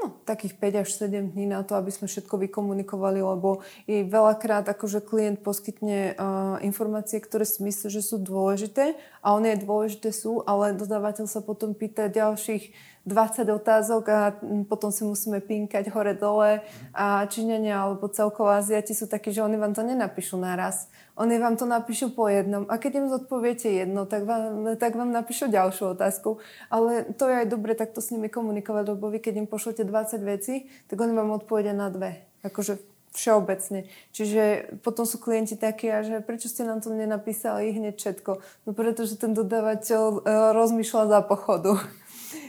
no, 0.02 0.14
takých 0.26 0.54
5 0.60 0.82
až 0.86 0.90
7 0.94 1.34
dní 1.34 1.50
na 1.50 1.66
to, 1.66 1.74
aby 1.74 1.90
sme 1.90 2.06
všetko 2.06 2.38
vykomunikovali, 2.48 3.20
lebo 3.22 3.66
i 3.90 4.06
veľakrát 4.06 4.70
akože 4.70 5.02
klient 5.02 5.42
poskytne 5.42 6.14
uh, 6.14 6.58
informácie, 6.62 7.18
ktoré 7.18 7.44
si 7.44 7.66
myslí, 7.66 7.90
že 7.90 8.06
sú 8.06 8.22
dôležité 8.22 8.94
a 9.26 9.34
one 9.34 9.58
dôležité 9.58 10.14
sú, 10.14 10.46
ale 10.46 10.78
dodávateľ 10.78 11.26
sa 11.26 11.42
potom 11.42 11.74
pýta 11.74 12.08
ďalších 12.08 12.97
20 13.08 13.48
otázok 13.48 14.04
a 14.12 14.20
potom 14.68 14.92
si 14.92 15.08
musíme 15.08 15.40
pinkať 15.40 15.88
hore-dole 15.96 16.60
a 16.92 17.24
Číňania 17.24 17.88
alebo 17.88 18.12
celkovo 18.12 18.52
Aziati 18.52 18.92
sú 18.92 19.08
takí, 19.08 19.32
že 19.32 19.40
oni 19.40 19.56
vám 19.56 19.72
to 19.72 19.88
nenapíšu 19.88 20.36
naraz. 20.36 20.92
Oni 21.16 21.40
vám 21.40 21.56
to 21.56 21.64
napíšu 21.66 22.12
po 22.12 22.28
jednom. 22.28 22.68
A 22.68 22.78
keď 22.78 23.02
im 23.02 23.08
zodpoviete 23.08 23.72
jedno, 23.72 24.06
tak 24.06 24.28
vám, 24.28 24.76
tak 24.78 24.94
vám 24.94 25.10
napíšu 25.10 25.48
ďalšiu 25.48 25.98
otázku. 25.98 26.38
Ale 26.68 27.08
to 27.16 27.32
je 27.32 27.42
aj 27.42 27.48
dobre 27.48 27.74
takto 27.74 28.04
s 28.04 28.12
nimi 28.12 28.28
komunikovať, 28.28 28.94
lebo 28.94 29.10
vy 29.10 29.24
keď 29.24 29.42
im 29.42 29.48
pošlete 29.50 29.88
20 29.88 30.22
vecí, 30.22 30.68
tak 30.92 31.00
oni 31.00 31.16
vám 31.16 31.32
odpovedia 31.34 31.74
na 31.74 31.90
dve. 31.90 32.28
Akože 32.46 32.78
všeobecne. 33.18 33.90
Čiže 34.14 34.78
potom 34.86 35.10
sú 35.10 35.18
klienti 35.18 35.58
takí, 35.58 35.90
že 35.90 36.22
prečo 36.22 36.46
ste 36.46 36.62
nám 36.62 36.86
to 36.86 36.94
nenapísali 36.94 37.74
hneď 37.74 37.98
všetko? 37.98 38.32
No 38.70 38.78
pretože 38.78 39.18
ten 39.18 39.34
dodávateľ 39.34 40.04
uh, 40.22 40.54
rozmýšľa 40.54 41.04
za 41.10 41.20
pochodu. 41.26 41.82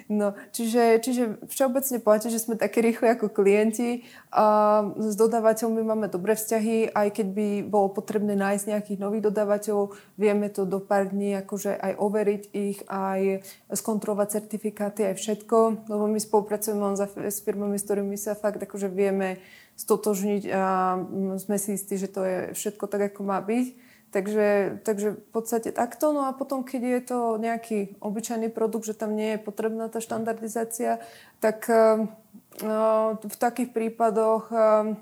No, 0.08 0.32
čiže, 0.56 1.04
čiže 1.04 1.36
všeobecne 1.52 2.00
platí, 2.00 2.32
že 2.32 2.40
sme 2.40 2.56
také 2.56 2.80
rýchli 2.80 3.12
ako 3.12 3.28
klienti 3.28 4.08
a 4.32 4.80
s 4.96 5.12
dodávateľmi 5.20 5.84
máme 5.84 6.08
dobré 6.08 6.32
vzťahy, 6.32 6.96
aj 6.96 7.08
keď 7.12 7.26
by 7.28 7.48
bolo 7.68 7.92
potrebné 7.92 8.32
nájsť 8.32 8.72
nejakých 8.72 8.98
nových 9.04 9.28
dodávateľov, 9.28 9.92
vieme 10.16 10.48
to 10.48 10.64
do 10.64 10.80
pár 10.80 11.12
dní 11.12 11.36
akože 11.44 11.76
aj 11.76 11.92
overiť 12.00 12.42
ich, 12.56 12.80
aj 12.88 13.44
skontrolovať 13.68 14.40
certifikáty, 14.40 15.04
aj 15.04 15.20
všetko, 15.20 15.84
lebo 15.92 16.04
my 16.08 16.16
spolupracujeme 16.16 16.96
s 17.28 17.38
firmami, 17.44 17.76
s 17.76 17.84
ktorými 17.84 18.16
sa 18.16 18.32
fakt 18.32 18.64
akože 18.64 18.88
vieme 18.88 19.44
stotožniť 19.76 20.42
a 20.56 20.64
sme 21.36 21.56
si 21.60 21.76
istí, 21.76 22.00
že 22.00 22.08
to 22.08 22.24
je 22.24 22.36
všetko 22.56 22.88
tak, 22.88 23.12
ako 23.12 23.28
má 23.28 23.44
byť. 23.44 23.87
Takže, 24.08 24.80
takže 24.88 25.20
v 25.20 25.28
podstate 25.36 25.68
takto. 25.68 26.16
No 26.16 26.24
a 26.24 26.32
potom, 26.32 26.64
keď 26.64 26.80
je 26.80 27.00
to 27.12 27.18
nejaký 27.36 28.00
obyčajný 28.00 28.48
produkt, 28.48 28.88
že 28.88 28.96
tam 28.96 29.12
nie 29.12 29.36
je 29.36 29.44
potrebná 29.44 29.92
tá 29.92 30.00
štandardizácia, 30.00 30.96
tak 31.44 31.68
uh, 31.68 32.08
v 33.20 33.36
takých 33.36 33.68
prípadoch 33.76 34.48
uh, 34.48 34.96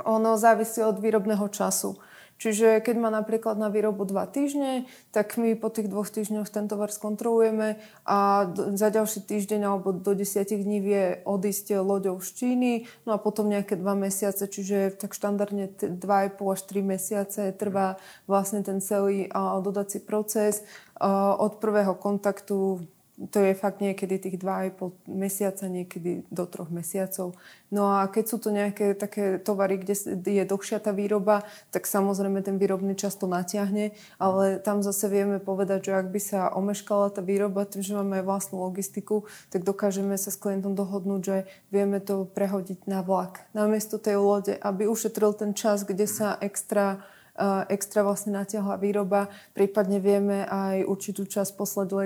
ono 0.00 0.40
závisí 0.40 0.80
od 0.80 0.96
výrobného 0.96 1.44
času. 1.52 2.00
Čiže 2.42 2.82
keď 2.82 2.96
má 2.98 3.06
napríklad 3.06 3.54
na 3.54 3.70
výrobu 3.70 4.02
dva 4.02 4.26
týždne, 4.26 4.90
tak 5.14 5.38
my 5.38 5.54
po 5.54 5.70
tých 5.70 5.86
dvoch 5.86 6.10
týždňoch 6.10 6.50
ten 6.50 6.66
tovar 6.66 6.90
skontrolujeme 6.90 7.78
a 8.02 8.50
za 8.74 8.90
ďalší 8.90 9.22
týždeň 9.30 9.62
alebo 9.62 9.94
do 9.94 10.10
desiatich 10.10 10.66
dní 10.66 10.82
vie 10.82 11.04
odísť 11.22 11.78
loďou 11.78 12.18
z 12.18 12.34
Číny, 12.34 12.72
no 13.06 13.14
a 13.14 13.22
potom 13.22 13.46
nejaké 13.46 13.78
dva 13.78 13.94
mesiace, 13.94 14.50
čiže 14.50 14.98
tak 14.98 15.14
štandardne 15.14 15.70
2,5 15.70 16.02
až 16.42 16.60
3 16.66 16.82
mesiace 16.82 17.42
trvá 17.54 18.02
vlastne 18.26 18.66
ten 18.66 18.82
celý 18.82 19.30
dodací 19.62 20.02
proces 20.02 20.66
od 21.38 21.62
prvého 21.62 21.94
kontaktu 21.94 22.82
to 23.30 23.38
je 23.38 23.54
fakt 23.54 23.78
niekedy 23.78 24.18
tých 24.18 24.36
2,5 24.40 25.06
mesiaca, 25.06 25.70
niekedy 25.70 26.26
do 26.32 26.44
troch 26.48 26.72
mesiacov. 26.72 27.38
No 27.72 27.88
a 27.88 28.10
keď 28.10 28.24
sú 28.26 28.36
to 28.42 28.50
nejaké 28.50 28.98
také 28.98 29.38
tovary, 29.38 29.78
kde 29.80 29.94
je 30.26 30.44
dlhšia 30.44 30.82
tá 30.82 30.90
výroba, 30.90 31.46
tak 31.70 31.86
samozrejme 31.86 32.42
ten 32.42 32.58
výrobný 32.58 32.98
čas 32.98 33.14
to 33.16 33.30
natiahne, 33.30 33.94
ale 34.18 34.58
tam 34.60 34.82
zase 34.82 35.06
vieme 35.08 35.38
povedať, 35.38 35.88
že 35.88 35.92
ak 35.96 36.08
by 36.10 36.20
sa 36.20 36.40
omeškala 36.52 37.14
tá 37.14 37.22
výroba, 37.24 37.64
tým, 37.64 37.84
že 37.84 37.96
máme 37.96 38.20
aj 38.20 38.26
vlastnú 38.26 38.64
logistiku, 38.66 39.24
tak 39.48 39.62
dokážeme 39.62 40.18
sa 40.18 40.34
s 40.34 40.40
klientom 40.40 40.74
dohodnúť, 40.74 41.20
že 41.22 41.36
vieme 41.70 42.02
to 42.02 42.28
prehodiť 42.28 42.84
na 42.90 43.00
vlak. 43.00 43.46
Namiesto 43.54 43.96
tej 43.96 44.18
lode, 44.18 44.58
aby 44.58 44.90
ušetril 44.90 45.32
ten 45.32 45.52
čas, 45.54 45.86
kde 45.86 46.04
sa 46.04 46.36
extra 46.42 47.04
extra 47.72 48.04
vlastne 48.04 48.36
natiahla 48.36 48.76
výroba, 48.76 49.32
prípadne 49.56 49.96
vieme 50.04 50.44
aj 50.44 50.84
určitú 50.84 51.24
časť 51.24 51.56
poslať 51.56 51.86
do 51.88 51.96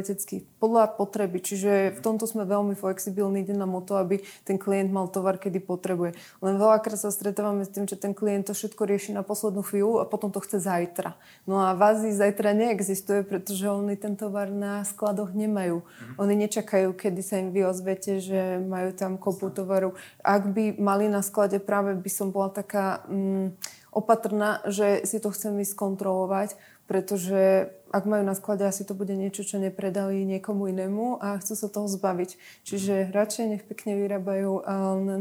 podľa 0.62 0.94
potreby. 0.94 1.42
Čiže 1.42 1.98
v 1.98 2.00
tomto 2.00 2.30
sme 2.30 2.46
veľmi 2.46 2.78
flexibilní, 2.78 3.42
ide 3.42 3.58
nám 3.58 3.74
o 3.74 3.82
to, 3.82 3.98
aby 3.98 4.22
ten 4.46 4.54
klient 4.54 4.94
mal 4.94 5.10
tovar, 5.10 5.42
kedy 5.42 5.58
potrebuje. 5.58 6.14
Len 6.38 6.54
veľakrát 6.54 6.94
sa 6.94 7.10
stretávame 7.10 7.66
s 7.66 7.74
tým, 7.74 7.90
že 7.90 7.98
ten 7.98 8.14
klient 8.14 8.46
to 8.46 8.54
všetko 8.54 8.86
rieši 8.86 9.10
na 9.18 9.26
poslednú 9.26 9.66
chvíľu 9.66 9.98
a 9.98 10.06
potom 10.06 10.30
to 10.30 10.38
chce 10.38 10.62
zajtra. 10.62 11.18
No 11.42 11.58
a 11.58 11.74
v 11.74 11.82
Ázii 11.82 12.14
zajtra 12.14 12.54
neexistuje, 12.54 13.26
pretože 13.26 13.66
oni 13.66 13.98
ten 13.98 14.14
tovar 14.14 14.46
na 14.46 14.86
skladoch 14.86 15.34
nemajú. 15.34 15.82
Mm-hmm. 15.82 16.22
Oni 16.22 16.34
nečakajú, 16.38 16.94
kedy 16.94 17.20
sa 17.26 17.42
im 17.42 17.50
vy 17.50 17.66
ozvete, 17.66 18.22
že 18.22 18.62
majú 18.62 18.94
tam 18.94 19.18
kopu 19.18 19.50
tovaru. 19.50 19.98
Ak 20.22 20.46
by 20.54 20.78
mali 20.78 21.10
na 21.10 21.18
sklade, 21.18 21.58
práve 21.58 21.98
by 21.98 22.10
som 22.10 22.30
bola 22.30 22.54
taká... 22.54 23.02
Mm, 23.10 23.58
opatrná, 23.96 24.60
že 24.68 25.08
si 25.08 25.16
to 25.16 25.32
chcem 25.32 25.56
ísť 25.64 25.72
kontrolovať, 25.72 26.60
pretože 26.84 27.72
ak 27.88 28.04
majú 28.04 28.22
na 28.22 28.36
sklade, 28.36 28.68
asi 28.68 28.84
to 28.84 28.92
bude 28.92 29.16
niečo, 29.16 29.42
čo 29.42 29.56
nepredali 29.56 30.28
niekomu 30.28 30.68
inému 30.68 31.18
a 31.18 31.40
chcú 31.40 31.56
sa 31.56 31.72
toho 31.72 31.88
zbaviť. 31.88 32.36
Čiže 32.68 33.10
radšej 33.10 33.44
nech 33.48 33.64
pekne 33.64 33.96
vyrábajú 33.96 34.62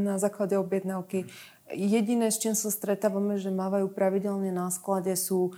na 0.04 0.20
základe 0.20 0.60
objednávky. 0.60 1.26
Jediné, 1.74 2.30
s 2.30 2.38
čím 2.38 2.54
sa 2.54 2.70
stretávame, 2.70 3.42
že 3.42 3.50
mávajú 3.50 3.90
pravidelne 3.90 4.54
na 4.54 4.70
sklade 4.70 5.16
sú 5.18 5.58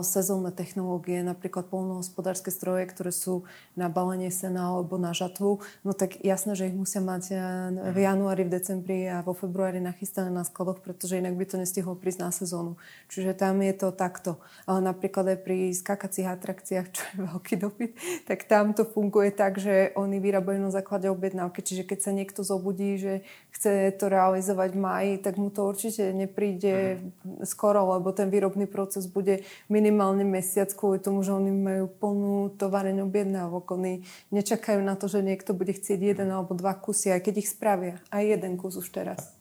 sezónne 0.00 0.48
technológie, 0.48 1.20
napríklad 1.20 1.68
polnohospodárske 1.68 2.48
stroje, 2.48 2.88
ktoré 2.88 3.12
sú 3.12 3.44
na 3.76 3.92
balenie 3.92 4.32
sena 4.32 4.72
alebo 4.72 4.96
na 4.96 5.12
žatvu, 5.12 5.60
no 5.84 5.92
tak 5.92 6.16
jasné, 6.24 6.56
že 6.56 6.72
ich 6.72 6.76
musia 6.76 7.04
mať 7.04 7.24
eh, 7.30 7.40
v 7.92 7.98
januári, 8.00 8.48
v 8.48 8.54
decembri 8.56 9.04
a 9.12 9.20
vo 9.20 9.36
februári 9.36 9.84
nachystané 9.84 10.32
na 10.32 10.48
skladoch, 10.48 10.80
pretože 10.80 11.20
inak 11.20 11.36
by 11.36 11.44
to 11.44 11.60
nestihlo 11.60 11.92
prísť 11.92 12.20
na 12.24 12.30
sezónu. 12.32 12.80
Čiže 13.12 13.36
tam 13.36 13.60
je 13.60 13.74
to 13.76 13.92
takto. 13.92 14.40
Ale 14.64 14.80
napríklad 14.80 15.36
aj 15.36 15.38
pri 15.44 15.76
skakacích 15.76 16.32
atrakciách, 16.32 16.86
čo 16.88 17.02
je 17.04 17.16
veľký 17.28 17.54
dopyt, 17.60 17.92
tak 18.24 18.48
tam 18.48 18.72
to 18.72 18.88
funguje 18.88 19.36
tak, 19.36 19.60
že 19.60 19.92
oni 20.00 20.16
vyrábajú 20.16 20.64
na 20.64 20.72
základe 20.72 21.12
objednávky. 21.12 21.60
Čiže 21.60 21.84
keď 21.84 21.98
sa 22.00 22.12
niekto 22.16 22.40
zobudí, 22.40 22.96
že 22.96 23.20
chce 23.52 23.92
to 24.00 24.08
realizovať 24.08 24.72
v 24.72 24.80
maji, 24.80 25.12
tak 25.20 25.36
mu 25.36 25.52
to 25.52 25.68
určite 25.68 26.16
nepríde 26.16 26.96
mhm. 26.96 27.44
skoro, 27.44 27.84
lebo 28.00 28.16
ten 28.16 28.32
výrobný 28.32 28.64
proces 28.64 29.04
bude 29.04 29.44
minimálne 29.66 30.22
mesiac 30.22 30.70
kvôli 30.70 31.02
tomu, 31.02 31.26
že 31.26 31.34
oni 31.34 31.50
majú 31.50 31.84
plnú 31.90 32.54
tovareň 32.54 33.02
objednávok. 33.02 33.74
Oni 33.74 34.06
nečakajú 34.30 34.78
na 34.78 34.94
to, 34.94 35.10
že 35.10 35.26
niekto 35.26 35.58
bude 35.58 35.74
chcieť 35.74 35.98
jeden 36.14 36.30
alebo 36.30 36.54
dva 36.54 36.78
kusy, 36.78 37.10
aj 37.10 37.26
keď 37.26 37.34
ich 37.42 37.50
spravia. 37.50 37.98
Aj 38.14 38.22
jeden 38.22 38.54
kus 38.54 38.78
už 38.78 38.88
teraz. 38.94 39.38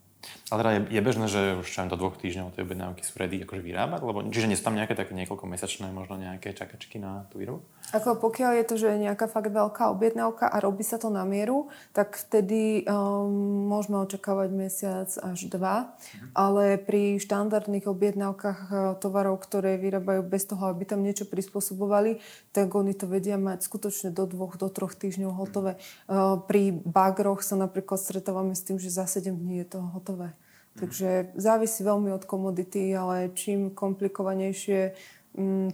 Ale 0.49 0.59
teda 0.63 0.71
je, 0.73 0.81
je 0.97 1.01
bežné, 1.03 1.25
že 1.29 1.41
už 1.61 1.67
čo 1.67 1.85
do 1.87 1.99
dvoch 1.99 2.17
týždňov 2.17 2.55
tie 2.55 2.63
objednávky 2.65 3.05
sú 3.05 3.13
ready 3.19 3.43
akože 3.43 3.61
vyrábať? 3.63 4.01
Lebo, 4.01 4.25
čiže 4.27 4.49
nie 4.49 4.57
sú 4.57 4.65
tam 4.65 4.75
nejaké 4.75 4.97
také 4.97 5.13
niekoľko 5.13 5.45
mesačné 5.45 5.87
možno 5.93 6.17
nejaké 6.17 6.51
čakačky 6.57 6.97
na 6.97 7.27
tú 7.29 7.39
výrobu? 7.39 7.63
Ako 7.95 8.19
pokiaľ 8.19 8.51
je 8.59 8.65
to, 8.67 8.75
že 8.75 8.87
je 8.91 9.03
nejaká 9.07 9.31
fakt 9.31 9.47
veľká 9.47 9.87
objednávka 9.95 10.51
a 10.51 10.59
robí 10.59 10.83
sa 10.83 10.99
to 10.99 11.07
na 11.07 11.23
mieru, 11.23 11.71
tak 11.95 12.19
vtedy 12.19 12.83
um, 12.83 13.71
môžeme 13.71 13.95
očakávať 14.03 14.49
mesiac 14.51 15.07
až 15.07 15.47
dva. 15.47 15.95
Mhm. 15.95 16.27
Ale 16.35 16.63
pri 16.75 17.15
štandardných 17.23 17.87
objednávkach 17.87 18.59
uh, 18.67 18.77
tovarov, 18.99 19.39
ktoré 19.39 19.79
vyrábajú 19.79 20.21
bez 20.27 20.43
toho, 20.43 20.67
aby 20.67 20.83
tam 20.83 20.99
niečo 20.99 21.23
prispôsobovali, 21.23 22.19
tak 22.51 22.75
oni 22.75 22.91
to 22.91 23.07
vedia 23.07 23.39
mať 23.39 23.63
skutočne 23.63 24.11
do 24.11 24.27
dvoch, 24.27 24.59
do 24.59 24.67
troch 24.67 24.91
týždňov 24.91 25.31
hotové. 25.31 25.79
Uh, 26.11 26.43
pri 26.43 26.75
bagroch 26.75 27.39
sa 27.39 27.55
napríklad 27.55 28.03
stretávame 28.03 28.51
s 28.51 28.67
tým, 28.67 28.83
že 28.83 28.91
za 28.91 29.07
7 29.07 29.31
dní 29.31 29.63
je 29.63 29.67
to 29.71 29.79
hotové. 29.95 30.35
Mhm. 30.35 30.79
Takže 30.83 31.09
závisí 31.39 31.81
veľmi 31.87 32.11
od 32.11 32.27
komodity, 32.27 32.91
ale 32.93 33.31
čím 33.33 33.71
komplikovanejšie 33.71 34.93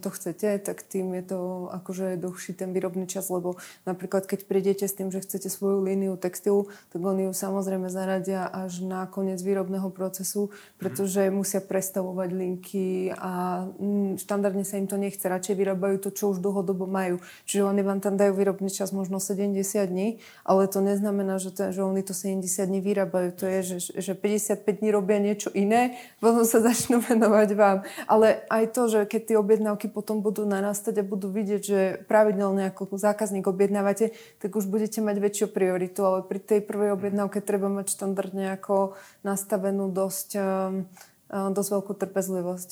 to 0.04 0.10
chcete, 0.12 0.60
tak 0.60 0.84
tým 0.84 1.16
je 1.16 1.24
to 1.24 1.40
akože 1.72 2.20
dlhší 2.20 2.52
ten 2.52 2.76
výrobný 2.76 3.08
čas, 3.08 3.32
lebo 3.32 3.56
napríklad 3.88 4.28
keď 4.28 4.44
prídete 4.44 4.84
s 4.84 4.94
tým, 5.00 5.08
že 5.08 5.24
chcete 5.24 5.48
svoju 5.48 5.88
líniu 5.88 6.20
textilu, 6.20 6.68
tak 6.92 7.00
oni 7.00 7.32
ju 7.32 7.34
samozrejme 7.34 7.88
zaradia 7.88 8.44
až 8.52 8.84
na 8.84 9.08
koniec 9.08 9.40
výrobného 9.40 9.88
procesu, 9.88 10.52
pretože 10.76 11.32
musia 11.32 11.64
prestavovať 11.64 12.30
linky 12.36 13.16
a 13.16 13.64
mm, 13.72 14.20
štandardne 14.20 14.68
sa 14.68 14.76
im 14.76 14.88
to 14.92 15.00
nechce. 15.00 15.24
Radšej 15.24 15.56
vyrábajú 15.56 15.96
to, 16.04 16.10
čo 16.12 16.36
už 16.36 16.44
dlhodobo 16.44 16.84
majú. 16.84 17.24
Čiže 17.48 17.64
oni 17.64 17.82
vám 17.88 18.04
tam 18.04 18.20
dajú 18.20 18.36
výrobný 18.36 18.68
čas 18.68 18.92
možno 18.92 19.24
70 19.24 19.56
dní, 19.88 20.20
ale 20.44 20.68
to 20.68 20.84
neznamená, 20.84 21.40
že, 21.40 21.56
to, 21.56 21.72
že 21.72 21.80
oni 21.80 22.04
to 22.04 22.12
70 22.12 22.44
dní 22.68 22.84
vyrábajú. 22.84 23.32
To 23.40 23.46
je, 23.48 23.60
že, 23.64 23.78
že 23.96 24.14
55 24.14 24.84
dní 24.84 24.90
robia 24.92 25.24
niečo 25.24 25.48
iné, 25.56 25.96
potom 26.20 26.44
sa 26.44 26.60
začnú 26.68 27.00
venovať 27.00 27.50
vám. 27.56 27.88
Ale 28.12 28.44
aj 28.52 28.64
to, 28.76 28.92
že 28.92 29.00
keď 29.08 29.22
ty 29.24 29.34
objednávky 29.54 29.94
potom 29.94 30.26
budú 30.26 30.50
narastať 30.50 30.98
a 30.98 31.04
budú 31.06 31.30
vidieť, 31.30 31.62
že 31.62 31.80
pravidelne 32.10 32.74
ako 32.74 32.98
zákazník 32.98 33.46
objednávate, 33.46 34.18
tak 34.42 34.58
už 34.58 34.66
budete 34.66 35.06
mať 35.06 35.22
väčšiu 35.22 35.48
prioritu, 35.54 36.02
ale 36.02 36.26
pri 36.26 36.42
tej 36.42 36.66
prvej 36.66 36.98
objednávke 36.98 37.38
treba 37.46 37.70
mať 37.70 37.94
štandardne 37.94 38.58
ako 38.58 38.98
nastavenú 39.22 39.94
dosť, 39.94 40.30
ehm, 40.42 40.90
ehm, 41.30 41.54
dosť 41.54 41.70
veľkú 41.70 41.94
trpezlivosť. 41.94 42.70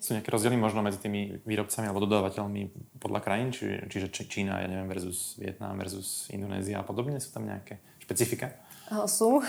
Sú 0.00 0.16
nejaké 0.16 0.32
rozdiely 0.32 0.56
možno 0.56 0.80
medzi 0.80 0.96
tými 0.96 1.44
výrobcami 1.44 1.86
alebo 1.86 2.02
dodávateľmi 2.08 2.96
podľa 2.96 3.20
krajín, 3.20 3.52
či, 3.52 3.84
čiže 3.86 4.10
Čína, 4.10 4.64
ja 4.64 4.66
neviem, 4.66 4.88
versus 4.88 5.36
Vietnam, 5.36 5.76
versus 5.76 6.26
Indonézia 6.32 6.80
a 6.80 6.88
podobne? 6.88 7.20
Sú 7.20 7.30
tam 7.30 7.44
nejaké 7.44 7.78
špecifika? 8.02 8.67
Sú. 9.08 9.44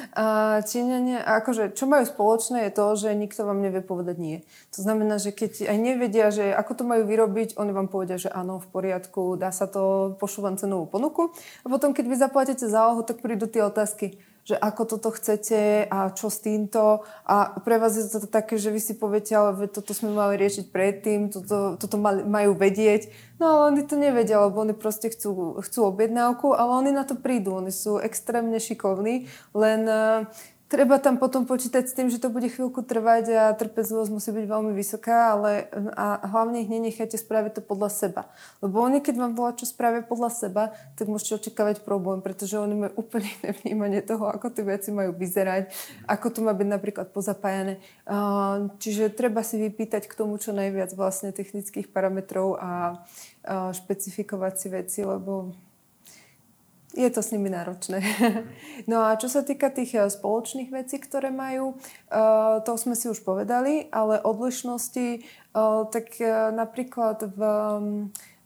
Číňania, 0.70 1.20
akože, 1.20 1.76
čo 1.76 1.84
majú 1.84 2.04
spoločné 2.08 2.68
je 2.68 2.72
to, 2.72 2.86
že 2.96 3.12
nikto 3.12 3.44
vám 3.44 3.60
nevie 3.60 3.84
povedať 3.84 4.16
nie. 4.16 4.36
To 4.76 4.80
znamená, 4.80 5.20
že 5.20 5.36
keď 5.36 5.68
aj 5.68 5.78
nevedia, 5.78 6.32
že 6.32 6.48
ako 6.52 6.72
to 6.72 6.84
majú 6.88 7.04
vyrobiť, 7.04 7.60
oni 7.60 7.72
vám 7.72 7.88
povedia, 7.92 8.16
že 8.16 8.32
áno, 8.32 8.60
v 8.60 8.68
poriadku, 8.72 9.36
dá 9.36 9.52
sa 9.52 9.68
to, 9.68 10.16
pošlu 10.16 10.48
vám 10.48 10.56
cenovú 10.56 10.88
ponuku. 10.88 11.32
A 11.62 11.66
potom, 11.68 11.92
keď 11.92 12.04
vy 12.08 12.16
zaplatíte 12.16 12.64
zálohu, 12.64 13.04
tak 13.04 13.20
prídu 13.20 13.44
tie 13.44 13.60
otázky 13.64 14.16
že 14.48 14.56
ako 14.56 14.96
toto 14.96 15.12
chcete 15.12 15.84
a 15.92 16.08
čo 16.08 16.32
s 16.32 16.40
týmto. 16.40 17.04
A 17.28 17.60
pre 17.60 17.76
vás 17.76 18.00
je 18.00 18.08
to 18.08 18.24
také, 18.24 18.56
že 18.56 18.72
vy 18.72 18.80
si 18.80 18.96
poviete, 18.96 19.36
ale 19.36 19.68
toto 19.68 19.92
sme 19.92 20.16
mali 20.16 20.40
riešiť 20.40 20.72
predtým, 20.72 21.28
toto, 21.28 21.76
toto 21.76 21.96
majú 22.00 22.56
vedieť. 22.56 23.12
No 23.36 23.44
ale 23.44 23.60
oni 23.76 23.82
to 23.84 24.00
nevedia, 24.00 24.40
lebo 24.40 24.64
oni 24.64 24.72
proste 24.72 25.12
chcú, 25.12 25.60
chcú 25.60 25.92
objednávku, 25.92 26.56
ale 26.56 26.80
oni 26.80 26.90
na 26.96 27.04
to 27.04 27.20
prídu. 27.20 27.60
Oni 27.60 27.68
sú 27.68 28.00
extrémne 28.00 28.56
šikovní, 28.56 29.28
len 29.52 29.80
uh, 29.84 30.24
Treba 30.68 31.00
tam 31.00 31.16
potom 31.16 31.48
počítať 31.48 31.88
s 31.88 31.96
tým, 31.96 32.12
že 32.12 32.20
to 32.20 32.28
bude 32.28 32.44
chvíľku 32.44 32.84
trvať 32.84 33.24
a 33.32 33.44
trpezlivosť 33.56 34.12
musí 34.12 34.28
byť 34.36 34.46
veľmi 34.52 34.76
vysoká, 34.76 35.32
ale 35.32 35.64
a 35.96 36.20
hlavne 36.28 36.60
ich 36.60 36.68
nenechajte 36.68 37.16
spraviť 37.16 37.56
to 37.56 37.62
podľa 37.64 37.88
seba. 37.88 38.28
Lebo 38.60 38.84
oni, 38.84 39.00
keď 39.00 39.16
vám 39.16 39.32
volá, 39.32 39.56
čo 39.56 39.64
spravia 39.64 40.04
podľa 40.04 40.28
seba, 40.28 40.76
tak 40.92 41.08
môžete 41.08 41.40
očakávať 41.40 41.80
problém, 41.88 42.20
pretože 42.20 42.60
oni 42.60 42.84
majú 42.84 43.00
úplne 43.00 43.32
iné 43.40 43.56
vnímanie 43.64 44.04
toho, 44.04 44.28
ako 44.28 44.52
tie 44.52 44.68
veci 44.68 44.92
majú 44.92 45.16
vyzerať, 45.16 45.72
ako 46.04 46.26
to 46.36 46.44
má 46.44 46.52
byť 46.52 46.68
napríklad 46.68 47.16
pozapájané. 47.16 47.80
Čiže 48.76 49.08
treba 49.16 49.40
si 49.40 49.56
vypýtať 49.56 50.04
k 50.04 50.12
tomu 50.20 50.36
čo 50.36 50.52
najviac 50.52 50.92
vlastne 50.92 51.32
technických 51.32 51.88
parametrov 51.88 52.60
a 52.60 53.00
špecifikovať 53.48 54.54
si 54.60 54.68
veci, 54.68 55.00
lebo 55.00 55.56
je 56.98 57.10
to 57.14 57.22
s 57.22 57.30
nimi 57.30 57.46
náročné. 57.46 58.02
No 58.90 59.06
a 59.06 59.14
čo 59.14 59.30
sa 59.30 59.46
týka 59.46 59.70
tých 59.70 59.94
eh, 59.94 60.10
spoločných 60.10 60.74
vecí, 60.74 60.98
ktoré 60.98 61.30
majú, 61.30 61.78
eh, 62.10 62.56
to 62.66 62.72
sme 62.74 62.98
si 62.98 63.06
už 63.06 63.22
povedali, 63.22 63.86
ale 63.94 64.18
odlišnosti, 64.18 65.08
eh, 65.18 65.80
tak 65.94 66.18
napríklad 66.52 67.30
v, 67.30 67.40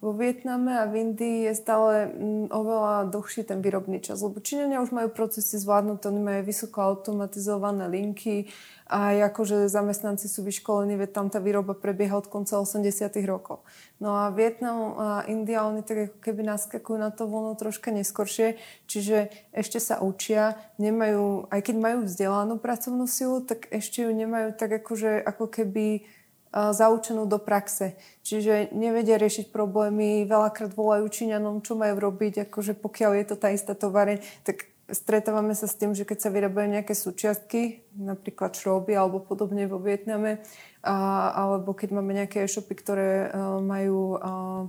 vo 0.03 0.11
Vietname 0.11 0.83
a 0.83 0.91
v 0.91 0.99
Indii 0.99 1.47
je 1.47 1.55
stále 1.55 2.11
mm, 2.11 2.51
oveľa 2.51 3.07
dlhší 3.15 3.47
ten 3.47 3.63
výrobný 3.63 4.03
čas, 4.03 4.19
lebo 4.19 4.43
Číňania 4.43 4.83
už 4.83 4.91
majú 4.91 5.15
procesy 5.15 5.63
zvládnuté, 5.63 6.11
oni 6.11 6.19
majú 6.19 6.41
vysoko 6.43 6.83
automatizované 6.83 7.87
linky, 7.87 8.51
aj 8.91 9.31
akože 9.31 9.71
zamestnanci 9.71 10.27
sú 10.27 10.43
vyškolení, 10.43 10.99
veď 10.99 11.11
tam 11.15 11.27
tá 11.31 11.39
výroba 11.39 11.79
prebieha 11.79 12.19
od 12.19 12.27
konca 12.27 12.59
80 12.59 13.15
rokov. 13.23 13.63
No 14.03 14.19
a 14.19 14.35
Vietnam 14.35 14.99
a 14.99 15.09
India, 15.31 15.63
oni 15.63 15.87
tak 15.87 16.11
ako 16.11 16.19
keby 16.19 16.51
naskakujú 16.51 16.99
na 16.99 17.15
to 17.15 17.31
voľno 17.31 17.55
troška 17.55 17.95
neskoršie, 17.95 18.59
čiže 18.91 19.31
ešte 19.55 19.79
sa 19.79 20.03
učia, 20.03 20.59
nemajú, 20.83 21.47
aj 21.47 21.63
keď 21.63 21.77
majú 21.79 21.99
vzdelanú 22.11 22.59
pracovnú 22.59 23.07
silu, 23.07 23.39
tak 23.39 23.71
ešte 23.71 24.03
ju 24.03 24.11
nemajú 24.11 24.51
tak 24.59 24.83
akože, 24.83 25.23
ako 25.23 25.47
keby 25.47 26.11
zaučenú 26.53 27.25
do 27.25 27.41
praxe. 27.41 27.97
Čiže 28.21 28.71
nevedia 28.77 29.17
riešiť 29.17 29.49
problémy, 29.49 30.29
veľakrát 30.29 30.77
volajú 30.77 31.09
Číňanom, 31.09 31.65
čo 31.65 31.75
majú 31.75 31.97
robiť, 31.97 32.47
akože 32.49 32.77
pokiaľ 32.77 33.13
je 33.19 33.25
to 33.33 33.37
tá 33.41 33.49
istá 33.51 33.73
tovareň, 33.73 34.21
tak 34.45 34.69
stretávame 34.93 35.57
sa 35.57 35.65
s 35.65 35.79
tým, 35.81 35.97
že 35.97 36.05
keď 36.05 36.19
sa 36.21 36.29
vyrábajú 36.29 36.69
nejaké 36.69 36.93
súčiastky, 36.93 37.89
napríklad 37.97 38.53
šroby 38.53 38.93
alebo 38.93 39.25
podobne 39.25 39.65
vo 39.65 39.81
Vietname, 39.81 40.45
a, 40.85 41.31
alebo 41.33 41.73
keď 41.73 41.89
máme 41.97 42.13
nejaké 42.13 42.45
e-shopy, 42.45 42.75
ktoré 42.77 43.33
uh, 43.33 43.63
majú 43.63 44.21
uh, 44.21 44.69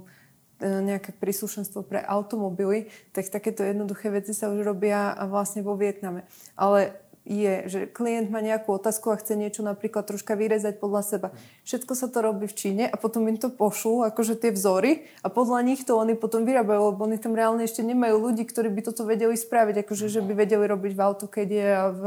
nejaké 0.63 1.11
príslušenstvo 1.11 1.83
pre 1.83 1.99
automobily, 1.99 2.87
tak 3.11 3.27
takéto 3.27 3.67
jednoduché 3.67 4.07
veci 4.07 4.31
sa 4.31 4.47
už 4.47 4.63
robia 4.63 5.11
vlastne 5.27 5.59
vo 5.59 5.75
Vietname. 5.75 6.23
Ale 6.55 7.02
je, 7.23 7.53
že 7.71 7.79
klient 7.87 8.27
má 8.27 8.43
nejakú 8.43 8.75
otázku 8.75 9.07
a 9.07 9.19
chce 9.19 9.39
niečo 9.39 9.63
napríklad 9.63 10.03
troška 10.03 10.35
vyrezať 10.35 10.75
podľa 10.75 11.01
seba. 11.07 11.27
Všetko 11.63 11.95
sa 11.95 12.11
to 12.11 12.19
robí 12.19 12.51
v 12.51 12.55
Číne 12.55 12.83
a 12.91 12.99
potom 12.99 13.23
im 13.31 13.39
to 13.39 13.47
pošlú, 13.47 14.03
akože 14.03 14.35
tie 14.35 14.51
vzory 14.51 15.07
a 15.23 15.31
podľa 15.31 15.63
nich 15.63 15.87
to 15.87 15.95
oni 15.95 16.19
potom 16.19 16.43
vyrábajú, 16.43 16.91
lebo 16.91 17.07
oni 17.07 17.15
tam 17.15 17.31
reálne 17.31 17.63
ešte 17.63 17.79
nemajú 17.79 18.19
ľudí, 18.19 18.43
ktorí 18.43 18.67
by 18.67 18.81
toto 18.83 19.07
vedeli 19.07 19.39
spraviť, 19.39 19.87
akože 19.87 20.11
že 20.11 20.19
by 20.19 20.35
vedeli 20.35 20.67
robiť 20.67 20.91
v 20.91 21.01
AutoCAD 21.01 21.51
a 21.63 21.83
v, 21.87 22.03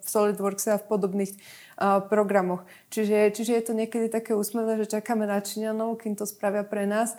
v 0.00 0.06
SolidWorks 0.08 0.64
a 0.72 0.80
v 0.80 0.84
podobných 0.88 1.32
uh, 1.36 2.00
programoch. 2.00 2.64
Čiže, 2.88 3.36
čiže 3.36 3.52
je 3.52 3.64
to 3.68 3.72
niekedy 3.76 4.08
také 4.08 4.32
úsmevné, 4.32 4.80
že 4.80 4.96
čakáme 4.96 5.28
na 5.28 5.44
Číňanov, 5.44 6.00
kým 6.00 6.16
to 6.16 6.24
spravia 6.24 6.64
pre 6.64 6.88
nás 6.88 7.12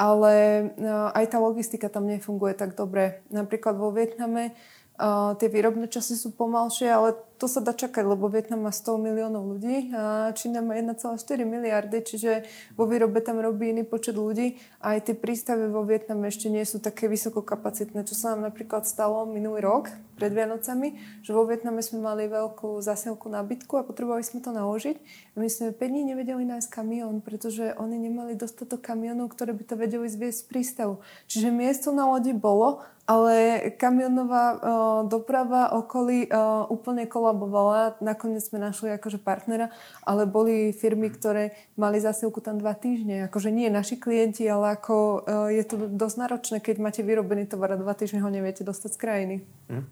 ale 0.00 0.70
aj 1.12 1.34
tá 1.34 1.38
logistika 1.42 1.90
tam 1.90 2.06
nefunguje 2.08 2.54
tak 2.54 2.72
dobre. 2.72 3.20
Napríklad 3.28 3.76
vo 3.76 3.90
Vietname 3.90 4.56
Uh, 5.00 5.32
tie 5.40 5.48
výrobné 5.48 5.88
časy 5.88 6.12
sú 6.12 6.36
pomalšie, 6.36 6.92
ale 6.92 7.16
to 7.40 7.48
sa 7.48 7.64
dá 7.64 7.72
čakať, 7.72 8.04
lebo 8.04 8.28
Vietnam 8.28 8.68
má 8.68 8.72
100 8.72 9.00
miliónov 9.00 9.56
ľudí 9.56 9.88
a 9.96 10.28
Čína 10.36 10.60
má 10.60 10.76
1,4 10.76 11.16
miliardy, 11.48 12.04
čiže 12.04 12.44
vo 12.76 12.84
výrobe 12.84 13.24
tam 13.24 13.40
robí 13.40 13.72
iný 13.72 13.88
počet 13.88 14.20
ľudí 14.20 14.60
a 14.84 15.00
aj 15.00 15.08
tie 15.08 15.14
prístavy 15.16 15.72
vo 15.72 15.80
Vietname 15.80 16.28
ešte 16.28 16.52
nie 16.52 16.60
sú 16.68 16.84
také 16.84 17.08
vysokokapacitné, 17.08 18.04
čo 18.04 18.12
sa 18.12 18.36
nám 18.36 18.52
napríklad 18.52 18.84
stalo 18.84 19.24
minulý 19.24 19.64
rok 19.64 19.88
pred 20.20 20.36
Vianocami, 20.36 21.00
že 21.24 21.32
vo 21.32 21.48
Vietname 21.48 21.80
sme 21.80 22.04
mali 22.04 22.28
veľkú 22.28 22.84
zasielku 22.84 23.32
nábytku 23.32 23.80
a 23.80 23.88
potrebovali 23.88 24.20
sme 24.20 24.44
to 24.44 24.52
naložiť 24.52 25.00
my 25.40 25.48
sme 25.48 25.72
5 25.72 25.80
dní 25.80 26.02
nevedeli 26.12 26.44
nájsť 26.44 26.68
kamión, 26.68 27.24
pretože 27.24 27.72
oni 27.80 27.96
nemali 27.96 28.36
dostatok 28.36 28.84
kamionov, 28.84 29.32
ktoré 29.32 29.56
by 29.56 29.64
to 29.64 29.74
vedeli 29.80 30.04
zviesť 30.04 30.44
z 30.44 30.48
prístavu. 30.52 30.94
Čiže 31.32 31.48
miesto 31.48 31.96
na 31.96 32.04
lodi 32.04 32.36
bolo, 32.36 32.84
ale 33.08 33.72
kamionová 33.80 34.44
uh, 34.52 34.58
doprava 35.08 35.72
okolí 35.80 36.28
uh, 36.28 36.68
úplne 36.68 37.08
kolabovala. 37.30 37.94
Nakoniec 38.02 38.42
sme 38.42 38.58
našli 38.58 38.90
akože 38.98 39.22
partnera, 39.22 39.70
ale 40.02 40.26
boli 40.26 40.74
firmy, 40.74 41.14
ktoré 41.14 41.54
mali 41.78 42.02
zásilku 42.02 42.42
tam 42.42 42.58
dva 42.58 42.74
týždne. 42.74 43.30
Akože 43.30 43.54
nie 43.54 43.70
naši 43.70 43.94
klienti, 43.94 44.42
ale 44.50 44.74
ako 44.74 44.94
uh, 45.22 45.46
je 45.54 45.62
to 45.62 45.86
dosť 45.86 46.16
náročné, 46.26 46.56
keď 46.58 46.76
máte 46.82 47.06
vyrobený 47.06 47.46
tovar 47.46 47.70
a 47.70 47.78
dva 47.78 47.94
týždne 47.94 48.18
ho 48.26 48.28
neviete 48.28 48.66
dostať 48.66 48.90
z 48.90 48.98
krajiny. 48.98 49.36
Mm. 49.70 49.86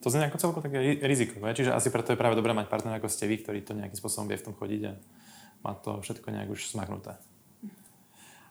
To 0.00 0.06
znie 0.08 0.30
ako 0.30 0.38
celko 0.38 0.58
také 0.62 0.78
rizikové, 1.02 1.50
čiže 1.50 1.74
asi 1.74 1.90
preto 1.90 2.14
je 2.14 2.20
práve 2.20 2.38
dobré 2.38 2.54
mať 2.54 2.70
partnera 2.70 3.02
ako 3.02 3.10
ste 3.10 3.26
vy, 3.26 3.42
ktorý 3.42 3.58
to 3.66 3.74
nejakým 3.74 3.98
spôsobom 3.98 4.30
vie 4.30 4.38
v 4.38 4.46
tom 4.46 4.54
chodiť 4.54 4.82
a 4.86 4.92
má 5.66 5.72
to 5.82 5.98
všetko 5.98 6.30
nejak 6.30 6.48
už 6.54 6.70
smahnuté. 6.70 7.18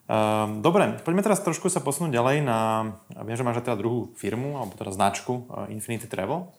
Um, 0.06 0.60
dobre, 0.60 1.00
poďme 1.02 1.24
teraz 1.24 1.40
trošku 1.42 1.72
sa 1.72 1.80
posunúť 1.80 2.12
ďalej 2.12 2.44
na, 2.44 2.92
viem, 3.24 3.40
že 3.40 3.46
máš 3.48 3.64
teda 3.64 3.80
druhú 3.80 4.12
firmu, 4.20 4.60
alebo 4.60 4.76
teda 4.76 4.92
značku 4.92 5.48
uh, 5.48 5.66
Infinity 5.72 6.12
Travel. 6.12 6.52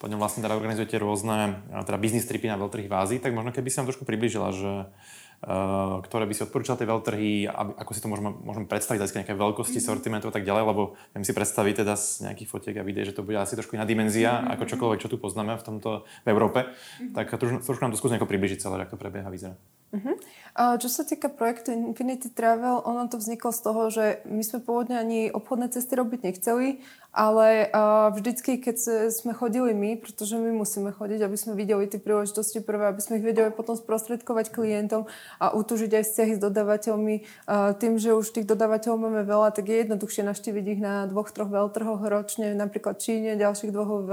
Po 0.00 0.08
ňom 0.08 0.16
vlastne 0.16 0.40
teda 0.40 0.56
organizujete 0.56 0.96
rôzne 0.96 1.60
teda 1.84 2.00
business 2.00 2.24
tripy 2.24 2.48
na 2.48 2.56
veľtrhy 2.56 2.88
v 2.88 2.96
Ázii, 2.96 3.18
tak 3.20 3.36
možno 3.36 3.52
keby 3.52 3.68
si 3.68 3.76
nám 3.76 3.92
trošku 3.92 4.08
približila, 4.08 4.48
že 4.56 4.88
uh, 4.88 6.00
ktoré 6.04 6.24
by 6.28 6.32
si 6.36 6.44
odporúčala 6.44 6.80
tie 6.80 6.88
veľtrhy, 6.88 7.48
ako 7.52 7.92
si 7.96 8.00
to 8.00 8.08
môžeme, 8.08 8.32
môžeme 8.32 8.68
predstaviť, 8.68 9.00
z 9.04 9.16
nejaké 9.20 9.32
veľkosti, 9.36 9.80
mm-hmm. 9.80 9.92
sortimentu 9.92 10.28
a 10.28 10.34
tak 10.36 10.44
ďalej, 10.44 10.64
lebo 10.68 10.96
viem 11.16 11.24
si 11.24 11.32
predstaviť 11.36 11.84
teda 11.84 11.94
z 11.96 12.28
nejakých 12.28 12.48
fotiek 12.48 12.76
a 12.76 12.84
videí, 12.84 13.08
že 13.08 13.16
to 13.16 13.24
bude 13.24 13.36
asi 13.36 13.56
trošku 13.56 13.76
iná 13.76 13.84
dimenzia, 13.88 14.40
mm-hmm. 14.40 14.52
ako 14.56 14.64
čokoľvek, 14.68 15.00
čo 15.00 15.08
tu 15.08 15.16
poznáme 15.16 15.56
v 15.56 15.64
tomto 15.64 16.04
v 16.04 16.28
Európe. 16.28 16.68
Mm-hmm. 16.68 17.12
Tak 17.16 17.24
trošku, 17.40 17.58
trošku 17.64 17.82
nám 17.84 17.92
to 17.92 18.00
skús 18.00 18.12
nejako 18.12 18.28
približiť 18.28 18.60
celé, 18.60 18.84
ako 18.84 18.96
to 18.96 19.02
prebieha, 19.04 19.28
vyzerá. 19.32 19.56
Uh-huh. 19.90 20.14
A 20.54 20.78
čo 20.78 20.86
sa 20.86 21.02
týka 21.02 21.26
projektu 21.26 21.74
Infinity 21.74 22.30
Travel, 22.30 22.78
ono 22.86 23.10
to 23.10 23.18
vzniklo 23.18 23.50
z 23.50 23.60
toho, 23.64 23.82
že 23.90 24.22
my 24.22 24.38
sme 24.46 24.62
pôvodne 24.62 24.94
ani 24.94 25.34
obchodné 25.34 25.66
cesty 25.74 25.98
robiť 25.98 26.30
nechceli, 26.30 26.78
ale 27.10 27.66
uh, 27.66 28.14
vždycky, 28.14 28.62
keď 28.62 28.76
sme 29.10 29.34
chodili 29.34 29.74
my, 29.74 29.98
pretože 29.98 30.38
my 30.38 30.54
musíme 30.54 30.94
chodiť, 30.94 31.26
aby 31.26 31.36
sme 31.36 31.58
videli 31.58 31.90
tie 31.90 31.98
príležitosti 31.98 32.62
prvé, 32.62 32.86
aby 32.86 33.02
sme 33.02 33.18
ich 33.18 33.26
vedeli 33.26 33.50
potom 33.50 33.74
sprostredkovať 33.74 34.54
klientom 34.54 35.10
a 35.42 35.50
utúžiť 35.50 35.90
aj 35.90 36.04
vzťahy 36.06 36.32
s 36.38 36.40
dodávateľmi. 36.40 37.14
Uh, 37.50 37.74
tým, 37.74 37.98
že 37.98 38.14
už 38.14 38.30
tých 38.30 38.46
dodávateľov 38.46 39.10
máme 39.10 39.22
veľa, 39.26 39.50
tak 39.50 39.66
je 39.66 39.82
jednoduchšie 39.82 40.22
naštíviť 40.22 40.64
ich 40.70 40.80
na 40.80 41.10
dvoch, 41.10 41.34
troch 41.34 41.50
veľtrhoch 41.50 42.06
ročne, 42.06 42.54
napríklad 42.54 43.02
Číne, 43.02 43.34
ďalších 43.34 43.74
dvoch 43.74 44.06
v, 44.06 44.10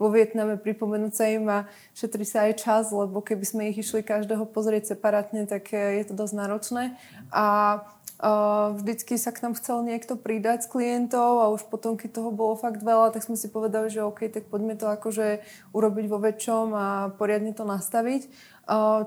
vo 0.00 0.08
Vietname, 0.08 0.56
pripomenúť 0.56 1.12
sa 1.12 1.24
im 1.28 1.44
a 1.52 1.58
šetrí 1.92 2.24
sa 2.24 2.48
aj 2.48 2.64
čas, 2.64 2.84
lebo 2.88 3.20
keby 3.20 3.44
sme 3.44 3.62
ich 3.68 3.84
išli 3.84 4.00
každého 4.00 4.48
pozrieť 4.48 4.96
separátne, 4.96 5.44
tak 5.44 5.68
je 5.72 6.04
to 6.08 6.16
dosť 6.16 6.34
náročné. 6.34 6.96
A 7.28 7.78
Uh, 8.18 8.74
vždycky 8.74 9.14
sa 9.14 9.30
k 9.30 9.46
nám 9.46 9.54
chcel 9.54 9.78
niekto 9.86 10.18
pridať 10.18 10.66
z 10.66 10.74
klientov 10.74 11.38
a 11.38 11.54
už 11.54 11.70
potom, 11.70 11.94
keď 11.94 12.18
toho 12.18 12.34
bolo 12.34 12.58
fakt 12.58 12.82
veľa, 12.82 13.14
tak 13.14 13.22
sme 13.22 13.38
si 13.38 13.46
povedali, 13.46 13.94
že 13.94 14.02
OK, 14.02 14.26
tak 14.26 14.50
poďme 14.50 14.74
to 14.74 14.90
akože 14.90 15.38
urobiť 15.70 16.06
vo 16.10 16.18
väčšom 16.18 16.66
a 16.74 16.86
poriadne 17.14 17.54
to 17.54 17.62
nastaviť. 17.62 18.26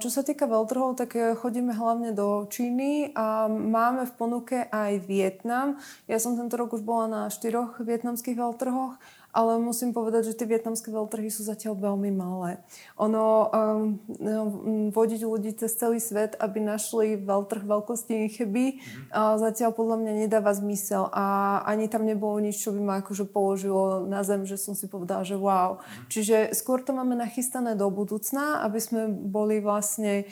Čo 0.02 0.10
sa 0.10 0.26
týka 0.26 0.50
veľtrhov, 0.50 0.98
tak 0.98 1.14
eh, 1.14 1.38
chodíme 1.38 1.70
hlavne 1.78 2.18
do 2.18 2.50
Číny 2.50 3.14
a 3.14 3.46
máme 3.46 4.10
v 4.10 4.14
ponuke 4.18 4.58
aj 4.66 5.06
Vietnam. 5.06 5.78
Ja 6.10 6.18
som 6.18 6.34
tento 6.34 6.58
rok 6.58 6.74
už 6.74 6.82
bola 6.82 7.06
na 7.06 7.22
štyroch 7.30 7.78
vietnamských 7.78 8.42
veľtrhoch 8.42 8.98
ale 9.32 9.60
musím 9.60 9.96
povedať, 9.96 10.32
že 10.32 10.38
tie 10.38 10.48
vietnamské 10.48 10.92
veľtrhy 10.92 11.32
sú 11.32 11.48
zatiaľ 11.48 11.80
veľmi 11.80 12.12
malé. 12.12 12.60
Ono 13.00 13.48
um, 13.48 14.92
vodiť 14.92 15.22
ľudí 15.24 15.52
cez 15.56 15.72
celý 15.76 16.04
svet, 16.04 16.36
aby 16.38 16.60
našli 16.60 17.16
veľtrh 17.20 17.64
veľkosti 17.64 18.28
Cheby, 18.32 18.66
mm-hmm. 18.78 19.16
uh, 19.16 19.36
zatiaľ 19.40 19.72
podľa 19.72 19.98
mňa 20.04 20.14
nedáva 20.28 20.52
zmysel 20.52 21.08
a 21.12 21.60
ani 21.64 21.88
tam 21.88 22.04
nebolo 22.04 22.38
nič, 22.44 22.60
čo 22.60 22.76
by 22.76 22.82
ma 22.84 22.94
akože 23.00 23.26
položilo 23.28 24.04
na 24.06 24.22
zem, 24.28 24.44
že 24.44 24.60
som 24.60 24.76
si 24.76 24.92
povedala, 24.92 25.24
že 25.24 25.40
wow. 25.40 25.80
Mm-hmm. 25.80 26.08
Čiže 26.12 26.38
skôr 26.54 26.84
to 26.84 26.92
máme 26.92 27.16
nachystané 27.16 27.74
do 27.80 27.88
budúcna, 27.88 28.62
aby 28.68 28.80
sme 28.84 29.08
boli 29.10 29.64
vlastne 29.64 30.28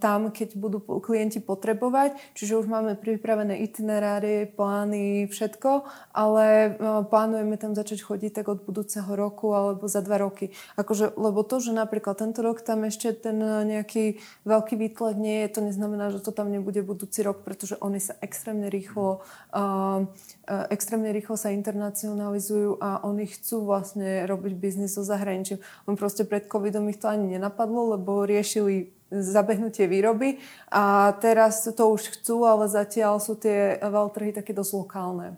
tam, 0.00 0.20
keď 0.34 0.58
budú 0.58 0.82
klienti 1.00 1.40
potrebovať. 1.40 2.18
Čiže 2.36 2.60
už 2.60 2.66
máme 2.68 2.98
pripravené 2.98 3.62
itinerárie, 3.64 4.50
plány, 4.50 5.30
všetko, 5.30 5.86
ale 6.12 6.76
plánujeme 7.08 7.56
tam 7.56 7.72
začať 7.72 8.04
chodiť 8.04 8.42
tak 8.42 8.46
od 8.52 8.60
budúceho 8.66 9.08
roku 9.16 9.54
alebo 9.56 9.88
za 9.88 10.04
dva 10.04 10.20
roky. 10.20 10.52
Akože, 10.76 11.16
lebo 11.16 11.40
to, 11.46 11.62
že 11.62 11.72
napríklad 11.72 12.20
tento 12.20 12.44
rok 12.44 12.60
tam 12.60 12.84
ešte 12.84 13.16
ten 13.16 13.38
nejaký 13.40 14.20
veľký 14.44 14.74
výtlak 14.76 15.16
nie 15.16 15.46
je, 15.46 15.56
to 15.56 15.60
neznamená, 15.64 16.12
že 16.12 16.20
to 16.20 16.34
tam 16.34 16.52
nebude 16.52 16.82
budúci 16.84 17.24
rok, 17.24 17.46
pretože 17.46 17.80
oni 17.80 18.02
sa 18.02 18.18
extrémne 18.20 18.68
rýchlo 18.68 19.24
uh, 19.56 20.04
extrémne 20.68 21.14
rýchlo 21.14 21.38
sa 21.38 21.54
internacionalizujú 21.54 22.82
a 22.82 23.06
oni 23.06 23.30
chcú 23.30 23.70
vlastne 23.70 24.26
robiť 24.26 24.52
biznis 24.58 24.98
so 24.98 25.06
zahraničím. 25.06 25.62
On 25.86 25.94
proste 25.94 26.26
pred 26.26 26.50
covidom 26.50 26.90
ich 26.90 26.98
to 26.98 27.06
ani 27.06 27.38
nenapadlo, 27.38 27.94
lebo 27.94 28.26
riešili 28.26 28.99
zabehnutie 29.10 29.90
výroby 29.90 30.38
a 30.70 31.14
teraz 31.18 31.66
to 31.66 31.84
už 31.90 32.14
chcú, 32.18 32.46
ale 32.46 32.70
zatiaľ 32.70 33.18
sú 33.18 33.34
tie 33.34 33.76
veľtrhy 33.82 34.30
také 34.30 34.54
dosť 34.54 34.72
lokálne. 34.78 35.34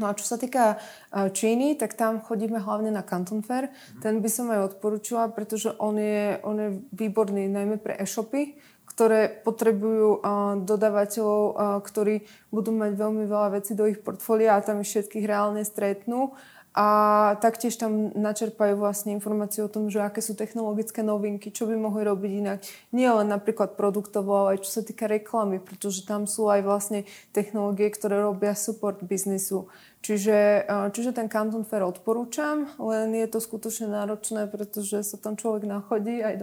No 0.00 0.08
a 0.08 0.16
čo 0.16 0.24
sa 0.24 0.40
týka 0.40 0.80
Číny, 1.12 1.76
tak 1.76 1.92
tam 1.96 2.24
chodíme 2.24 2.56
hlavne 2.56 2.88
na 2.88 3.04
Canton 3.04 3.44
Fair. 3.44 3.68
Ten 4.00 4.24
by 4.24 4.28
som 4.32 4.48
aj 4.48 4.76
odporúčila, 4.76 5.28
pretože 5.28 5.72
on 5.76 6.00
je, 6.00 6.40
on 6.40 6.56
je 6.56 6.68
výborný 6.96 7.48
najmä 7.52 7.76
pre 7.76 8.00
e-shopy, 8.00 8.56
ktoré 8.88 9.28
potrebujú 9.44 10.20
dodávateľov, 10.64 11.82
ktorí 11.84 12.24
budú 12.52 12.72
mať 12.74 12.92
veľmi 12.96 13.24
veľa 13.28 13.48
vecí 13.60 13.72
do 13.76 13.88
ich 13.88 14.00
portfólia 14.00 14.56
a 14.56 14.64
tam 14.64 14.80
ich 14.82 14.88
všetkých 14.88 15.24
reálne 15.24 15.64
stretnú 15.64 16.32
a 16.70 16.86
taktiež 17.42 17.74
tam 17.74 18.14
načerpajú 18.14 18.78
vlastne 18.78 19.10
informácie 19.10 19.58
o 19.66 19.72
tom, 19.72 19.90
že 19.90 19.98
aké 19.98 20.22
sú 20.22 20.38
technologické 20.38 21.02
novinky, 21.02 21.50
čo 21.50 21.66
by 21.66 21.74
mohli 21.74 22.06
robiť 22.06 22.32
inak. 22.46 22.58
Nie 22.94 23.10
len 23.10 23.26
napríklad 23.26 23.74
produktovo, 23.74 24.46
ale 24.46 24.48
aj 24.54 24.58
čo 24.62 24.78
sa 24.78 24.82
týka 24.86 25.10
reklamy, 25.10 25.58
pretože 25.58 26.06
tam 26.06 26.30
sú 26.30 26.46
aj 26.46 26.62
vlastne 26.62 27.10
technológie, 27.34 27.90
ktoré 27.90 28.22
robia 28.22 28.54
support 28.54 29.02
biznisu. 29.02 29.66
Čiže, 30.00 30.64
čiže 30.96 31.12
ten 31.12 31.28
Canton 31.28 31.66
Fair 31.66 31.84
odporúčam, 31.84 32.70
len 32.80 33.12
je 33.12 33.26
to 33.28 33.36
skutočne 33.36 33.90
náročné, 33.90 34.48
pretože 34.48 35.04
sa 35.04 35.20
tam 35.20 35.36
človek 35.36 35.68
nachodí 35.68 36.24
aj 36.24 36.40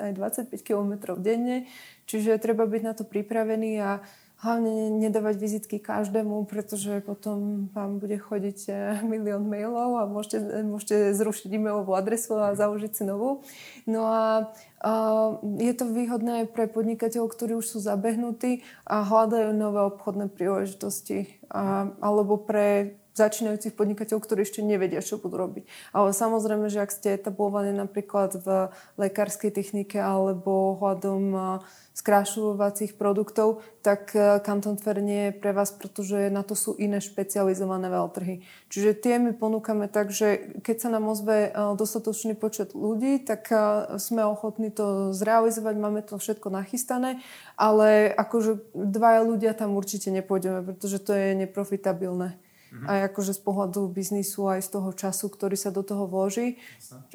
aj 0.00 0.12
25 0.48 0.64
km 0.64 1.18
denne, 1.20 1.68
čiže 2.08 2.40
treba 2.40 2.64
byť 2.64 2.82
na 2.86 2.94
to 2.96 3.04
pripravený 3.04 3.84
a 3.84 4.00
hlavne 4.44 4.92
nedávať 5.00 5.34
vizitky 5.40 5.76
každému, 5.80 6.44
pretože 6.44 7.00
potom 7.00 7.68
vám 7.72 7.96
bude 7.96 8.20
chodiť 8.20 8.58
eh, 8.68 9.00
milión 9.00 9.48
mailov 9.48 9.96
a 9.96 10.02
môžete, 10.04 10.60
môžete 10.60 11.16
zrušiť 11.16 11.48
e-mailovú 11.48 11.96
adresu 11.96 12.36
a 12.36 12.52
založiť 12.52 12.92
si 12.92 13.04
novú. 13.08 13.40
No 13.88 14.04
a, 14.04 14.52
a 14.84 14.92
je 15.40 15.72
to 15.72 15.88
výhodné 15.88 16.44
aj 16.44 16.46
pre 16.52 16.68
podnikateľov, 16.68 17.32
ktorí 17.32 17.52
už 17.56 17.66
sú 17.66 17.78
zabehnutí 17.80 18.60
a 18.84 19.00
hľadajú 19.00 19.56
nové 19.56 19.80
obchodné 19.88 20.28
príležitosti. 20.28 21.32
A, 21.48 21.96
alebo 22.04 22.36
pre 22.36 22.98
začínajúcich 23.16 23.72
podnikateľov, 23.72 24.22
ktorí 24.22 24.44
ešte 24.44 24.60
nevedia, 24.60 25.00
čo 25.00 25.16
budú 25.16 25.40
robiť. 25.40 25.64
Ale 25.96 26.12
samozrejme, 26.12 26.68
že 26.68 26.84
ak 26.84 26.92
ste 26.92 27.16
etablovaní 27.16 27.72
napríklad 27.72 28.36
v 28.36 28.68
lekárskej 29.00 29.56
technike 29.56 29.96
alebo 29.96 30.76
hľadom 30.76 31.58
skrášľovacích 31.96 33.00
produktov, 33.00 33.64
tak 33.80 34.12
Canton 34.44 34.76
Fair 34.76 35.00
nie 35.00 35.32
je 35.32 35.38
pre 35.40 35.56
vás, 35.56 35.72
pretože 35.72 36.28
na 36.28 36.44
to 36.44 36.52
sú 36.52 36.76
iné 36.76 37.00
špecializované 37.00 37.88
veľtrhy. 37.88 38.44
Čiže 38.68 38.90
tie 39.00 39.16
my 39.16 39.32
ponúkame 39.32 39.88
tak, 39.88 40.12
že 40.12 40.60
keď 40.60 40.76
sa 40.76 40.88
nám 40.92 41.08
ozve 41.08 41.56
dostatočný 41.56 42.36
počet 42.36 42.76
ľudí, 42.76 43.24
tak 43.24 43.48
sme 43.96 44.28
ochotní 44.28 44.68
to 44.68 45.16
zrealizovať, 45.16 45.74
máme 45.80 46.04
to 46.04 46.20
všetko 46.20 46.52
nachystané, 46.52 47.24
ale 47.56 48.12
akože 48.12 48.76
dvaja 48.76 49.24
ľudia 49.24 49.56
tam 49.56 49.72
určite 49.72 50.12
nepôjdeme, 50.12 50.60
pretože 50.68 51.00
to 51.00 51.16
je 51.16 51.32
neprofitabilné. 51.48 52.36
Mm-hmm. 52.76 52.92
Aj 52.92 53.00
akože 53.08 53.32
z 53.32 53.40
pohľadu 53.40 53.88
biznisu, 53.88 54.52
aj 54.52 54.60
z 54.68 54.70
toho 54.76 54.90
času, 54.92 55.32
ktorý 55.32 55.56
sa 55.56 55.72
do 55.72 55.80
toho 55.80 56.04
vloží. 56.04 56.60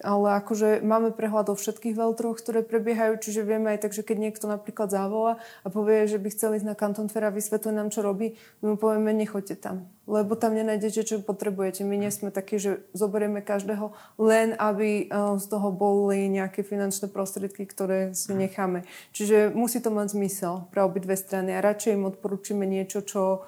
Ale 0.01 0.41
akože 0.41 0.81
máme 0.81 1.13
prehľad 1.13 1.53
o 1.53 1.55
všetkých 1.55 1.93
veľtroch, 1.93 2.41
ktoré 2.41 2.65
prebiehajú, 2.65 3.21
čiže 3.21 3.45
vieme 3.45 3.77
aj 3.77 3.85
tak, 3.85 3.93
že 3.93 4.01
keď 4.01 4.17
niekto 4.17 4.49
napríklad 4.49 4.89
zavolá 4.89 5.37
a 5.61 5.67
povie, 5.69 6.09
že 6.09 6.17
by 6.17 6.33
chcel 6.33 6.57
ísť 6.57 6.65
na 6.65 6.73
Canton 6.73 7.13
Fair 7.13 7.29
a 7.29 7.31
vysvetliť 7.31 7.73
nám, 7.77 7.93
čo 7.93 8.01
robí, 8.01 8.33
my 8.65 8.73
mu 8.73 8.77
povieme, 8.81 9.13
nechoďte 9.13 9.61
tam. 9.61 9.85
Lebo 10.09 10.33
tam 10.33 10.57
nenájdete, 10.57 11.05
čo 11.05 11.15
potrebujete. 11.21 11.85
My 11.85 11.95
nie 11.95 12.09
sme 12.09 12.33
takí, 12.33 12.57
že 12.57 12.81
zoberieme 12.97 13.45
každého 13.45 13.93
len, 14.17 14.57
aby 14.57 15.05
eh, 15.05 15.37
z 15.37 15.45
toho 15.45 15.69
boli 15.69 16.25
nejaké 16.25 16.65
finančné 16.65 17.05
prostriedky, 17.05 17.69
ktoré 17.69 18.17
si 18.17 18.33
mhm. 18.33 18.39
necháme. 18.49 18.79
Čiže 19.13 19.53
musí 19.53 19.77
to 19.77 19.93
mať 19.93 20.17
zmysel 20.17 20.65
pre 20.73 20.81
obidve 20.81 21.13
strany 21.13 21.53
a 21.53 21.61
radšej 21.61 21.93
im 21.93 22.09
odporúčime 22.09 22.65
niečo, 22.65 23.05
čo 23.05 23.45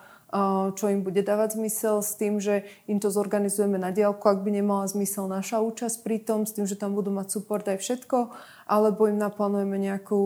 čo 0.73 0.89
im 0.89 1.05
bude 1.05 1.21
dávať 1.21 1.61
zmysel 1.61 2.01
s 2.01 2.17
tým, 2.17 2.41
že 2.41 2.65
im 2.89 2.97
to 2.97 3.13
zorganizujeme 3.13 3.77
na 3.77 3.93
diálku, 3.93 4.25
ak 4.25 4.41
by 4.41 4.49
nemala 4.49 4.89
zmysel 4.89 5.29
naša 5.29 5.61
účasť 5.61 6.01
pri 6.01 6.17
tom, 6.17 6.49
s 6.49 6.57
tým, 6.57 6.65
že 6.65 6.73
tam 6.73 6.97
budú 6.97 7.13
mať 7.13 7.37
support 7.37 7.69
aj 7.69 7.77
všetko, 7.77 8.33
alebo 8.65 9.05
im 9.05 9.21
naplánujeme 9.21 9.77
nejakú 9.77 10.21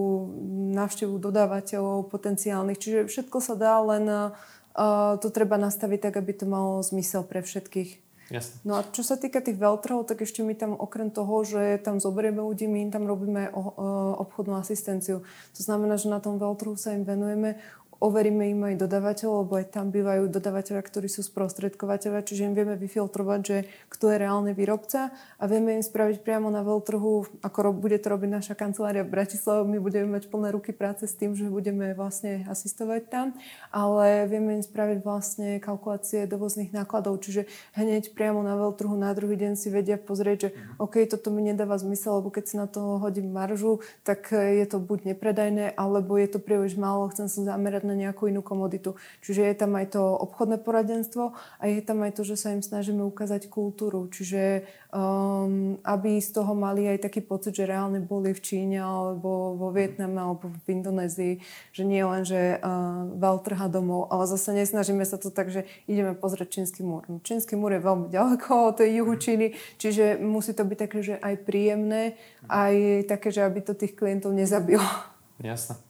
návštevu 0.80 1.20
dodávateľov 1.20 2.08
potenciálnych. 2.08 2.80
Čiže 2.80 3.12
všetko 3.12 3.38
sa 3.44 3.60
dá, 3.60 3.84
len 3.84 4.32
to 5.20 5.28
treba 5.34 5.60
nastaviť 5.60 6.00
tak, 6.08 6.24
aby 6.24 6.32
to 6.32 6.46
malo 6.48 6.80
zmysel 6.80 7.28
pre 7.28 7.44
všetkých. 7.44 8.08
Jasne. 8.28 8.60
No 8.68 8.76
a 8.76 8.84
čo 8.84 9.08
sa 9.08 9.16
týka 9.16 9.40
tých 9.40 9.56
veľtrhov, 9.56 10.04
tak 10.04 10.20
ešte 10.20 10.44
my 10.44 10.52
tam 10.52 10.76
okrem 10.76 11.08
toho, 11.08 11.48
že 11.48 11.80
tam 11.80 12.04
zoberieme 12.04 12.44
ľudí, 12.44 12.68
my 12.68 12.84
im 12.84 12.92
tam 12.92 13.08
robíme 13.08 13.56
obchodnú 14.20 14.60
asistenciu. 14.60 15.24
To 15.56 15.62
znamená, 15.64 15.96
že 15.96 16.12
na 16.12 16.20
tom 16.20 16.36
veľtrhu 16.36 16.76
sa 16.76 16.92
im 16.92 17.08
venujeme, 17.08 17.56
overíme 17.98 18.54
im 18.54 18.62
aj 18.74 18.76
dodávateľov, 18.84 19.36
lebo 19.48 19.54
aj 19.58 19.66
tam 19.74 19.90
bývajú 19.90 20.30
dodávateľia, 20.30 20.84
ktorí 20.86 21.10
sú 21.10 21.26
sprostredkovateľia, 21.26 22.22
čiže 22.22 22.46
im 22.46 22.54
vieme 22.54 22.78
vyfiltrovať, 22.78 23.40
že 23.42 23.58
kto 23.90 24.14
je 24.14 24.18
reálny 24.22 24.52
výrobca 24.54 25.10
a 25.42 25.44
vieme 25.50 25.78
im 25.78 25.84
spraviť 25.84 26.22
priamo 26.22 26.54
na 26.54 26.62
veľtrhu, 26.62 27.42
ako 27.42 27.58
ro- 27.60 27.76
bude 27.76 27.98
to 27.98 28.08
robiť 28.14 28.30
naša 28.30 28.54
kancelária 28.54 29.02
v 29.02 29.14
Bratislave, 29.14 29.66
my 29.66 29.82
budeme 29.82 30.14
mať 30.14 30.30
plné 30.30 30.54
ruky 30.54 30.72
práce 30.76 31.10
s 31.10 31.18
tým, 31.18 31.34
že 31.34 31.50
budeme 31.50 31.98
vlastne 31.98 32.46
asistovať 32.46 33.02
tam, 33.10 33.28
ale 33.74 34.30
vieme 34.30 34.62
im 34.62 34.64
spraviť 34.64 35.00
vlastne 35.02 35.50
kalkulácie 35.58 36.30
dovozných 36.30 36.70
nákladov, 36.76 37.18
čiže 37.26 37.50
hneď 37.74 38.14
priamo 38.14 38.46
na 38.46 38.54
veľtrhu 38.54 38.94
na 38.94 39.10
druhý 39.18 39.40
deň 39.40 39.58
si 39.58 39.74
vedia 39.74 39.98
pozrieť, 39.98 40.38
že 40.38 40.50
mm. 40.54 40.84
OK, 40.84 40.96
toto 41.10 41.34
mi 41.34 41.42
nedáva 41.42 41.80
zmysel, 41.82 42.22
lebo 42.22 42.30
keď 42.30 42.44
si 42.46 42.56
na 42.60 42.68
to 42.70 43.02
hodím 43.02 43.34
maržu, 43.34 43.82
tak 44.06 44.30
je 44.32 44.66
to 44.70 44.78
buď 44.78 45.16
nepredajné, 45.16 45.74
alebo 45.74 46.20
je 46.20 46.30
to 46.30 46.40
príliš 46.44 46.78
málo, 46.78 47.10
chcem 47.10 47.26
sa 47.26 47.56
zamerať 47.56 47.87
na 47.88 47.96
nejakú 47.96 48.28
inú 48.28 48.44
komoditu. 48.44 49.00
Čiže 49.24 49.48
je 49.48 49.56
tam 49.56 49.72
aj 49.80 49.96
to 49.96 50.04
obchodné 50.04 50.60
poradenstvo 50.60 51.32
a 51.34 51.64
je 51.66 51.80
tam 51.80 52.04
aj 52.04 52.20
to, 52.20 52.28
že 52.28 52.36
sa 52.36 52.52
im 52.52 52.60
snažíme 52.60 53.00
ukázať 53.08 53.48
kultúru. 53.48 54.12
Čiže 54.12 54.68
um, 54.92 55.80
aby 55.88 56.20
z 56.20 56.30
toho 56.36 56.52
mali 56.52 56.88
aj 56.88 57.08
taký 57.08 57.24
pocit, 57.24 57.56
že 57.56 57.70
reálne 57.70 58.04
boli 58.04 58.36
v 58.36 58.44
Číne 58.44 58.84
alebo 58.84 59.56
vo 59.56 59.72
Vietname 59.72 60.20
alebo 60.20 60.52
v 60.52 60.66
Indonézii, 60.68 61.40
že 61.72 61.84
nie 61.88 62.04
len, 62.04 62.28
že 62.28 62.60
uh, 62.60 63.08
val 63.16 63.40
trha 63.40 63.72
domov, 63.72 64.12
ale 64.12 64.28
zase 64.28 64.52
nesnažíme 64.52 65.04
sa 65.08 65.16
to 65.16 65.32
tak, 65.32 65.50
že 65.54 65.64
ideme 65.88 66.12
pozrieť 66.18 66.62
Čínsky 66.62 66.82
múr. 66.84 67.08
No, 67.08 67.24
Čínsky 67.24 67.56
múr 67.56 67.78
je 67.78 67.86
veľmi 67.86 68.08
ďaleko 68.12 68.50
od 68.74 68.76
tej 68.84 68.90
juhu 69.02 69.16
Číny, 69.16 69.48
čiže 69.80 70.20
musí 70.20 70.52
to 70.52 70.68
byť 70.68 70.78
také, 70.78 71.00
že 71.06 71.16
aj 71.20 71.36
príjemné, 71.48 72.20
aj 72.52 73.08
také, 73.08 73.32
že 73.32 73.46
aby 73.46 73.64
to 73.64 73.78
tých 73.78 73.96
klientov 73.96 74.34
nezabilo. 74.34 74.86
Jasné. 75.40 75.87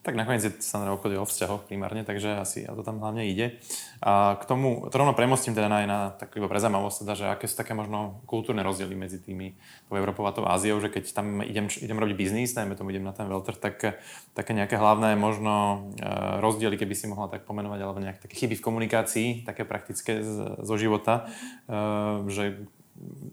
Tak 0.00 0.16
nakoniec 0.16 0.40
je 0.40 0.64
samé 0.64 0.88
obchod 0.88 1.12
o 1.20 1.28
vzťahoch 1.28 1.68
primárne, 1.68 2.08
takže 2.08 2.40
asi 2.40 2.64
a 2.64 2.72
to 2.72 2.80
tam 2.80 3.04
hlavne 3.04 3.28
ide. 3.28 3.60
A 4.00 4.40
k 4.40 4.48
tomu, 4.48 4.88
to 4.88 4.96
rovno 4.96 5.12
premostím 5.12 5.52
teda 5.52 5.68
aj 5.68 5.84
na 5.84 6.16
takú 6.16 6.40
iba 6.40 6.48
prezajímavosť, 6.48 7.04
teda, 7.04 7.12
že 7.12 7.24
aké 7.28 7.44
sú 7.44 7.60
také 7.60 7.76
možno 7.76 8.24
kultúrne 8.24 8.64
rozdiely 8.64 8.96
medzi 8.96 9.20
tými 9.20 9.60
tou 9.92 10.00
Európou 10.00 10.24
a 10.24 10.32
tou 10.32 10.48
Áziou, 10.48 10.80
že 10.80 10.88
keď 10.88 11.12
tam 11.12 11.44
idem, 11.44 11.68
idem 11.68 12.00
robiť 12.00 12.16
biznis, 12.16 12.56
najmä 12.56 12.80
tomu 12.80 12.96
idem 12.96 13.04
na 13.04 13.12
ten 13.12 13.28
veľtrh, 13.28 13.60
tak 13.60 14.00
také 14.32 14.56
nejaké 14.56 14.80
hlavné 14.80 15.20
možno 15.20 15.92
e, 16.00 16.08
rozdiely, 16.40 16.80
keby 16.80 16.96
si 16.96 17.04
mohla 17.04 17.28
tak 17.28 17.44
pomenovať, 17.44 17.80
alebo 17.84 18.00
nejaké 18.00 18.24
také 18.24 18.40
chyby 18.40 18.56
v 18.56 18.64
komunikácii, 18.64 19.28
také 19.44 19.68
praktické 19.68 20.24
z, 20.24 20.64
zo 20.64 20.74
života, 20.80 21.28
e, 21.68 21.84
že 22.32 22.44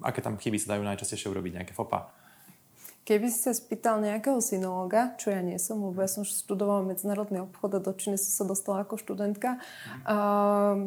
aké 0.04 0.20
tam 0.20 0.36
chyby 0.36 0.60
sa 0.60 0.76
dajú 0.76 0.84
najčastejšie 0.84 1.32
urobiť, 1.32 1.64
nejaké 1.64 1.72
fopa. 1.72 2.12
Keby 3.08 3.32
si 3.32 3.40
sa 3.40 3.56
spýtal 3.56 4.04
nejakého 4.04 4.36
synológa, 4.44 5.16
čo 5.16 5.32
ja 5.32 5.40
nie 5.40 5.56
som, 5.56 5.80
lebo 5.80 6.04
ja 6.04 6.12
som 6.12 6.28
študovala 6.28 6.92
medzinárodný 6.92 7.40
obchod 7.48 7.80
a 7.80 7.80
do 7.80 7.96
Číny 7.96 8.20
som 8.20 8.44
sa 8.44 8.44
dostala 8.44 8.84
ako 8.84 9.00
študentka, 9.00 9.64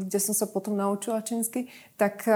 kde 0.04 0.18
som 0.20 0.36
sa 0.36 0.44
potom 0.44 0.76
naučila 0.76 1.24
čínsky, 1.24 1.72
tak 1.96 2.28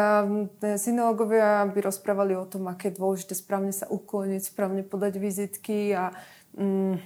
synológovia 0.80 1.68
by 1.68 1.84
rozprávali 1.84 2.32
o 2.32 2.48
tom, 2.48 2.64
aké 2.72 2.88
je 2.88 2.96
dôležité 2.96 3.36
správne 3.36 3.76
sa 3.76 3.84
ukloniť, 3.84 4.56
správne 4.56 4.88
podať 4.88 5.20
vizitky 5.20 5.92
a 5.92 6.16
mm, 6.56 6.96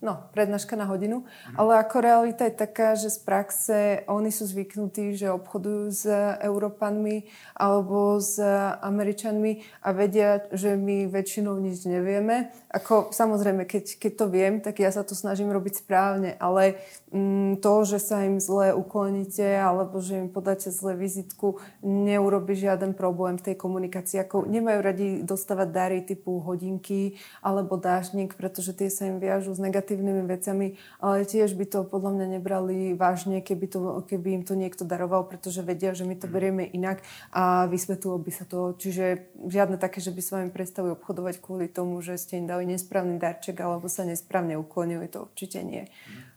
no, 0.00 0.26
prednáška 0.32 0.74
na 0.80 0.88
hodinu, 0.88 1.28
ale 1.54 1.76
ako 1.78 1.96
realita 2.00 2.48
je 2.48 2.56
taká, 2.56 2.96
že 2.96 3.12
z 3.12 3.18
praxe 3.20 3.78
oni 4.08 4.32
sú 4.32 4.48
zvyknutí, 4.48 5.12
že 5.14 5.28
obchodujú 5.28 5.84
s 5.92 6.04
Európanmi 6.40 7.28
alebo 7.52 8.16
s 8.16 8.40
Američanmi 8.80 9.60
a 9.84 9.92
vedia, 9.92 10.48
že 10.56 10.74
my 10.74 11.04
väčšinou 11.12 11.60
nič 11.60 11.84
nevieme. 11.84 12.48
Ako 12.72 13.12
samozrejme, 13.12 13.68
keď, 13.68 14.00
keď 14.00 14.12
to 14.16 14.26
viem, 14.32 14.54
tak 14.64 14.80
ja 14.80 14.88
sa 14.88 15.04
to 15.04 15.12
snažím 15.12 15.52
robiť 15.52 15.84
správne, 15.84 16.32
ale 16.40 16.80
mm, 17.12 17.60
to, 17.60 17.84
že 17.84 18.00
sa 18.00 18.24
im 18.24 18.40
zle 18.40 18.72
ukloníte 18.72 19.44
alebo 19.60 20.00
že 20.00 20.16
im 20.16 20.32
podáte 20.32 20.72
zle 20.72 20.96
vizitku, 20.96 21.60
neurobi 21.84 22.56
žiaden 22.56 22.96
problém 22.96 23.36
v 23.36 23.52
tej 23.52 23.56
komunikácii. 23.60 24.24
Ako 24.24 24.48
nemajú 24.48 24.80
radi 24.80 25.08
dostávať 25.20 25.68
dary 25.68 26.00
typu 26.00 26.40
hodinky 26.40 27.20
alebo 27.44 27.76
dážnik, 27.76 28.32
pretože 28.40 28.72
tie 28.72 28.88
sa 28.88 29.04
im 29.04 29.20
viažú 29.20 29.52
s 29.52 29.60
negatívnym 29.60 29.89
negatívnymi 29.90 30.22
vecami, 30.30 30.66
ale 31.02 31.26
tiež 31.26 31.58
by 31.58 31.66
to 31.66 31.78
podľa 31.82 32.10
mňa 32.14 32.26
nebrali 32.38 32.94
vážne, 32.94 33.42
keby, 33.42 33.66
to, 33.66 33.78
keby 34.06 34.40
im 34.40 34.44
to 34.46 34.54
niekto 34.54 34.86
daroval, 34.86 35.26
pretože 35.26 35.66
vedia, 35.66 35.90
že 35.90 36.06
my 36.06 36.14
to 36.14 36.30
mm. 36.30 36.32
berieme 36.32 36.64
inak 36.70 37.02
a 37.34 37.66
vysvetlilo 37.66 38.22
by 38.22 38.30
sa 38.30 38.44
to. 38.46 38.78
Čiže 38.78 39.34
žiadne 39.50 39.76
také, 39.82 39.98
že 39.98 40.14
by 40.14 40.20
s 40.22 40.30
vami 40.30 40.48
prestali 40.54 40.94
obchodovať 40.94 41.42
kvôli 41.42 41.66
tomu, 41.66 41.98
že 41.98 42.14
ste 42.14 42.38
im 42.38 42.46
dali 42.46 42.70
nesprávny 42.70 43.18
darček 43.18 43.58
alebo 43.58 43.90
sa 43.90 44.06
nesprávne 44.06 44.54
uklonili, 44.54 45.10
to 45.10 45.26
určite 45.26 45.58
nie. 45.66 45.90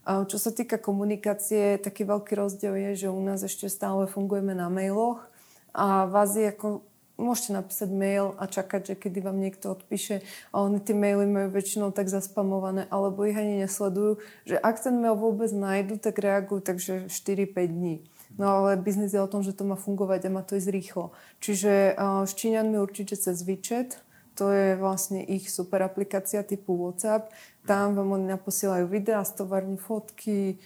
Mm. 0.04 0.26
Čo 0.28 0.36
sa 0.36 0.50
týka 0.52 0.76
komunikácie, 0.76 1.80
taký 1.80 2.04
veľký 2.04 2.36
rozdiel 2.36 2.76
je, 2.90 3.06
že 3.06 3.08
u 3.08 3.20
nás 3.24 3.40
ešte 3.40 3.72
stále 3.72 4.04
fungujeme 4.04 4.52
na 4.52 4.68
mailoch 4.68 5.24
a 5.72 6.04
vás 6.04 6.36
je 6.36 6.52
ako 6.52 6.84
môžete 7.16 7.54
napísať 7.54 7.88
mail 7.90 8.34
a 8.36 8.50
čakať, 8.50 8.92
že 8.92 8.94
kedy 8.98 9.22
vám 9.22 9.38
niekto 9.38 9.70
odpíše 9.70 10.22
a 10.50 10.62
oni 10.62 10.82
tie 10.82 10.92
maily 10.92 11.26
majú 11.26 11.48
väčšinou 11.54 11.94
tak 11.94 12.10
zaspamované 12.10 12.90
alebo 12.90 13.22
ich 13.24 13.38
ani 13.38 13.62
nesledujú, 13.62 14.18
že 14.44 14.58
ak 14.58 14.82
ten 14.82 14.98
mail 14.98 15.14
vôbec 15.14 15.50
nájdu, 15.54 15.96
tak 15.96 16.18
reagujú 16.18 16.60
takže 16.60 16.92
4-5 17.08 17.70
dní. 17.70 17.96
No 18.34 18.50
ale 18.50 18.76
biznis 18.76 19.14
je 19.14 19.22
o 19.22 19.30
tom, 19.30 19.46
že 19.46 19.54
to 19.54 19.62
má 19.62 19.78
fungovať 19.78 20.26
a 20.26 20.34
má 20.34 20.42
to 20.42 20.58
ísť 20.58 20.70
rýchlo. 20.74 21.14
Čiže 21.38 21.94
uh, 21.94 22.26
s 22.26 22.34
Číňanmi 22.34 22.82
určite 22.82 23.14
cez 23.14 23.46
WeChat, 23.46 24.02
to 24.34 24.50
je 24.50 24.74
vlastne 24.74 25.22
ich 25.22 25.46
super 25.46 25.86
aplikácia 25.86 26.42
typu 26.42 26.74
WhatsApp. 26.74 27.30
Tam 27.64 27.96
vám 27.96 28.20
oni 28.20 28.28
naposielajú 28.28 28.92
videá 28.92 29.24
z 29.24 29.40
továrny, 29.40 29.80
fotky, 29.80 30.60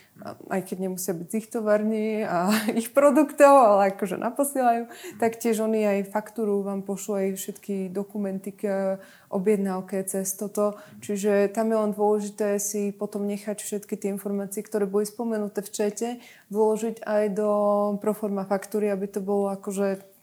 aj 0.50 0.66
keď 0.66 0.76
nemusia 0.82 1.14
byť 1.14 1.28
z 1.30 1.36
ich 1.38 1.46
továrny 1.46 2.26
a 2.26 2.50
ich 2.80 2.90
produktov, 2.90 3.54
ale 3.54 3.94
akože 3.94 4.18
naposielajú. 4.18 4.90
Taktiež 5.22 5.62
oni 5.62 5.86
aj 5.86 6.10
faktúru 6.10 6.66
vám 6.66 6.82
pošlú 6.82 7.12
aj 7.22 7.28
všetky 7.38 7.94
dokumenty 7.94 8.50
k 8.50 8.62
objednávke 9.30 10.02
cez 10.10 10.32
toto. 10.34 10.74
Čiže 10.98 11.52
tam 11.54 11.70
je 11.70 11.78
len 11.78 11.92
dôležité 11.94 12.58
si 12.58 12.90
potom 12.90 13.30
nechať 13.30 13.62
všetky 13.62 13.94
tie 13.94 14.10
informácie, 14.10 14.66
ktoré 14.66 14.90
boli 14.90 15.06
spomenuté 15.06 15.62
v 15.62 15.70
čete, 15.70 16.08
vložiť 16.50 17.06
aj 17.06 17.24
do 17.30 17.50
proforma 18.02 18.42
faktúry, 18.42 18.90
aby 18.90 19.06
to 19.06 19.22
bolo 19.22 19.54
akože 19.54 20.17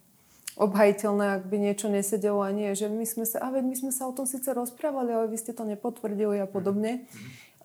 obhajiteľné, 0.56 1.26
ak 1.39 1.43
by 1.51 1.58
niečo 1.60 1.91
nesedelo 1.91 2.39
a 2.39 2.51
nie, 2.56 2.72
že 2.72 2.88
my 2.88 3.03
sme 3.03 3.28
sa, 3.28 3.43
a 3.43 3.51
veď 3.51 3.64
my 3.68 3.76
sme 3.76 3.91
sa 3.91 4.08
o 4.08 4.16
tom 4.16 4.24
síce 4.24 4.47
rozprávali, 4.56 5.12
ale 5.12 5.28
vy 5.28 5.38
ste 5.39 5.51
to 5.51 5.68
nepotvrdili 5.68 6.39
a 6.39 6.47
podobne. 6.47 7.03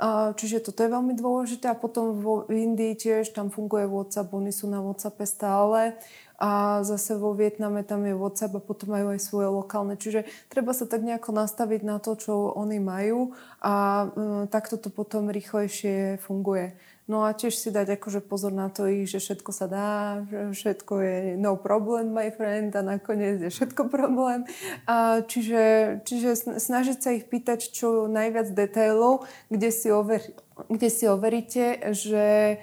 A, 0.00 0.32
čiže 0.32 0.64
toto 0.64 0.80
je 0.80 0.90
veľmi 0.90 1.12
dôležité 1.14 1.70
a 1.70 1.78
potom 1.78 2.18
vo, 2.18 2.48
v 2.48 2.66
Indii 2.66 2.96
tiež 2.96 3.36
tam 3.36 3.52
funguje 3.52 3.84
WhatsApp, 3.84 4.32
oni 4.32 4.50
sú 4.50 4.66
na 4.66 4.80
WhatsAppe 4.80 5.28
stále 5.28 5.94
a 6.40 6.80
zase 6.88 7.20
vo 7.20 7.36
Vietname 7.36 7.84
tam 7.84 8.08
je 8.08 8.16
WhatsApp 8.16 8.56
a 8.56 8.64
potom 8.64 8.96
majú 8.96 9.12
aj 9.12 9.20
svoje 9.20 9.52
lokálne. 9.52 10.00
Čiže 10.00 10.24
treba 10.48 10.72
sa 10.72 10.88
tak 10.88 11.04
nejako 11.04 11.36
nastaviť 11.36 11.84
na 11.84 12.00
to, 12.00 12.16
čo 12.16 12.32
oni 12.56 12.80
majú 12.80 13.36
a 13.60 14.08
um, 14.08 14.48
takto 14.48 14.80
to 14.80 14.88
potom 14.88 15.28
rýchlejšie 15.28 16.16
funguje. 16.24 16.72
No 17.10 17.26
a 17.26 17.34
tiež 17.34 17.58
si 17.58 17.74
dať 17.74 17.98
akože 17.98 18.22
pozor 18.22 18.54
na 18.54 18.70
to, 18.70 18.86
že 18.86 19.18
všetko 19.18 19.50
sa 19.50 19.66
dá, 19.66 20.22
všetko 20.30 20.94
je 21.02 21.16
no 21.34 21.58
problem, 21.58 22.14
my 22.14 22.30
friend, 22.30 22.70
a 22.78 22.86
nakoniec 22.86 23.42
je 23.42 23.50
všetko 23.50 23.90
problém. 23.96 24.46
A 24.86 25.26
čiže, 25.26 25.98
čiže 26.06 26.54
snažiť 26.62 26.98
sa 27.02 27.10
ich 27.10 27.26
pýtať 27.26 27.74
čo 27.74 28.06
najviac 28.06 28.54
detailov, 28.54 29.26
kde 29.50 29.74
si, 29.74 29.90
over, 29.90 30.22
kde 30.70 30.86
si 30.86 31.10
overíte, 31.10 31.82
že 31.90 32.62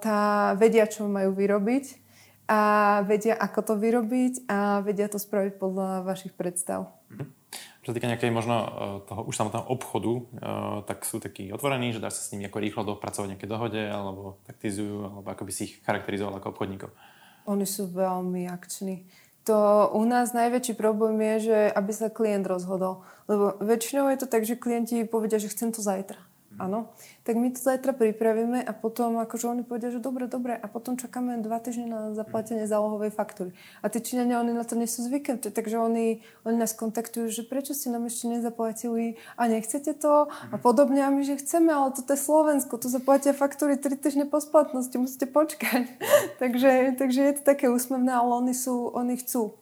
tá 0.00 0.54
vedia, 0.56 0.88
čo 0.88 1.04
majú 1.04 1.36
vyrobiť 1.36 1.84
a 2.48 2.60
vedia, 3.04 3.36
ako 3.36 3.60
to 3.60 3.74
vyrobiť 3.76 4.48
a 4.48 4.80
vedia 4.80 5.12
to 5.12 5.20
spraviť 5.20 5.60
podľa 5.60 6.08
vašich 6.08 6.32
predstav. 6.32 6.88
Mm-hmm. 7.12 7.37
Čo 7.88 7.96
sa 7.96 8.04
týka 8.04 8.12
nejakej 8.12 8.36
možno 8.36 8.56
e, 8.60 8.68
toho 9.08 9.24
už 9.24 9.32
samotného 9.32 9.64
obchodu, 9.64 10.12
e, 10.12 10.22
tak 10.84 11.08
sú 11.08 11.24
takí 11.24 11.48
otvorení, 11.48 11.96
že 11.96 12.04
dá 12.04 12.12
sa 12.12 12.20
s 12.20 12.28
nimi 12.36 12.44
ako 12.44 12.60
rýchlo 12.60 12.84
dopracovať 12.84 13.32
nejaké 13.32 13.48
dohode, 13.48 13.80
alebo 13.80 14.44
taktizujú, 14.44 15.08
alebo 15.08 15.24
ako 15.24 15.48
by 15.48 15.52
si 15.56 15.72
ich 15.72 15.74
charakterizoval 15.88 16.36
ako 16.36 16.52
obchodníkov. 16.52 16.92
Oni 17.48 17.64
sú 17.64 17.88
veľmi 17.88 18.44
akční. 18.44 19.08
To 19.48 19.88
u 19.96 20.04
nás 20.04 20.36
najväčší 20.36 20.76
problém 20.76 21.16
je, 21.16 21.48
že 21.48 21.58
aby 21.72 21.92
sa 21.96 22.12
klient 22.12 22.44
rozhodol. 22.44 23.08
Lebo 23.24 23.56
väčšinou 23.56 24.12
je 24.12 24.20
to 24.20 24.28
tak, 24.28 24.44
že 24.44 24.60
klienti 24.60 25.08
povedia, 25.08 25.40
že 25.40 25.48
chcem 25.48 25.72
to 25.72 25.80
zajtra. 25.80 26.20
Áno. 26.58 26.90
Tak 27.22 27.38
my 27.38 27.54
to 27.54 27.62
zajtra 27.62 27.94
pripravíme 27.94 28.58
a 28.66 28.72
potom 28.74 29.22
akože 29.22 29.46
oni 29.46 29.62
povedia, 29.62 29.94
že 29.94 30.02
dobre, 30.02 30.26
dobre 30.26 30.58
a 30.58 30.66
potom 30.66 30.98
čakáme 30.98 31.38
dva 31.38 31.62
týždne 31.62 31.86
na 31.86 32.00
zaplatenie 32.18 32.66
zálohovej 32.66 33.14
faktúry. 33.14 33.54
A 33.78 33.86
tí 33.86 34.02
Číňania, 34.02 34.42
oni 34.42 34.50
na 34.50 34.66
to 34.66 34.74
nie 34.74 34.90
sú 34.90 35.06
zvyknutí, 35.06 35.54
takže 35.54 35.78
oni, 35.78 36.26
oni 36.42 36.56
nás 36.58 36.74
kontaktujú, 36.74 37.30
že 37.30 37.46
prečo 37.46 37.78
ste 37.78 37.94
nám 37.94 38.10
ešte 38.10 38.26
nezaplatili 38.26 39.22
a 39.38 39.46
nechcete 39.46 39.94
to 39.94 40.26
a 40.26 40.56
podobne 40.58 40.98
a 41.06 41.14
my, 41.14 41.22
že 41.22 41.38
chceme, 41.38 41.70
ale 41.70 41.94
toto 41.94 42.10
je 42.10 42.20
Slovensko, 42.20 42.74
tu 42.82 42.90
zaplatia 42.90 43.30
faktúry 43.30 43.78
tri 43.78 43.94
týždne 43.94 44.26
po 44.26 44.42
splatnosti, 44.42 44.98
musíte 44.98 45.30
počkať. 45.30 45.86
takže, 46.42 46.98
takže 46.98 47.20
je 47.22 47.34
to 47.38 47.42
také 47.46 47.70
úsmevné, 47.70 48.10
ale 48.10 48.34
oni, 48.34 48.54
sú, 48.54 48.90
oni 48.90 49.14
chcú. 49.14 49.57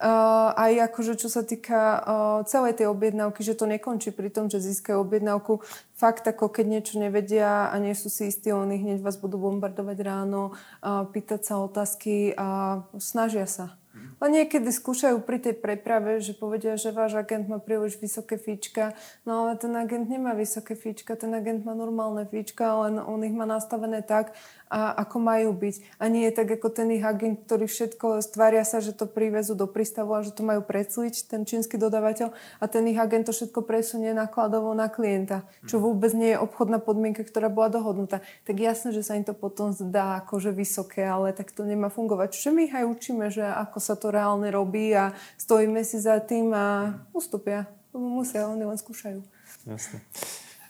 Uh, 0.00 0.56
aj 0.56 0.88
akože 0.88 1.20
čo 1.20 1.28
sa 1.28 1.44
týka 1.44 1.76
uh, 1.76 2.00
celej 2.48 2.80
tej 2.80 2.88
objednávky, 2.88 3.44
že 3.44 3.52
to 3.52 3.68
nekončí 3.68 4.16
pri 4.16 4.32
tom, 4.32 4.48
že 4.48 4.56
získajú 4.56 4.96
objednávku. 4.96 5.60
Fakt 5.92 6.24
ako 6.24 6.48
keď 6.48 6.64
niečo 6.72 6.96
nevedia 6.96 7.68
a 7.68 7.76
nie 7.76 7.92
sú 7.92 8.08
si 8.08 8.32
istí, 8.32 8.48
oni 8.48 8.80
hneď 8.80 9.04
vás 9.04 9.20
budú 9.20 9.36
bombardovať 9.36 9.98
ráno, 10.00 10.56
uh, 10.56 11.04
pýtať 11.04 11.44
sa 11.44 11.60
otázky 11.60 12.32
a 12.32 12.80
snažia 12.96 13.44
sa. 13.44 13.76
A 14.20 14.28
niekedy 14.28 14.68
skúšajú 14.68 15.24
pri 15.24 15.40
tej 15.40 15.56
preprave, 15.56 16.20
že 16.20 16.36
povedia, 16.36 16.76
že 16.76 16.92
váš 16.92 17.16
agent 17.16 17.48
má 17.48 17.56
príliš 17.56 17.96
vysoké 17.96 18.36
fíčka, 18.36 18.92
no 19.24 19.48
ale 19.48 19.56
ten 19.56 19.72
agent 19.72 20.12
nemá 20.12 20.36
vysoké 20.36 20.76
fíčka, 20.76 21.16
ten 21.16 21.32
agent 21.32 21.64
má 21.64 21.72
normálne 21.72 22.28
fíčka, 22.28 22.68
len 22.84 23.00
on 23.00 23.24
ich 23.24 23.32
má 23.32 23.48
nastavené 23.48 24.04
tak, 24.04 24.36
a 24.70 24.94
ako 25.02 25.18
majú 25.18 25.50
byť. 25.50 25.98
A 25.98 26.06
nie 26.06 26.30
je 26.30 26.32
tak 26.38 26.46
ako 26.46 26.70
ten 26.70 26.94
ich 26.94 27.02
agent, 27.02 27.42
ktorý 27.44 27.66
všetko 27.66 28.22
stvária 28.22 28.62
sa, 28.62 28.78
že 28.78 28.94
to 28.94 29.10
privezú 29.10 29.58
do 29.58 29.66
prístavu 29.66 30.14
a 30.14 30.22
že 30.22 30.30
to 30.30 30.46
majú 30.46 30.62
precliť, 30.62 31.26
ten 31.26 31.42
čínsky 31.42 31.74
dodávateľ 31.74 32.30
a 32.62 32.64
ten 32.70 32.86
ich 32.86 32.96
agent 32.96 33.26
to 33.26 33.34
všetko 33.34 33.66
presunie 33.66 34.14
nakladovo 34.14 34.70
na 34.72 34.86
klienta, 34.86 35.42
čo 35.66 35.76
mhm. 35.76 35.82
vôbec 35.82 36.12
nie 36.14 36.30
je 36.32 36.38
obchodná 36.38 36.78
podmienka, 36.78 37.26
ktorá 37.26 37.50
bola 37.50 37.68
dohodnutá. 37.68 38.22
Tak 38.46 38.56
jasné, 38.56 38.94
že 38.94 39.02
sa 39.02 39.18
im 39.18 39.26
to 39.26 39.34
potom 39.34 39.74
zdá 39.74 40.22
akože 40.22 40.54
vysoké, 40.54 41.02
ale 41.02 41.34
tak 41.34 41.50
to 41.50 41.66
nemá 41.66 41.90
fungovať. 41.90 42.38
Čiže 42.38 42.50
my 42.54 42.60
ich 42.70 42.74
aj 42.78 42.86
učíme, 42.86 43.26
že 43.34 43.42
ako 43.42 43.78
sa 43.82 43.98
to 43.98 44.14
reálne 44.14 44.46
robí 44.54 44.94
a 44.94 45.10
stojíme 45.34 45.82
si 45.82 45.98
za 45.98 46.22
tým 46.22 46.54
a 46.54 46.94
ustúpia. 47.10 47.66
Musia, 47.90 48.46
oni 48.46 48.62
len 48.62 48.78
skúšajú. 48.78 49.18
Jasne. 49.66 49.98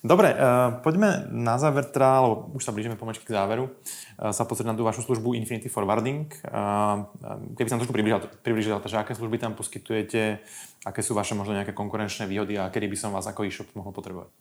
Dobre, 0.00 0.32
uh, 0.32 0.80
poďme 0.80 1.28
na 1.28 1.60
záver 1.60 1.84
teda, 1.84 2.24
lebo 2.24 2.56
už 2.56 2.64
sa 2.64 2.72
blížime 2.72 2.96
pomečky 2.96 3.28
k 3.28 3.36
záveru, 3.36 3.68
uh, 3.68 4.32
sa 4.32 4.48
pozrieť 4.48 4.72
na 4.72 4.76
tú 4.76 4.80
vašu 4.80 5.04
službu 5.04 5.36
Infinity 5.36 5.68
Forwarding. 5.68 6.24
Uh, 6.40 7.04
keby 7.52 7.68
som 7.68 7.76
trošku 7.76 7.92
približil, 7.92 8.24
približil 8.40 8.80
že 8.80 8.96
aké 8.96 9.12
služby 9.12 9.36
tam 9.36 9.52
poskytujete, 9.52 10.40
aké 10.88 11.00
sú 11.04 11.12
vaše 11.12 11.36
možno 11.36 11.52
nejaké 11.52 11.76
konkurenčné 11.76 12.24
výhody 12.24 12.56
a 12.56 12.72
kedy 12.72 12.88
by 12.88 12.96
som 12.96 13.12
vás 13.12 13.28
ako 13.28 13.44
e-shop 13.44 13.68
mohol 13.76 13.92
potrebovať? 13.92 14.32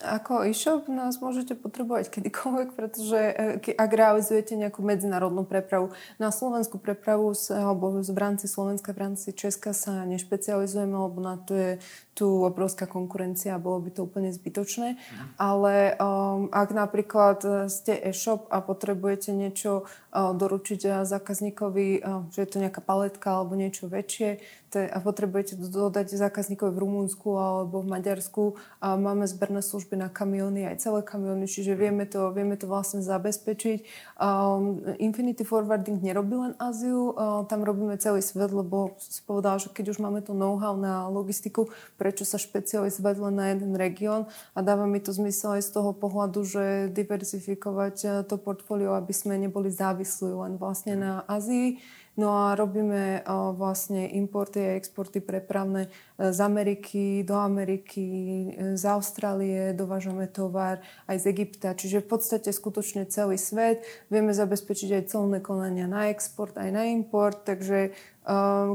Ako 0.00 0.48
e-shop 0.48 0.88
nás 0.88 1.20
môžete 1.20 1.52
potrebovať 1.52 2.08
kedykoľvek, 2.08 2.68
pretože 2.72 3.20
e, 3.60 3.72
ak 3.76 3.90
realizujete 3.92 4.56
nejakú 4.56 4.80
medzinárodnú 4.80 5.44
prepravu, 5.44 5.92
na 6.16 6.32
slovenskú 6.32 6.80
prepravu 6.80 7.36
alebo 7.52 8.00
v 8.00 8.18
rámci 8.18 8.48
Slovenska, 8.48 8.96
v 8.96 9.12
rámci 9.12 9.36
Česka 9.36 9.76
sa 9.76 10.08
nešpecializujeme, 10.08 10.96
lebo 10.96 11.18
na 11.20 11.36
to 11.36 11.52
je 11.52 11.72
tu 12.16 12.28
obrovská 12.44 12.84
konkurencia 12.84 13.56
a 13.56 13.62
bolo 13.62 13.80
by 13.80 13.90
to 13.96 14.04
úplne 14.04 14.28
zbytočné. 14.28 14.96
Mhm. 14.96 15.24
Ale 15.40 15.96
um, 15.96 16.52
ak 16.52 16.68
napríklad 16.72 17.38
e, 17.44 17.48
ste 17.68 17.96
e-shop 17.96 18.48
a 18.48 18.60
potrebujete 18.64 19.32
niečo 19.32 19.84
uh, 19.84 20.32
doručiť 20.36 21.04
zákazníkovi, 21.04 21.88
uh, 22.00 22.28
že 22.32 22.44
je 22.44 22.48
to 22.48 22.56
nejaká 22.60 22.80
paletka 22.84 23.40
alebo 23.40 23.56
niečo 23.56 23.88
väčšie, 23.88 24.40
a 24.78 25.02
potrebujete 25.02 25.58
dodať 25.58 26.14
zákazníkovi 26.14 26.70
v 26.70 26.78
Rumunsku 26.78 27.34
alebo 27.34 27.82
v 27.82 27.90
Maďarsku 27.90 28.54
a 28.78 28.94
máme 28.94 29.26
zberné 29.26 29.66
služby 29.66 29.89
na 29.96 30.10
kamiony, 30.10 30.66
aj 30.66 30.82
celé 30.82 31.00
kamiony, 31.00 31.46
čiže 31.46 31.78
vieme 31.78 32.04
to, 32.04 32.34
vieme 32.34 32.58
to 32.58 32.66
vlastne 32.66 33.00
zabezpečiť. 33.00 33.78
Um, 34.18 34.82
Infinity 34.98 35.46
Forwarding 35.46 36.02
nerobí 36.02 36.34
len 36.34 36.52
Áziu, 36.58 37.14
uh, 37.14 37.46
tam 37.46 37.62
robíme 37.62 37.96
celý 37.96 38.20
svet, 38.20 38.50
lebo 38.50 38.98
si 38.98 39.22
povedal, 39.22 39.62
že 39.62 39.70
keď 39.70 39.96
už 39.96 39.98
máme 40.02 40.20
to 40.20 40.34
know-how 40.36 40.74
na 40.74 41.06
logistiku, 41.06 41.70
prečo 41.96 42.26
sa 42.26 42.36
špecializovať 42.36 43.14
len 43.30 43.34
na 43.34 43.46
jeden 43.54 43.78
región? 43.78 44.26
A 44.52 44.60
dáva 44.60 44.84
mi 44.90 44.98
to 44.98 45.14
zmysel 45.14 45.58
aj 45.58 45.66
z 45.66 45.70
toho 45.70 45.94
pohľadu, 45.94 46.42
že 46.42 46.64
diverzifikovať 46.90 47.96
uh, 48.04 48.10
to 48.26 48.36
portfólio, 48.36 48.98
aby 48.98 49.14
sme 49.14 49.38
neboli 49.38 49.70
závislí 49.70 50.34
len 50.34 50.58
vlastne 50.58 50.98
na 50.98 51.12
Ázii 51.30 51.78
No 52.18 52.50
a 52.50 52.58
robíme 52.58 53.22
vlastne 53.54 54.10
importy 54.10 54.58
a 54.60 54.76
exporty 54.76 55.22
prepravné 55.22 55.86
e, 55.86 55.90
z 56.34 56.38
Ameriky 56.42 57.22
do 57.22 57.38
Ameriky, 57.38 58.06
e, 58.50 58.76
z 58.76 58.84
Austrálie, 58.84 59.72
dovážame 59.72 60.26
tovar 60.26 60.82
aj 61.06 61.22
z 61.22 61.24
Egypta. 61.30 61.72
Čiže 61.72 62.02
v 62.02 62.10
podstate 62.10 62.50
skutočne 62.50 63.06
celý 63.06 63.38
svet. 63.38 63.86
Vieme 64.10 64.34
zabezpečiť 64.34 65.00
aj 65.00 65.04
celné 65.06 65.38
konania 65.38 65.86
na 65.86 66.10
export, 66.10 66.58
aj 66.58 66.70
na 66.74 66.90
import, 66.90 67.46
takže 67.46 67.94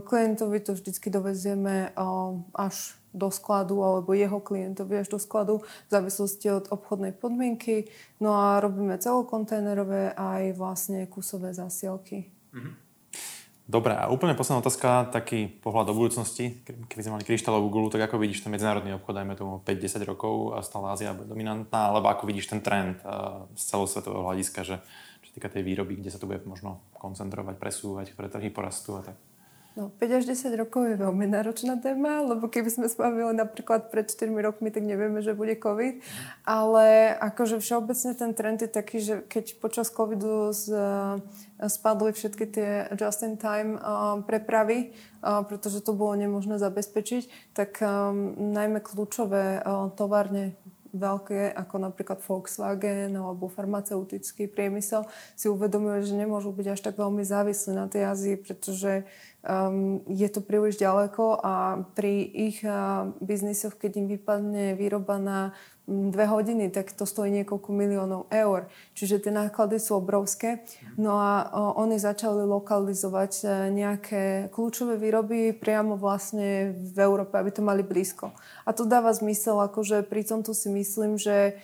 klientovi 0.04 0.60
to 0.60 0.74
vždycky 0.74 1.08
dovezieme 1.14 1.94
až 2.52 2.98
do 3.16 3.32
skladu 3.32 3.80
alebo 3.80 4.12
jeho 4.12 4.44
klientovi 4.44 5.00
až 5.00 5.16
do 5.16 5.20
skladu 5.20 5.64
v 5.64 5.90
závislosti 5.90 6.52
od 6.52 6.66
obchodnej 6.68 7.16
podmienky. 7.16 7.88
No 8.20 8.36
a 8.36 8.60
robíme 8.60 9.00
celokontajnerové 9.00 10.20
aj 10.20 10.44
vlastne 10.60 11.08
kusové 11.08 11.56
zásielky. 11.56 12.28
Mm-hmm. 12.52 12.85
Dobre, 13.66 13.98
a 13.98 14.14
úplne 14.14 14.38
posledná 14.38 14.62
otázka, 14.62 15.10
taký 15.10 15.50
pohľad 15.50 15.90
do 15.90 15.98
budúcnosti. 15.98 16.62
Keby 16.86 17.02
sme 17.02 17.14
mali 17.18 17.26
kryštálovú 17.26 17.74
gulu, 17.74 17.90
tak 17.90 18.06
ako 18.06 18.22
vidíš 18.22 18.46
ten 18.46 18.54
medzinárodný 18.54 18.94
obchod, 18.94 19.18
dajme 19.18 19.34
tomu 19.34 19.58
5-10 19.66 20.06
rokov 20.06 20.54
a 20.54 20.62
stále 20.62 20.94
Ázia 20.94 21.18
bude 21.18 21.26
dominantná, 21.26 21.90
alebo 21.90 22.06
ako 22.06 22.30
vidíš 22.30 22.54
ten 22.54 22.62
trend 22.62 23.02
z 23.58 23.64
celosvetového 23.66 24.22
hľadiska, 24.22 24.62
že 24.62 24.86
čo 25.26 25.30
týka 25.34 25.50
tej 25.50 25.66
výroby, 25.66 25.98
kde 25.98 26.14
sa 26.14 26.22
to 26.22 26.30
bude 26.30 26.46
možno 26.46 26.78
koncentrovať, 26.94 27.58
presúvať, 27.58 28.14
ktoré 28.14 28.30
trhy 28.30 28.54
porastú 28.54 29.02
a 29.02 29.10
tak. 29.10 29.18
No, 29.76 29.92
5 29.92 30.24
až 30.24 30.24
10 30.32 30.56
rokov 30.56 30.88
je 30.88 30.96
veľmi 30.96 31.28
náročná 31.28 31.76
téma, 31.76 32.24
lebo 32.24 32.48
keby 32.48 32.72
sme 32.72 32.88
spavili 32.88 33.36
napríklad 33.36 33.92
pred 33.92 34.08
4 34.08 34.32
rokmi, 34.32 34.72
tak 34.72 34.88
nevieme, 34.88 35.20
že 35.20 35.36
bude 35.36 35.52
COVID. 35.60 36.00
Ale 36.48 37.12
akože 37.20 37.60
všeobecne 37.60 38.16
ten 38.16 38.32
trend 38.32 38.64
je 38.64 38.72
taký, 38.72 39.04
že 39.04 39.20
keď 39.28 39.60
počas 39.60 39.92
COVIDu 39.92 40.56
z, 40.56 40.72
spadli 41.60 42.16
všetky 42.16 42.46
tie 42.48 42.70
just-in-time 42.96 43.76
uh, 43.76 44.24
prepravy, 44.24 44.96
uh, 45.20 45.44
pretože 45.44 45.84
to 45.84 45.92
bolo 45.92 46.16
nemožné 46.16 46.56
zabezpečiť, 46.56 47.52
tak 47.52 47.84
najmä 48.40 48.80
kľúčové 48.80 49.60
továrne 50.00 50.56
veľké, 50.96 51.52
ako 51.52 51.76
napríklad 51.92 52.24
Volkswagen 52.24 53.12
alebo 53.12 53.52
farmaceutický 53.52 54.48
priemysel, 54.48 55.04
si 55.36 55.52
uvedomujú, 55.52 56.08
že 56.08 56.16
nemôžu 56.16 56.56
byť 56.56 56.68
až 56.72 56.80
tak 56.80 56.96
veľmi 56.96 57.22
závislí 57.22 57.76
na 57.76 57.92
tej 57.92 58.08
Ázii, 58.08 58.36
pretože 58.40 59.04
um, 59.46 60.02
je 60.10 60.28
to 60.28 60.42
príliš 60.42 60.82
ďaleko 60.82 61.40
a 61.40 61.86
pri 61.94 62.26
ich 62.26 62.66
uh, 62.66 63.14
biznisoch, 63.22 63.78
keď 63.78 64.02
im 64.02 64.08
vypadne 64.10 64.74
výroba 64.76 65.22
na 65.22 65.40
dve 65.86 66.26
hodiny, 66.26 66.74
tak 66.74 66.90
to 66.98 67.06
stojí 67.06 67.30
niekoľko 67.30 67.70
miliónov 67.70 68.26
eur. 68.34 68.66
Čiže 68.98 69.30
tie 69.30 69.34
náklady 69.34 69.78
sú 69.78 70.02
obrovské. 70.02 70.66
No 70.98 71.22
a 71.22 71.46
o, 71.54 71.78
oni 71.86 72.02
začali 72.02 72.42
lokalizovať 72.42 73.32
e, 73.46 73.48
nejaké 73.70 74.24
kľúčové 74.50 74.98
výroby 74.98 75.54
priamo 75.54 75.94
vlastne 75.94 76.74
v 76.74 76.98
Európe, 76.98 77.38
aby 77.38 77.54
to 77.54 77.62
mali 77.62 77.86
blízko. 77.86 78.34
A 78.66 78.74
to 78.74 78.90
dáva 78.90 79.14
zmysel, 79.14 79.62
akože 79.62 80.02
pri 80.10 80.26
tomto 80.26 80.58
si 80.58 80.74
myslím, 80.74 81.22
že 81.22 81.62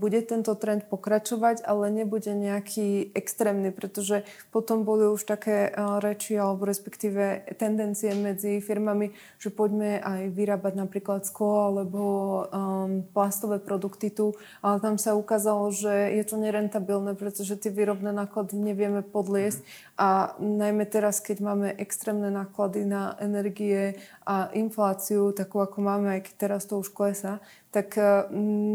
bude 0.00 0.24
tento 0.24 0.56
trend 0.56 0.88
pokračovať, 0.88 1.60
ale 1.68 1.92
nebude 1.92 2.32
nejaký 2.32 3.12
extrémny, 3.12 3.68
pretože 3.68 4.24
potom 4.48 4.88
boli 4.88 5.04
už 5.12 5.28
také 5.28 5.68
reči 5.76 6.40
alebo 6.40 6.64
respektíve 6.64 7.44
tendencie 7.60 8.16
medzi 8.16 8.64
firmami, 8.64 9.12
že 9.36 9.52
poďme 9.52 10.00
aj 10.00 10.32
vyrábať 10.32 10.74
napríklad 10.80 11.28
sklo 11.28 11.68
alebo 11.68 12.02
um, 12.48 13.04
plastové 13.12 13.60
produkty 13.60 14.08
tu, 14.08 14.32
ale 14.64 14.80
tam 14.80 14.96
sa 14.96 15.12
ukázalo, 15.12 15.68
že 15.68 16.16
je 16.16 16.24
to 16.24 16.40
nerentabilné, 16.40 17.12
pretože 17.12 17.60
tie 17.60 17.68
výrobné 17.68 18.16
náklady 18.16 18.56
nevieme 18.56 19.04
podliesť. 19.04 19.60
A 20.00 20.32
najmä 20.40 20.88
teraz, 20.88 21.20
keď 21.20 21.44
máme 21.44 21.68
extrémne 21.76 22.32
náklady 22.32 22.88
na 22.88 23.16
energie 23.20 24.00
a 24.24 24.48
infláciu, 24.56 25.32
takú 25.36 25.60
ako 25.60 25.84
máme, 25.84 26.16
aj 26.16 26.32
keď 26.32 26.34
teraz 26.36 26.62
to 26.64 26.80
už 26.80 26.88
klesá, 26.92 27.40
tak 27.76 28.00
eh, 28.00 28.24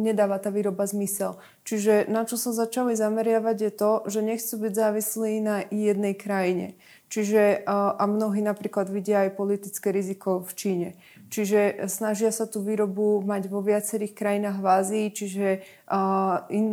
nedáva 0.06 0.38
tá 0.38 0.54
výroba 0.54 0.86
zmysel. 0.86 1.42
Čiže 1.66 2.06
na 2.06 2.30
čo 2.30 2.38
sa 2.38 2.54
začali 2.54 2.94
zameriavať 2.94 3.58
je 3.58 3.72
to, 3.74 3.92
že 4.06 4.22
nechcú 4.22 4.70
byť 4.70 4.74
závislí 4.78 5.32
na 5.42 5.66
jednej 5.74 6.14
krajine. 6.14 6.78
Čiže 7.12 7.68
a 7.68 8.08
mnohí 8.08 8.40
napríklad 8.40 8.88
vidia 8.88 9.28
aj 9.28 9.36
politické 9.36 9.92
riziko 9.92 10.40
v 10.40 10.52
Číne. 10.56 10.90
Čiže 11.28 11.88
snažia 11.92 12.32
sa 12.32 12.48
tú 12.48 12.64
výrobu 12.64 13.20
mať 13.24 13.52
vo 13.52 13.60
viacerých 13.60 14.16
krajinách 14.16 14.64
v 14.64 14.68
Ázii, 14.68 15.06
čiže 15.12 15.48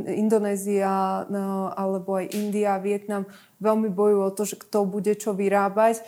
Indonézia 0.06 1.26
no, 1.26 1.74
alebo 1.74 2.22
aj 2.22 2.30
India, 2.30 2.78
Vietnam 2.78 3.26
veľmi 3.58 3.90
bojujú 3.90 4.20
o 4.22 4.30
to, 4.30 4.46
že 4.46 4.54
kto 4.54 4.86
bude 4.86 5.10
čo 5.18 5.34
vyrábať. 5.34 5.98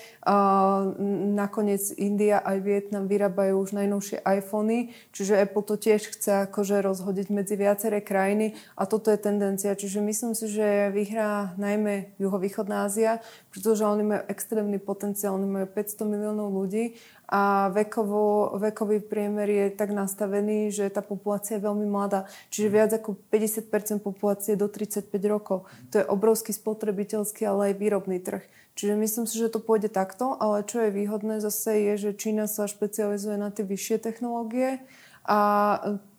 Nakoniec 1.35 1.83
India 1.99 2.39
aj 2.39 2.59
Vietnam 2.63 3.11
vyrábajú 3.11 3.59
už 3.59 3.75
najnovšie 3.75 4.23
iPhony, 4.23 4.95
čiže 5.11 5.35
Apple 5.43 5.67
to 5.67 5.75
tiež 5.75 6.15
chce 6.15 6.47
akože 6.47 6.79
rozhodiť 6.79 7.27
medzi 7.35 7.59
viaceré 7.59 7.99
krajiny 7.99 8.55
a 8.79 8.87
toto 8.87 9.11
je 9.11 9.19
tendencia. 9.19 9.75
Čiže 9.75 9.99
myslím 9.99 10.39
si, 10.39 10.47
že 10.47 10.95
vyhrá 10.95 11.59
najmä 11.59 12.15
juhovýchodná 12.23 12.87
Ázia, 12.87 13.19
pretože 13.51 13.83
oni 13.83 14.07
majú 14.07 14.23
extrémny 14.31 14.79
potenciál, 14.79 15.35
oni 15.35 15.51
majú 15.51 15.67
500 15.67 16.07
miliónov 16.07 16.55
ľudí 16.55 16.95
a 17.31 17.71
vekovo, 17.71 18.59
vekový 18.59 18.99
priemer 19.07 19.47
je 19.47 19.67
tak 19.71 19.95
nastavený, 19.95 20.75
že 20.75 20.91
tá 20.91 20.99
populácia 20.99 21.59
je 21.59 21.67
veľmi 21.67 21.87
mladá. 21.87 22.27
Čiže 22.51 22.75
viac 22.75 22.91
ako 23.01 23.17
50% 23.33 24.05
populácie 24.05 24.55
do 24.55 24.69
35 24.69 25.09
rokov. 25.25 25.65
To 25.91 26.05
je 26.05 26.05
obrovský 26.05 26.53
spotrebiteľský, 26.53 27.49
ale 27.49 27.73
aj 27.73 27.81
výrobný 27.81 28.21
trh. 28.21 28.45
Čiže 28.77 28.95
myslím 29.01 29.25
si, 29.25 29.41
že 29.41 29.51
to 29.51 29.59
pôjde 29.59 29.89
takto, 29.89 30.37
ale 30.37 30.63
čo 30.69 30.85
je 30.85 30.95
výhodné 30.95 31.41
zase 31.41 31.81
je, 31.91 31.95
že 32.09 32.11
Čína 32.17 32.47
sa 32.47 32.69
špecializuje 32.69 33.41
na 33.41 33.49
tie 33.49 33.65
vyššie 33.67 33.97
technológie 34.05 34.85
a 35.25 35.41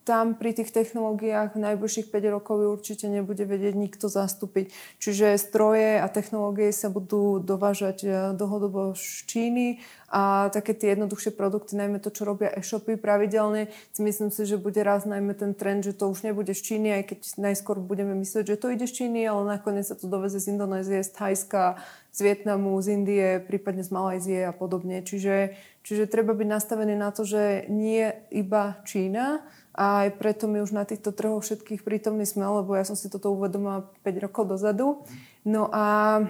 tam 0.01 0.33
pri 0.33 0.57
tých 0.57 0.73
technológiách 0.73 1.53
najbližších 1.53 2.09
5 2.09 2.35
rokov 2.35 2.57
určite 2.61 3.05
nebude 3.05 3.45
vedieť 3.45 3.77
nikto 3.77 4.09
zastúpiť. 4.09 4.73
Čiže 4.97 5.37
stroje 5.37 6.01
a 6.01 6.07
technológie 6.09 6.73
sa 6.73 6.89
budú 6.89 7.37
dovážať 7.37 7.97
e, 8.01 8.09
dlhodobo 8.33 8.97
z 8.97 9.29
Číny 9.29 9.67
a 10.11 10.51
také 10.51 10.75
tie 10.75 10.97
jednoduchšie 10.97 11.31
produkty, 11.31 11.79
najmä 11.79 12.03
to, 12.03 12.11
čo 12.11 12.27
robia 12.27 12.51
e-shopy 12.51 12.99
pravidelne, 12.99 13.71
myslím 13.95 14.27
si, 14.27 14.43
že 14.43 14.59
bude 14.59 14.83
raz 14.83 15.07
najmä 15.07 15.31
ten 15.39 15.55
trend, 15.55 15.87
že 15.87 15.95
to 15.95 16.11
už 16.11 16.27
nebude 16.27 16.51
z 16.51 16.61
Číny, 16.61 16.91
aj 16.91 17.03
keď 17.15 17.19
najskôr 17.39 17.79
budeme 17.79 18.11
myslieť, 18.19 18.43
že 18.43 18.59
to 18.59 18.73
ide 18.75 18.83
z 18.89 19.05
Číny, 19.05 19.23
ale 19.23 19.47
nakoniec 19.47 19.87
sa 19.87 19.95
to 19.95 20.11
doveze 20.11 20.43
z 20.43 20.51
Indonézie, 20.51 20.99
z 20.99 21.15
Thajska, 21.15 21.79
z 22.11 22.19
Vietnamu, 22.27 22.75
z 22.83 22.87
Indie, 22.91 23.39
prípadne 23.39 23.87
z 23.87 23.91
Malajzie 23.95 24.39
a 24.43 24.51
podobne. 24.51 24.99
Čiže, 24.99 25.55
čiže 25.87 26.11
treba 26.11 26.35
byť 26.35 26.47
nastavený 26.49 26.99
na 26.99 27.15
to, 27.15 27.23
že 27.23 27.71
nie 27.71 28.11
iba 28.35 28.83
Čína, 28.83 29.39
a 29.71 30.07
aj 30.07 30.19
preto 30.19 30.51
my 30.51 30.59
už 30.59 30.75
na 30.75 30.83
týchto 30.83 31.15
trhoch 31.15 31.39
všetkých 31.39 31.87
prítomní 31.87 32.27
sme, 32.27 32.43
lebo 32.43 32.75
ja 32.75 32.83
som 32.83 32.99
si 32.99 33.07
toto 33.07 33.31
uvedomila 33.31 33.87
5 34.03 34.23
rokov 34.27 34.43
dozadu. 34.51 35.07
No 35.47 35.71
a 35.71 36.19
e, 36.19 36.23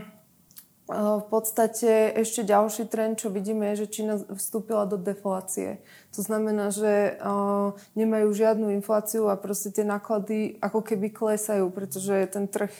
v 0.94 1.26
podstate 1.26 2.14
ešte 2.22 2.46
ďalší 2.46 2.86
trend, 2.86 3.18
čo 3.18 3.34
vidíme, 3.34 3.74
je, 3.74 3.86
že 3.86 3.92
Čína 3.98 4.22
vstúpila 4.30 4.86
do 4.86 5.02
deflácie. 5.02 5.82
To 6.14 6.22
znamená, 6.22 6.76
že 6.76 7.18
uh, 7.24 7.72
nemajú 7.96 8.36
žiadnu 8.36 8.76
infláciu 8.76 9.32
a 9.32 9.39
proste 9.39 9.72
tie 9.72 9.88
náklady 9.88 10.60
ako 10.60 10.84
keby 10.84 11.08
klesajú, 11.10 11.72
pretože 11.72 12.28
ten 12.30 12.52
trh 12.52 12.72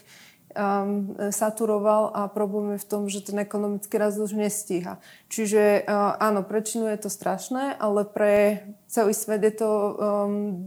um, 0.52 1.16
saturoval 1.32 2.12
a 2.14 2.28
problém 2.28 2.76
je 2.76 2.84
v 2.84 2.90
tom, 2.90 3.02
že 3.10 3.24
ten 3.24 3.40
ekonomický 3.40 3.98
rast 3.98 4.20
už 4.20 4.38
nestíha. 4.38 5.00
Čiže 5.32 5.88
uh, 5.88 6.16
áno, 6.20 6.44
pre 6.44 6.62
Čínu 6.62 6.88
je 6.92 7.00
to 7.02 7.10
strašné, 7.10 7.76
ale 7.80 8.04
pre 8.04 8.64
celý 8.92 9.16
svet 9.16 9.44
je 9.44 9.54
to 9.64 9.70
um, 9.70 9.94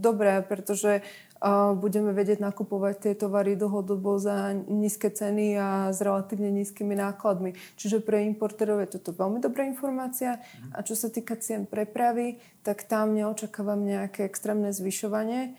dobré, 0.01 0.41
pretože 0.41 1.01
uh, 1.01 1.77
budeme 1.77 2.11
vedieť 2.11 2.41
nakupovať 2.41 2.95
tie 2.99 3.13
tovary 3.13 3.53
dlhodobo 3.53 4.17
za 4.17 4.53
nízke 4.55 5.13
ceny 5.13 5.57
a 5.57 5.67
s 5.93 6.01
relatívne 6.01 6.49
nízkymi 6.49 6.97
nákladmi. 6.97 7.53
Čiže 7.77 8.01
pre 8.01 8.25
importerov 8.25 8.81
je 8.83 8.97
toto 8.99 9.13
veľmi 9.13 9.39
dobrá 9.39 9.63
informácia. 9.63 10.41
A 10.73 10.81
čo 10.81 10.97
sa 10.97 11.13
týka 11.13 11.37
cien 11.37 11.69
prepravy, 11.69 12.41
tak 12.65 12.83
tam 12.89 13.13
neočakávam 13.13 13.85
nejaké 13.85 14.25
extrémne 14.25 14.73
zvyšovanie 14.73 15.53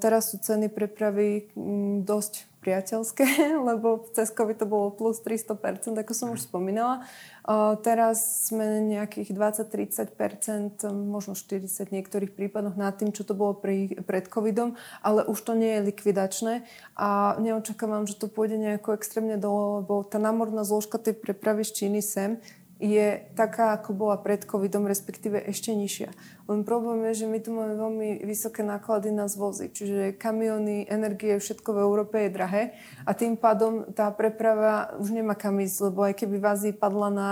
Teraz 0.00 0.32
sú 0.32 0.40
ceny 0.40 0.72
prepravy 0.72 1.52
mm, 1.52 2.08
dosť 2.08 2.48
priateľské, 2.62 3.26
lebo 3.68 4.06
cez 4.14 4.30
COVID 4.30 4.62
to 4.62 4.66
bolo 4.70 4.94
plus 4.94 5.18
300%, 5.20 5.98
ako 5.98 6.12
som 6.14 6.30
už 6.30 6.46
spomínala. 6.46 7.02
Teraz 7.82 8.46
sme 8.46 8.78
nejakých 8.86 9.34
20-30%, 9.34 10.86
možno 10.94 11.34
40 11.34 11.90
v 11.90 11.94
niektorých 11.98 12.32
prípadoch 12.38 12.78
nad 12.78 12.94
tým, 12.94 13.10
čo 13.10 13.26
to 13.26 13.34
bolo 13.34 13.58
pri, 13.58 13.98
pred 14.06 14.30
covidom, 14.30 14.78
ale 15.02 15.26
už 15.26 15.42
to 15.42 15.58
nie 15.58 15.74
je 15.74 15.90
likvidačné 15.90 16.62
a 16.94 17.34
neočakávam, 17.42 18.06
že 18.06 18.14
to 18.14 18.30
pôjde 18.30 18.62
nejako 18.62 18.94
extrémne 18.94 19.34
dole, 19.34 19.82
lebo 19.82 20.06
tá 20.06 20.22
námorná 20.22 20.62
zložka 20.62 21.02
tej 21.02 21.18
prepravy 21.18 21.66
z 21.66 21.82
Číny 21.82 21.98
sem 21.98 22.38
je 22.82 23.22
taká, 23.38 23.78
ako 23.78 23.94
bola 23.94 24.18
pred 24.18 24.42
covidom, 24.42 24.90
respektíve 24.90 25.38
ešte 25.38 25.70
nižšia. 25.70 26.10
Len 26.50 26.66
problém 26.66 27.06
je, 27.14 27.22
že 27.22 27.26
my 27.30 27.38
tu 27.38 27.54
máme 27.54 27.78
veľmi 27.78 28.26
vysoké 28.26 28.66
náklady 28.66 29.14
na 29.14 29.30
zvozy, 29.30 29.70
čiže 29.70 30.18
kamiony, 30.18 30.90
energie, 30.90 31.38
všetko 31.38 31.78
v 31.78 31.82
Európe 31.86 32.16
je 32.26 32.34
drahé 32.34 32.62
a 33.06 33.14
tým 33.14 33.38
pádom 33.38 33.86
tá 33.94 34.10
preprava 34.10 34.98
už 34.98 35.14
nemá 35.14 35.38
kam 35.38 35.62
ísť, 35.62 35.94
lebo 35.94 36.02
aj 36.02 36.18
keby 36.18 36.36
v 36.42 36.48
Ázii 36.50 36.74
padla 36.74 37.08
na 37.14 37.30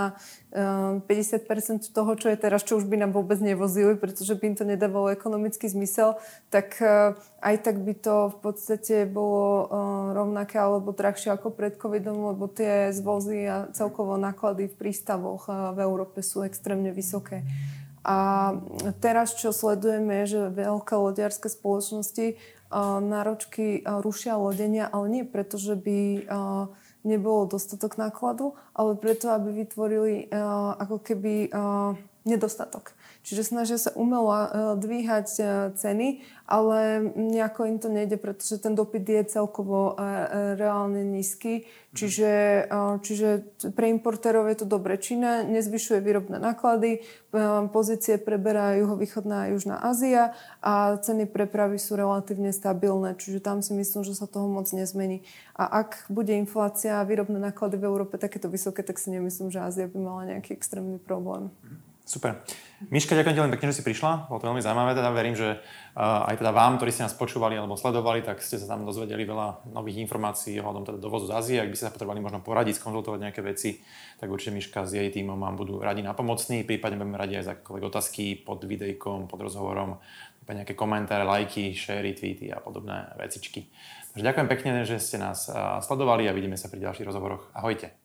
50% 0.51 1.07
ehm, 1.07 1.79
toho, 1.95 2.11
čo 2.19 2.27
je 2.27 2.35
teraz, 2.35 2.67
čo 2.67 2.75
už 2.75 2.83
by 2.83 2.99
nám 2.99 3.15
vôbec 3.15 3.39
nevozili, 3.39 3.95
pretože 3.95 4.35
by 4.35 4.51
im 4.51 4.55
to 4.59 4.67
nedávalo 4.67 5.07
ekonomický 5.07 5.71
zmysel, 5.71 6.19
tak 6.51 6.75
eh, 6.83 7.15
aj 7.39 7.55
tak 7.63 7.79
by 7.79 7.95
to 7.95 8.35
v 8.35 8.37
podstate 8.43 9.07
bolo 9.07 9.47
eh, 9.47 9.67
rovnaké 10.11 10.59
alebo 10.59 10.91
drahšie 10.91 11.31
ako 11.31 11.55
pred 11.55 11.79
covidom, 11.79 12.35
lebo 12.35 12.51
tie 12.51 12.91
zvozy 12.91 13.47
a 13.47 13.71
celkovo 13.71 14.19
náklady 14.19 14.67
v 14.67 14.75
prístavoch 14.75 15.47
eh, 15.47 15.55
v 15.71 15.79
Európe 15.87 16.19
sú 16.19 16.43
extrémne 16.43 16.91
vysoké. 16.91 17.47
A 18.01 18.51
teraz, 18.97 19.37
čo 19.37 19.53
sledujeme, 19.53 20.25
je, 20.25 20.33
že 20.33 20.41
veľké 20.57 20.97
lodiarské 20.97 21.53
spoločnosti 21.53 22.33
náročky 22.97 23.85
rušia 23.85 24.41
lodenia, 24.41 24.89
ale 24.89 25.05
nie 25.05 25.21
preto, 25.21 25.61
že 25.61 25.77
by 25.77 26.25
nebolo 27.03 27.49
dostatok 27.49 27.97
nákladu, 27.97 28.53
ale 28.77 28.95
preto, 28.95 29.33
aby 29.33 29.51
vytvorili 29.65 30.29
ako 30.77 31.01
keby 31.01 31.49
nedostatok. 32.25 32.93
Čiže 33.21 33.53
snažia 33.53 33.77
sa 33.77 33.93
umelo 33.93 34.33
dvíhať 34.81 35.27
ceny, 35.77 36.25
ale 36.49 37.05
nejako 37.15 37.69
im 37.69 37.77
to 37.77 37.87
nejde, 37.87 38.17
pretože 38.17 38.57
ten 38.57 38.73
dopyt 38.73 39.05
je 39.05 39.23
celkovo 39.29 39.95
reálne 40.57 41.05
nízky 41.05 41.69
Čiže, 41.91 42.71
čiže 43.03 43.43
pre 43.75 43.91
importérov 43.91 44.47
je 44.47 44.63
to 44.63 44.67
dobre. 44.67 44.95
Čína 44.95 45.43
nezvyšuje 45.43 45.99
výrobné 45.99 46.39
náklady, 46.39 47.03
pozície 47.75 48.15
preberá 48.15 48.79
juhovýchodná 48.79 49.43
a 49.43 49.49
južná 49.51 49.75
Ázia 49.83 50.31
a 50.63 50.95
ceny 50.95 51.27
prepravy 51.27 51.75
sú 51.75 51.99
relatívne 51.99 52.55
stabilné, 52.55 53.19
čiže 53.19 53.43
tam 53.43 53.59
si 53.59 53.75
myslím, 53.75 54.07
že 54.07 54.15
sa 54.15 54.23
toho 54.23 54.47
moc 54.47 54.71
nezmení. 54.71 55.27
A 55.51 55.83
ak 55.83 56.07
bude 56.07 56.31
inflácia 56.31 57.03
a 57.03 57.07
výrobné 57.07 57.43
náklady 57.43 57.75
v 57.75 57.91
Európe 57.91 58.15
takéto 58.15 58.47
vysoké, 58.47 58.87
tak 58.87 58.95
si 58.95 59.11
nemyslím, 59.11 59.51
že 59.51 59.59
Ázia 59.59 59.91
by 59.91 59.99
mala 59.99 60.31
nejaký 60.31 60.55
extrémny 60.55 60.95
problém. 60.95 61.51
Super. 62.01 62.43
Miška, 62.89 63.13
ďakujem 63.13 63.35
ti 63.37 63.43
len 63.45 63.53
pekne, 63.53 63.69
že 63.69 63.79
si 63.79 63.85
prišla. 63.85 64.25
Bolo 64.25 64.41
to 64.41 64.49
veľmi 64.49 64.59
zaujímavé. 64.65 64.97
Teda 64.97 65.13
verím, 65.13 65.37
že 65.37 65.61
uh, 65.61 66.27
aj 66.27 66.41
teda 66.41 66.49
vám, 66.49 66.81
ktorí 66.81 66.89
ste 66.89 67.05
nás 67.05 67.13
počúvali 67.13 67.53
alebo 67.53 67.77
sledovali, 67.77 68.25
tak 68.25 68.41
ste 68.41 68.57
sa 68.57 68.65
tam 68.65 68.83
dozvedeli 68.89 69.21
veľa 69.21 69.69
nových 69.69 70.01
informácií 70.01 70.57
ohľadom 70.57 70.89
teda 70.89 70.97
dovozu 70.97 71.29
z 71.29 71.37
Ázie. 71.37 71.57
Ak 71.61 71.69
by 71.69 71.77
ste 71.77 71.85
sa 71.87 71.93
potrebovali 71.93 72.25
možno 72.25 72.41
poradiť, 72.41 72.81
skonzultovať 72.81 73.19
nejaké 73.21 73.45
veci, 73.45 73.85
tak 74.17 74.33
určite 74.33 74.57
Miška 74.57 74.89
s 74.89 74.97
jej 74.97 75.13
týmom 75.13 75.37
vám 75.37 75.55
budú 75.55 75.77
radi 75.77 76.01
napomocní. 76.01 76.65
Prípadne 76.65 76.97
budeme 76.97 77.21
radi 77.21 77.37
aj 77.37 77.45
za 77.45 77.53
akékoľvek 77.53 77.85
otázky 77.85 78.23
pod 78.41 78.65
videjkom, 78.65 79.29
pod 79.29 79.39
rozhovorom, 79.45 80.01
nejaké 80.51 80.75
komentáre, 80.75 81.23
lajky, 81.23 81.71
share, 81.77 82.03
tweety 82.11 82.51
a 82.51 82.59
podobné 82.59 83.13
vecičky. 83.15 83.71
Takže 84.11 84.25
ďakujem 84.25 84.47
pekne, 84.51 84.71
že 84.83 84.99
ste 84.99 85.15
nás 85.15 85.47
sledovali 85.85 86.27
a 86.27 86.35
vidíme 86.35 86.59
sa 86.59 86.67
pri 86.67 86.81
ďalších 86.81 87.07
rozhovoroch. 87.07 87.53
Ahojte. 87.55 88.00